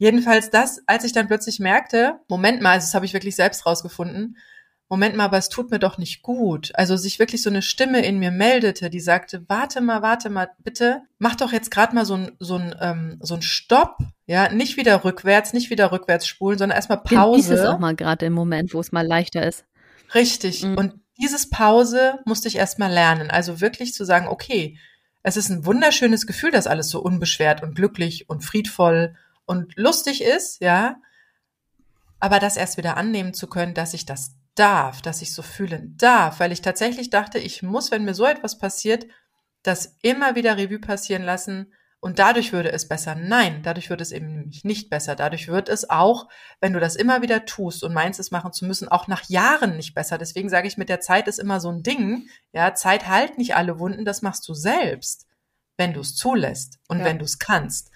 Jedenfalls 0.02 0.50
das, 0.50 0.82
als 0.88 1.04
ich 1.04 1.14
dann 1.14 1.28
plötzlich 1.28 1.60
merkte, 1.60 2.20
Moment 2.28 2.60
mal, 2.60 2.72
also 2.72 2.86
das 2.86 2.96
habe 2.96 3.06
ich 3.06 3.14
wirklich 3.14 3.36
selbst 3.36 3.68
rausgefunden, 3.68 4.36
Moment 4.92 5.16
mal, 5.16 5.24
aber 5.24 5.38
es 5.38 5.48
tut 5.48 5.72
mir 5.72 5.80
doch 5.80 5.98
nicht 5.98 6.22
gut. 6.22 6.74
Also 6.74 6.98
sich 6.98 7.18
wirklich 7.18 7.42
so 7.42 7.50
eine 7.50 7.62
Stimme 7.62 8.06
in 8.06 8.20
mir 8.20 8.30
meldete, 8.30 8.90
die 8.90 9.00
sagte, 9.00 9.46
warte 9.48 9.80
mal, 9.80 10.02
warte 10.02 10.30
mal, 10.30 10.50
bitte, 10.66 11.04
mach 11.18 11.38
doch 11.38 11.54
jetzt 11.54 11.72
gerade 11.72 11.96
mal 11.96 12.04
so 12.04 12.16
ein, 12.16 12.32
so 12.40 12.58
ein, 12.58 12.76
ähm, 12.82 13.18
so 13.22 13.36
ein 13.36 13.42
Stopp, 13.42 14.00
ja, 14.26 14.52
nicht 14.52 14.76
wieder 14.76 15.06
rückwärts, 15.06 15.54
nicht 15.54 15.70
wieder 15.70 15.94
rückwärts 15.94 16.28
spulen, 16.28 16.58
sondern 16.58 16.76
erstmal 16.76 16.98
Pause. 16.98 17.52
Genieß 17.52 17.62
es 17.62 17.66
auch 17.66 17.80
mal 17.80 17.96
gerade 17.96 18.26
im 18.26 18.34
Moment, 18.34 18.74
wo 18.74 18.82
es 18.82 18.92
mal 18.92 19.08
leichter 19.08 19.48
ist. 19.48 19.64
Richtig. 20.14 20.62
Mhm. 20.62 20.78
Und 20.78 20.94
dieses 21.22 21.50
Pause 21.50 22.20
musste 22.26 22.50
ich 22.50 22.58
erstmal 22.58 22.92
lernen. 22.92 23.32
Also 23.32 23.62
wirklich 23.62 23.94
zu 23.94 24.04
sagen, 24.04 24.28
okay, 24.28 24.78
es 25.24 25.38
ist 25.38 25.48
ein 25.48 25.66
wunderschönes 25.66 26.28
Gefühl, 26.28 26.52
dass 26.52 26.68
alles 26.68 26.90
so 26.90 27.02
unbeschwert 27.02 27.64
und 27.64 27.76
glücklich 27.76 28.30
und 28.30 28.44
friedvoll 28.44 29.16
und 29.46 29.74
lustig 29.78 30.22
ist, 30.22 30.62
ja. 30.62 30.98
Aber 32.20 32.40
das 32.40 32.58
erst 32.58 32.76
wieder 32.76 32.98
annehmen 32.98 33.34
zu 33.34 33.48
können, 33.48 33.74
dass 33.74 33.94
ich 33.94 34.06
das 34.06 34.36
darf, 34.56 35.02
dass 35.02 35.22
ich 35.22 35.34
so 35.34 35.42
fühlen 35.42 35.96
darf, 35.98 36.40
weil 36.40 36.52
ich 36.52 36.62
tatsächlich 36.62 37.10
dachte, 37.10 37.40
ich 37.40 37.64
muss, 37.64 37.92
wenn 37.92 38.06
mir 38.06 38.14
so 38.14 38.26
etwas 38.26 38.58
passiert, 38.58 39.06
das 39.64 39.98
immer 40.02 40.36
wieder 40.36 40.58
Revue 40.58 40.80
passieren 40.80 41.24
lassen 41.24 41.74
und 42.00 42.18
dadurch 42.18 42.52
würde 42.52 42.72
es 42.72 42.88
besser. 42.88 43.14
Nein, 43.14 43.62
dadurch 43.62 43.92
wird 43.92 44.02
es 44.02 44.12
eben 44.12 44.34
nämlich 44.34 44.64
nicht 44.64 44.90
besser. 44.90 45.16
Dadurch 45.16 45.48
wird 45.48 45.70
es 45.70 45.88
auch, 45.90 46.28
wenn 46.60 46.74
du 46.74 46.80
das 46.80 46.96
immer 46.96 47.22
wieder 47.22 47.46
tust 47.46 47.84
und 47.84 47.94
meinst, 47.94 48.20
es 48.20 48.32
machen 48.32 48.54
zu 48.54 48.66
müssen, 48.66 48.88
auch 48.88 49.08
nach 49.08 49.30
Jahren 49.30 49.78
nicht 49.78 49.94
besser. 49.94 50.18
Deswegen 50.18 50.50
sage 50.50 50.68
ich, 50.68 50.78
mit 50.78 50.90
der 50.90 51.00
Zeit 51.00 51.28
ist 51.28 51.38
immer 51.38 51.60
so 51.60 51.70
ein 51.70 51.84
Ding. 51.84 52.28
Ja, 52.54 52.74
Zeit 52.74 53.08
heilt 53.08 53.38
nicht 53.38 53.56
alle 53.56 53.78
Wunden, 53.78 54.04
das 54.04 54.24
machst 54.24 54.50
du 54.50 54.56
selbst, 54.56 55.28
wenn 55.78 55.94
du 55.94 56.00
es 56.00 56.16
zulässt 56.16 56.80
und 56.88 57.00
ja. 57.00 57.06
wenn 57.06 57.20
du 57.20 57.26
es 57.26 57.38
kannst. 57.38 57.92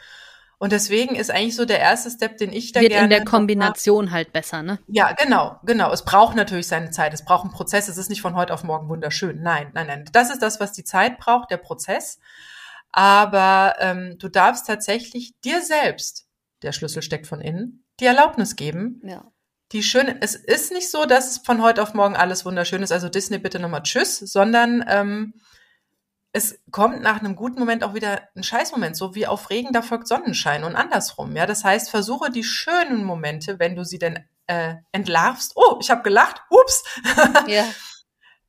Und 0.58 0.72
deswegen 0.72 1.16
ist 1.16 1.32
eigentlich 1.32 1.56
so 1.56 1.66
der 1.66 1.80
erste 1.80 2.10
Step, 2.10 2.38
den 2.38 2.54
ich 2.54 2.72
da 2.72 2.80
Wird 2.80 2.92
gerne. 2.92 3.06
in 3.06 3.10
der 3.10 3.26
Kombination 3.26 4.12
halt 4.12 4.32
besser, 4.32 4.64
ne? 4.64 4.80
Ja, 4.88 5.12
genau, 5.14 5.60
genau. 5.64 5.92
Es 5.92 6.06
braucht 6.06 6.36
natürlich 6.36 6.68
seine 6.68 6.92
Zeit. 6.92 7.14
Es 7.14 7.26
braucht 7.26 7.44
einen 7.44 7.54
Prozess. 7.54 7.88
Es 7.88 7.98
ist 7.98 8.10
nicht 8.10 8.22
von 8.22 8.36
heute 8.36 8.54
auf 8.54 8.64
morgen 8.64 8.88
wunderschön. 8.88 9.42
Nein, 9.42 9.72
nein, 9.74 9.88
nein. 9.88 10.06
Das 10.14 10.30
ist 10.30 10.42
das, 10.42 10.60
was 10.60 10.72
die 10.72 10.84
Zeit 10.84 11.18
braucht, 11.18 11.52
der 11.52 11.58
Prozess. 11.58 12.20
Aber 12.92 13.76
ähm, 13.80 14.16
du 14.20 14.30
darfst 14.30 14.68
tatsächlich 14.68 15.34
dir 15.44 15.62
selbst, 15.62 16.28
der 16.62 16.72
Schlüssel 16.72 17.02
steckt 17.02 17.28
von 17.28 17.42
innen, 17.42 17.84
die 18.00 18.06
Erlaubnis 18.06 18.56
geben. 18.56 19.02
Ja. 19.04 19.26
Die 19.74 19.84
schöne, 19.84 20.18
es 20.22 20.36
ist 20.36 20.72
nicht 20.72 20.90
so, 20.90 21.06
dass 21.06 21.40
von 21.40 21.62
heute 21.62 21.82
auf 21.84 21.94
morgen 21.94 22.16
alles 22.16 22.46
wunderschön 22.46 22.84
ist. 22.84 22.94
Also 22.94 23.10
Disney 23.10 23.40
bitte 23.40 23.60
nochmal 23.60 23.84
Tschüss, 23.84 24.20
sondern 24.20 24.86
ähm, 24.88 25.34
es 26.36 26.60
kommt 26.70 27.02
nach 27.02 27.22
einem 27.22 27.38
guten 27.38 27.60
Moment 27.60 27.82
auch 27.86 27.94
wieder 27.94 28.28
ein 28.36 28.44
Scheißmoment, 28.44 28.98
so 28.98 29.16
wie 29.16 29.26
auf 29.26 29.50
Regen, 29.50 29.72
da 29.72 29.82
folgt 29.82 30.06
Sonnenschein 30.10 30.66
und 30.66 30.76
andersrum. 30.76 31.34
Ja, 31.34 31.46
das 31.46 31.64
heißt, 31.64 31.90
versuche 31.90 32.30
die 32.30 32.44
schönen 32.44 33.06
Momente, 33.06 33.58
wenn 33.58 33.74
du 33.78 33.86
sie 33.86 34.00
denn 34.00 34.20
äh, 34.48 34.76
entlarvst. 34.92 35.54
Oh, 35.56 35.78
ich 35.80 35.90
habe 35.90 36.04
gelacht. 36.04 36.42
Ups. 36.50 36.84
ja. 37.48 37.64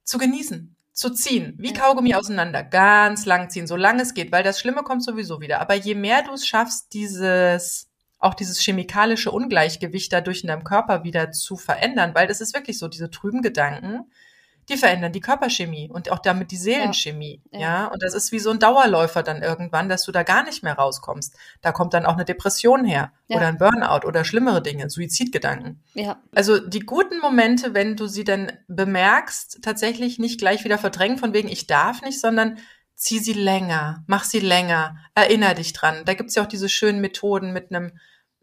zu 0.03 0.18
genießen, 0.18 0.74
zu 0.93 1.11
ziehen, 1.11 1.55
wie. 1.59 1.72
Kaugummi 1.72 2.16
auseinander, 2.16 2.64
ganz 2.64 3.24
lang 3.24 3.51
ziehen, 3.51 3.68
solange 3.68 4.03
es 4.03 4.14
geht, 4.14 4.32
weil 4.32 4.43
das 4.43 4.59
Schlimme 4.59 4.82
kommt 4.82 5.05
sowieso 5.05 5.41
wieder. 5.41 5.61
Aber 5.61 5.74
je 5.74 5.95
mehr 5.95 6.22
du 6.22 6.32
es 6.32 6.45
schaffst, 6.45 6.93
dieses 6.93 7.89
auch 8.18 8.34
dieses 8.34 8.61
chemikalische 8.61 9.30
Ungleichgewicht 9.30 10.12
dadurch 10.12 10.43
in 10.43 10.49
deinem 10.49 10.64
Körper 10.64 11.05
wieder 11.05 11.30
zu 11.30 11.57
verändern, 11.57 12.16
weil 12.16 12.26
das 12.26 12.41
ist 12.41 12.53
wirklich 12.53 12.78
so, 12.78 12.89
diese 12.89 13.11
trüben 13.11 13.43
Gedanken, 13.43 14.11
die 14.69 14.77
verändern 14.77 15.12
die 15.12 15.21
Körperchemie 15.21 15.89
und 15.91 16.11
auch 16.11 16.19
damit 16.19 16.51
die 16.51 16.57
Seelenchemie. 16.57 17.41
Ja. 17.53 17.61
ja. 17.61 17.87
Und 17.87 18.03
das 18.03 18.14
ist 18.14 18.33
wie 18.33 18.39
so 18.39 18.51
ein 18.51 18.59
Dauerläufer 18.59 19.23
dann 19.23 19.43
irgendwann, 19.43 19.89
dass 19.89 20.05
du 20.05 20.12
da 20.12 20.23
gar 20.23 20.43
nicht 20.45 20.62
mehr 20.62 20.75
rauskommst. 20.75 21.37
Da 21.62 21.73
kommt 21.73 21.95
dann 21.95 22.07
auch 22.07 22.14
eine 22.14 22.25
Depression 22.25 22.85
her 22.85 23.12
ja. 23.29 23.37
oder 23.37 23.47
ein 23.47 23.59
Burnout 23.59 24.07
oder 24.07 24.25
schlimmere 24.25 24.62
Dinge, 24.62 24.91
Suizidgedanken. 24.91 25.83
Ja. 25.95 26.21
Also 26.35 26.59
die 26.59 26.81
guten 26.81 27.21
Momente, 27.21 27.75
wenn 27.75 27.97
du 27.97 28.07
sie 28.07 28.25
dann 28.25 28.53
bemerkst, 28.67 29.61
tatsächlich 29.62 30.19
nicht 30.19 30.41
gleich 30.41 30.64
wieder 30.64 30.79
verdrängen 30.79 31.19
von 31.19 31.33
wegen 31.33 31.49
ich 31.49 31.67
darf 31.67 32.03
nicht, 32.03 32.21
sondern 32.21 32.59
zieh 32.97 33.19
sie 33.19 33.35
länger, 33.35 34.03
mach 34.07 34.25
sie 34.25 34.41
länger, 34.41 34.97
erinner 35.14 35.55
dich 35.55 35.73
dran. 35.75 36.03
Da 36.07 36.14
gibt's 36.14 36.35
ja 36.35 36.43
auch 36.43 36.49
diese 36.49 36.69
schönen 36.69 37.01
Methoden 37.01 37.53
mit 37.53 37.71
einem 37.71 37.93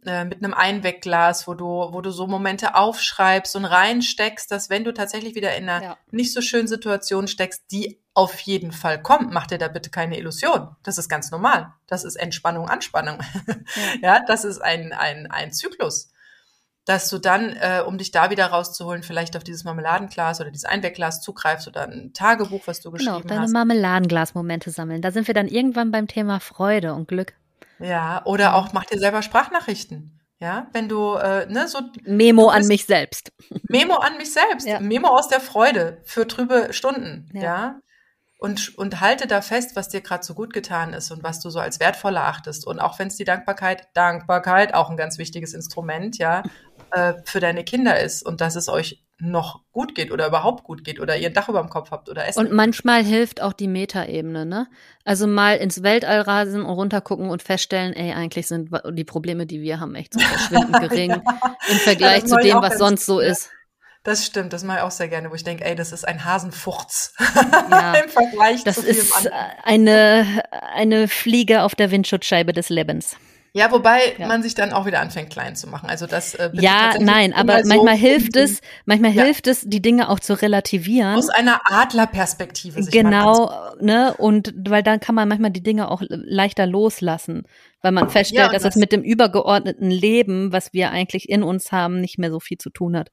äh, 0.06 0.26
mit 0.26 0.43
einem 0.43 0.54
Einwegglas, 0.54 1.47
wo 1.47 1.54
du, 1.54 1.66
wo 1.66 2.01
du 2.01 2.12
so 2.12 2.28
Momente 2.28 2.76
aufschreibst 2.76 3.56
und 3.56 3.66
reinsteckst, 3.66 4.51
dass 4.51 4.70
wenn 4.70 4.84
du 4.84 4.93
tatsächlich 4.93 5.36
wieder 5.36 5.56
in 5.56 5.70
einer 5.70 5.84
ja. 5.84 5.97
nicht 6.12 6.34
so 6.34 6.41
schönen 6.41 6.68
Situation 6.68 7.28
steckst, 7.28 7.64
die 7.72 7.99
auf 8.14 8.39
jeden 8.41 8.72
Fall 8.72 9.01
kommt, 9.01 9.32
mach 9.32 9.47
dir 9.47 9.58
da 9.58 9.68
bitte 9.68 9.89
keine 9.89 10.18
Illusion. 10.18 10.76
Das 10.84 10.97
ist 10.97 11.10
ganz 11.10 11.32
normal. 11.32 11.74
Das 11.88 12.04
ist 12.04 12.16
Entspannung, 12.16 12.70
Anspannung. 12.70 13.18
Ja, 14.01 14.24
das 14.28 14.45
ist 14.45 14.62
ein, 14.62 14.93
ein, 14.93 15.30
ein 15.32 15.51
Zyklus. 15.51 16.10
Dass 16.86 17.10
du 17.10 17.18
dann, 17.18 17.56
äh, 17.56 17.82
um 17.86 17.97
dich 17.97 18.12
da 18.12 18.30
wieder 18.30 18.47
rauszuholen, 18.47 19.04
vielleicht 19.04 19.38
auf 19.38 19.43
dieses 19.43 19.64
Marmeladenglas 19.64 20.41
oder 20.41 20.51
dieses 20.51 20.66
Einwegglas 20.66 21.22
zugreifst 21.22 21.68
oder 21.68 21.88
ein 21.88 22.12
Tagebuch, 22.14 22.64
was 22.66 22.82
du 22.82 22.91
genau, 22.91 22.97
geschrieben 22.97 23.22
genau, 23.22 23.30
deine 23.30 23.41
hast. 23.43 23.54
Marmeladenglas-Momente 23.54 24.70
sammeln. 24.70 25.01
Da 25.01 25.12
sind 25.12 25.28
wir 25.28 25.34
dann 25.34 25.47
irgendwann 25.47 25.91
beim 25.91 26.08
Thema 26.08 26.39
Freude 26.39 26.93
und 26.93 27.08
Glück. 27.08 27.34
Ja, 27.84 28.22
oder 28.26 28.56
auch 28.56 28.72
mach 28.74 28.86
dir 28.86 28.98
selber 28.98 29.22
Sprachnachrichten. 29.22 30.20
Ja, 30.40 30.68
wenn 30.74 30.90
du, 30.90 31.16
äh, 31.16 31.46
ne, 31.46 31.68
so. 31.68 31.80
Memo 32.04 32.50
an 32.50 32.68
mich 32.68 32.86
selbst. 32.86 33.32
Memo 33.70 33.96
an 33.96 34.18
mich 34.18 34.34
selbst. 34.34 34.68
Ja. 34.68 34.80
Memo 34.80 35.08
aus 35.08 35.28
der 35.28 35.40
Freude 35.40 36.02
für 36.04 36.28
trübe 36.28 36.70
Stunden. 36.72 37.30
Ja. 37.34 37.42
ja? 37.42 37.80
Und, 38.40 38.78
und 38.78 39.00
halte 39.00 39.26
da 39.26 39.42
fest, 39.42 39.78
was 39.78 39.88
dir 39.88 40.02
gerade 40.02 40.24
so 40.26 40.34
gut 40.34 40.52
getan 40.52 40.92
ist 40.92 41.12
und 41.12 41.24
was 41.24 41.40
du 41.40 41.50
so 41.50 41.60
als 41.60 41.80
wertvoll 41.80 42.18
erachtest. 42.18 42.68
Und 42.68 42.80
auch 42.80 43.00
wenn 43.00 43.08
es 43.08 43.16
die 43.16 43.24
Dankbarkeit, 43.24 43.88
Dankbarkeit, 43.94 44.74
auch 44.74 44.90
ein 44.90 44.98
ganz 44.98 45.18
wichtiges 45.18 45.54
Instrument, 45.54 46.18
ja, 46.18 46.44
äh, 46.92 47.14
für 47.24 47.40
deine 47.40 47.64
Kinder 47.64 48.00
ist 48.02 48.22
und 48.22 48.42
dass 48.42 48.56
es 48.56 48.68
euch 48.68 49.03
noch 49.20 49.61
gut 49.72 49.95
geht 49.95 50.11
oder 50.11 50.28
überhaupt 50.28 50.64
gut 50.64 50.84
geht 50.84 50.99
oder 50.99 51.16
ihr 51.16 51.28
ein 51.28 51.34
Dach 51.34 51.47
über 51.47 51.61
dem 51.61 51.70
Kopf 51.70 51.91
habt 51.91 52.09
oder 52.09 52.28
essen. 52.28 52.39
Und 52.39 52.51
manchmal 52.51 53.03
hilft 53.03 53.41
auch 53.41 53.53
die 53.53 53.68
Metaebene, 53.68 54.45
ne? 54.45 54.68
Also 55.05 55.28
mal 55.28 55.57
ins 55.57 55.84
Weltall 55.84 56.22
rasen 56.22 56.64
und 56.64 56.74
runtergucken 56.74 57.30
und 57.30 57.41
feststellen, 57.41 57.93
ey, 57.93 58.14
eigentlich 58.14 58.47
sind 58.47 58.70
die 58.91 59.03
Probleme, 59.03 59.45
die 59.45 59.61
wir 59.61 59.80
haben, 59.80 59.95
echt 59.95 60.14
so 60.14 60.20
verschwindend 60.20 60.80
gering 60.89 61.11
ja. 61.11 61.22
im 61.70 61.78
Vergleich 61.78 62.24
ja, 62.24 62.26
zu 62.26 62.38
dem, 62.38 62.61
was 62.61 62.78
sonst 62.78 63.05
so 63.05 63.20
ist. 63.20 63.49
Das 64.03 64.26
stimmt, 64.26 64.51
das 64.51 64.66
mache 64.66 64.80
ich 64.80 64.84
auch 64.84 64.91
sehr 64.91 65.07
gerne, 65.07 65.32
wo 65.32 65.36
ich 65.36 65.45
denke, 65.45 65.64
ey, 65.64 65.76
das 65.76 65.93
ist 65.93 66.05
ein 66.05 66.26
Hasenfurz 66.26 67.14
ja, 67.72 67.93
im 68.03 68.09
Vergleich 68.09 68.64
das 68.66 68.76
zu 68.76 68.82
Das 68.82 68.97
ist 68.97 69.32
eine, 69.64 70.43
eine 70.76 71.07
Fliege 71.07 71.61
auf 71.61 71.74
der 71.74 71.89
Windschutzscheibe 71.89 72.51
des 72.51 72.68
Lebens. 72.68 73.16
Ja, 73.56 73.72
wobei 73.72 74.16
ja. 74.18 74.26
man 74.26 74.41
sich 74.41 74.56
dann 74.56 74.74
auch 74.74 74.88
wieder 74.88 74.99
anfängt 74.99 75.30
klein 75.30 75.56
zu 75.56 75.68
machen. 75.68 75.88
Also 75.88 76.08
das 76.08 76.34
äh, 76.34 76.49
ja, 76.54 76.95
nein, 76.99 77.34
aber 77.34 77.62
so 77.62 77.70
manchmal 77.70 77.95
hilft 77.95 78.36
es, 78.36 78.62
manchmal 78.86 79.12
ja. 79.12 79.24
hilft 79.24 79.45
es, 79.45 79.62
die 79.62 79.80
Dinge 79.80 80.10
auch 80.10 80.20
zu 80.20 80.41
relativieren. 80.41 81.16
Aus 81.16 81.30
einer 81.30 81.62
Adlerperspektive. 81.66 82.82
Sich 82.82 82.91
genau, 82.91 83.51
ne? 83.80 84.16
Und 84.18 84.56
weil 84.68 84.82
dann 84.82 84.99
kann 84.99 85.14
man 85.14 85.30
manchmal 85.30 85.51
die 85.51 85.62
Dinge 85.62 85.91
auch 85.91 86.01
leichter 86.10 86.66
loslassen, 86.66 87.43
weil 87.84 87.91
man 87.91 88.10
feststellt, 88.10 88.47
ja, 88.47 88.51
dass 88.51 88.64
das 88.64 88.76
es 88.76 88.80
mit 88.80 88.91
dem 88.91 89.04
übergeordneten 89.04 89.91
Leben, 89.91 90.51
was 90.51 90.74
wir 90.74 90.89
eigentlich 90.89 91.30
in 91.30 91.43
uns 91.43 91.72
haben, 91.72 92.01
nicht 92.01 92.18
mehr 92.18 92.32
so 92.32 92.39
viel 92.39 92.58
zu 92.58 92.72
tun 92.72 92.97
hat. 92.97 93.12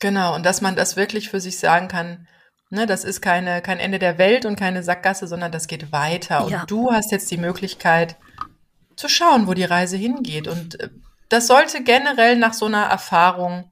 Genau, 0.00 0.34
und 0.34 0.44
dass 0.44 0.60
man 0.60 0.76
das 0.76 0.96
wirklich 0.96 1.30
für 1.30 1.40
sich 1.40 1.58
sagen 1.58 1.88
kann. 1.88 2.28
Ne, 2.68 2.84
das 2.84 3.04
ist 3.04 3.20
keine, 3.22 3.62
kein 3.62 3.78
Ende 3.78 4.00
der 4.00 4.18
Welt 4.18 4.44
und 4.44 4.56
keine 4.56 4.82
Sackgasse, 4.82 5.28
sondern 5.28 5.52
das 5.52 5.68
geht 5.68 5.92
weiter. 5.92 6.44
Und 6.44 6.64
du 6.66 6.90
hast 6.90 7.12
jetzt 7.12 7.30
die 7.30 7.36
Möglichkeit, 7.38 8.16
zu 8.96 9.08
schauen, 9.08 9.46
wo 9.46 9.54
die 9.54 9.64
Reise 9.64 9.96
hingeht. 9.96 10.48
Und 10.48 10.80
äh, 10.80 10.90
das 11.28 11.46
sollte 11.46 11.82
generell 11.82 12.36
nach 12.36 12.54
so 12.54 12.66
einer 12.66 12.84
Erfahrung 12.84 13.70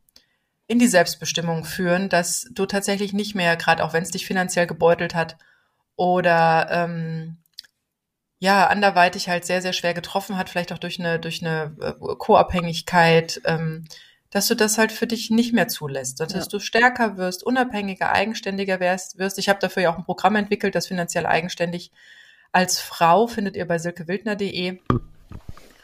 in 0.67 0.79
die 0.79 0.89
Selbstbestimmung 0.89 1.65
führen, 1.65 2.09
dass 2.09 2.49
du 2.53 2.67
tatsächlich 2.67 3.13
nicht 3.13 3.35
mehr, 3.35 3.57
gerade 3.57 3.85
auch 3.85 3.93
wenn 3.93 4.03
es 4.03 4.11
dich 4.11 4.27
finanziell 4.27 4.67
gebeutelt 4.67 5.15
hat 5.15 5.37
oder 5.97 6.69
ähm, 6.71 7.39
ja, 8.39 8.67
anderweitig 8.67 9.29
halt 9.29 9.45
sehr, 9.45 9.63
sehr 9.63 9.73
schwer 9.73 9.95
getroffen 9.95 10.37
hat, 10.37 10.51
vielleicht 10.51 10.73
auch 10.73 10.79
durch 10.79 10.99
eine, 10.99 11.19
durch 11.19 11.43
eine 11.43 11.77
äh, 11.81 11.93
Co-Abhängigkeit, 12.19 13.41
ähm, 13.45 13.85
dass 14.31 14.49
du 14.49 14.57
das 14.57 14.79
halt 14.79 14.91
für 14.91 15.07
dich 15.07 15.31
nicht 15.31 15.53
mehr 15.53 15.69
zulässt, 15.69 16.19
dass 16.19 16.33
ja. 16.33 16.45
du 16.45 16.59
stärker 16.59 17.17
wirst, 17.17 17.45
unabhängiger, 17.45 18.11
eigenständiger 18.11 18.81
wirst. 18.81 19.19
wirst. 19.19 19.39
Ich 19.39 19.49
habe 19.49 19.61
dafür 19.61 19.85
ja 19.85 19.93
auch 19.93 19.99
ein 19.99 20.05
Programm 20.05 20.35
entwickelt, 20.35 20.75
das 20.75 20.89
finanziell 20.89 21.27
eigenständig 21.27 21.93
als 22.51 22.81
Frau 22.81 23.27
findet 23.27 23.57
ihr 23.57 23.67
bei 23.67 23.79
silkewildner.de 23.79 24.81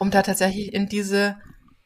um 0.01 0.09
da 0.09 0.23
tatsächlich 0.23 0.73
in 0.73 0.87
diese 0.87 1.37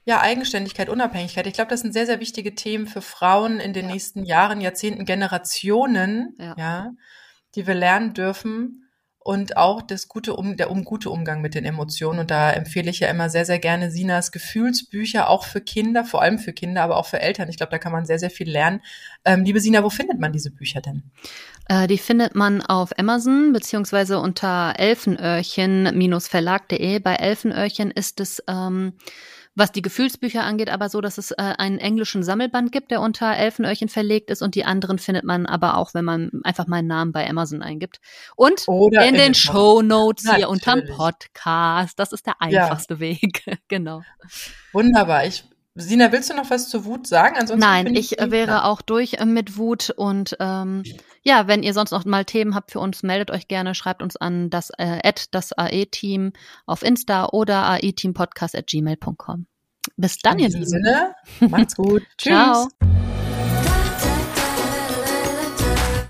ja, 0.05 0.22
Eigenständigkeit, 0.22 0.88
Unabhängigkeit. 0.88 1.47
Ich 1.47 1.53
glaube, 1.53 1.70
das 1.70 1.82
sind 1.82 1.91
sehr, 1.91 2.05
sehr 2.05 2.22
wichtige 2.22 2.55
Themen 2.55 2.88
für 2.88 3.01
Frauen 3.01 3.59
in 3.59 3.74
den 3.74 3.88
ja. 3.88 3.91
nächsten 3.91 4.24
Jahren, 4.24 4.61
Jahrzehnten, 4.61 5.03
Generationen, 5.03 6.34
ja. 6.39 6.55
ja, 6.57 6.91
die 7.55 7.68
wir 7.68 7.74
lernen 7.74 8.13
dürfen 8.13 8.85
und 9.26 9.57
auch 9.57 9.82
das 9.82 10.07
gute 10.07 10.36
um, 10.36 10.55
der 10.55 10.69
um, 10.69 10.84
gute 10.84 11.09
Umgang 11.09 11.41
mit 11.41 11.55
den 11.55 11.65
Emotionen. 11.65 12.19
Und 12.19 12.30
da 12.30 12.51
empfehle 12.51 12.91
ich 12.91 12.99
ja 12.99 13.07
immer 13.07 13.32
sehr, 13.32 13.43
sehr 13.43 13.57
gerne 13.57 13.89
Sinas 13.89 14.32
Gefühlsbücher, 14.32 15.32
auch 15.32 15.45
für 15.45 15.61
Kinder, 15.61 16.05
vor 16.05 16.21
allem 16.21 16.38
für 16.38 16.53
Kinder, 16.53 16.84
aber 16.84 16.97
auch 16.97 17.07
für 17.07 17.19
Eltern. 17.19 17.49
Ich 17.49 17.57
glaube, 17.57 17.71
da 17.71 17.80
kann 17.80 17.91
man 17.91 18.05
sehr, 18.05 18.19
sehr 18.19 18.30
viel 18.30 18.47
lernen. 18.47 18.82
Ähm, 19.26 19.43
liebe 19.43 19.59
Sina, 19.59 19.84
wo 19.84 19.89
findet 19.89 20.19
man 20.19 20.32
diese 20.32 20.51
Bücher 20.51 20.80
denn? 20.80 21.01
Äh, 21.67 21.88
die 21.88 21.97
findet 21.97 22.36
man 22.36 22.61
auf 22.61 22.91
Amazon 22.99 23.51
beziehungsweise 23.51 24.19
unter 24.19 24.76
elfenöhrchen-verlag.de. 24.78 26.99
Bei 26.99 27.15
Elfenöhrchen 27.15 27.89
ist 27.89 28.19
es 28.19 28.43
ähm, 28.47 28.93
was 29.56 29.72
die 29.72 29.82
Gefühlsbücher 29.82 30.43
angeht, 30.43 30.70
aber 30.70 30.89
so, 30.89 30.99
dass 30.99 31.18
es 31.18 31.32
äh, 31.32 31.36
einen 31.38 31.80
englischen 31.80 32.24
Sammelband 32.24 32.72
gibt, 32.72 32.91
der 32.91 32.99
unter 33.01 33.34
Elfenöhrchen 33.36 33.88
verlegt 33.88 34.30
ist 34.30 34.41
und 34.41 34.53
die 34.56 34.66
anderen 34.66 34.99
findet 34.99 35.24
man 35.24 35.45
aber 35.45 35.78
auch, 35.78 35.93
wenn 35.93 36.06
man 36.06 36.30
einfach 36.43 36.68
meinen 36.68 36.88
Namen 36.88 37.12
bei 37.14 37.28
Amazon 37.30 37.62
eingibt. 37.62 37.99
Und 38.36 38.68
Oder 38.68 39.06
in, 39.06 39.14
den 39.14 39.24
den 39.26 39.34
Show 39.34 39.82
Notes 39.82 40.30
hier 40.36 40.49
unterm 40.49 40.82
Podcast. 40.86 41.97
Das 41.97 42.12
ist 42.12 42.26
der 42.26 42.41
einfachste 42.41 42.99
Weg. 42.99 43.43
genau. 43.70 44.03
Wunderbar. 44.74 45.26
Ich, 45.26 45.45
Sina, 45.76 46.12
willst 46.12 46.30
du 46.30 46.36
noch 46.36 46.49
was 46.49 46.70
zur 46.70 46.86
Wut 46.86 47.08
sagen? 47.08 47.36
Ansonsten 47.38 47.60
Nein, 47.60 47.86
finde 47.86 47.99
ich 47.99 48.10
die- 48.10 48.32
wäre 48.32 48.66
auch 48.66 48.82
durch 48.82 49.14
äh, 49.16 49.26
mit 49.26 49.58
Wut 49.58 49.89
und 49.89 50.36
ähm, 50.39 50.84
ja, 51.26 51.47
wenn 51.47 51.63
ihr 51.63 51.73
sonst 51.73 51.91
noch 51.91 52.05
mal 52.05 52.23
Themen 52.23 52.53
habt 52.53 52.71
für 52.71 52.80
uns, 52.80 53.03
meldet 53.03 53.32
euch 53.32 53.47
gerne, 53.47 53.73
schreibt 53.73 54.03
uns 54.03 54.15
an 54.15 54.49
das 54.49 54.69
äh, 54.78 54.99
at 55.03 55.34
das 55.34 55.53
AE-Team 55.53 56.34
auf 56.67 56.84
Insta 56.84 57.30
oder 57.30 57.67
aeteampodcast 57.67 58.55
at 58.55 58.67
gmail.com. 58.67 59.47
Bis 59.97 60.19
dann, 60.19 60.38
In 60.38 60.45
ihr 60.45 60.49
Lieben. 60.49 60.65
Sinne, 60.65 61.15
macht's 61.49 61.76
gut. 61.78 62.03
Tschüss. 62.17 62.32
Ciao. 62.32 62.67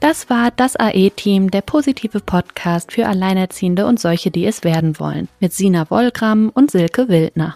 Das 0.01 0.29
war 0.29 0.51
das 0.51 0.75
AE-Team, 0.75 1.49
der 1.49 1.61
positive 1.61 2.19
Podcast 2.19 2.91
für 2.91 3.07
Alleinerziehende 3.07 3.87
und 3.87 3.99
solche, 3.99 4.29
die 4.29 4.45
es 4.45 4.63
werden 4.63 4.99
wollen, 4.99 5.29
mit 5.39 5.53
Sina 5.53 5.89
Wollgramm 5.89 6.51
und 6.53 6.69
Silke 6.69 7.07
Wildner. 7.07 7.55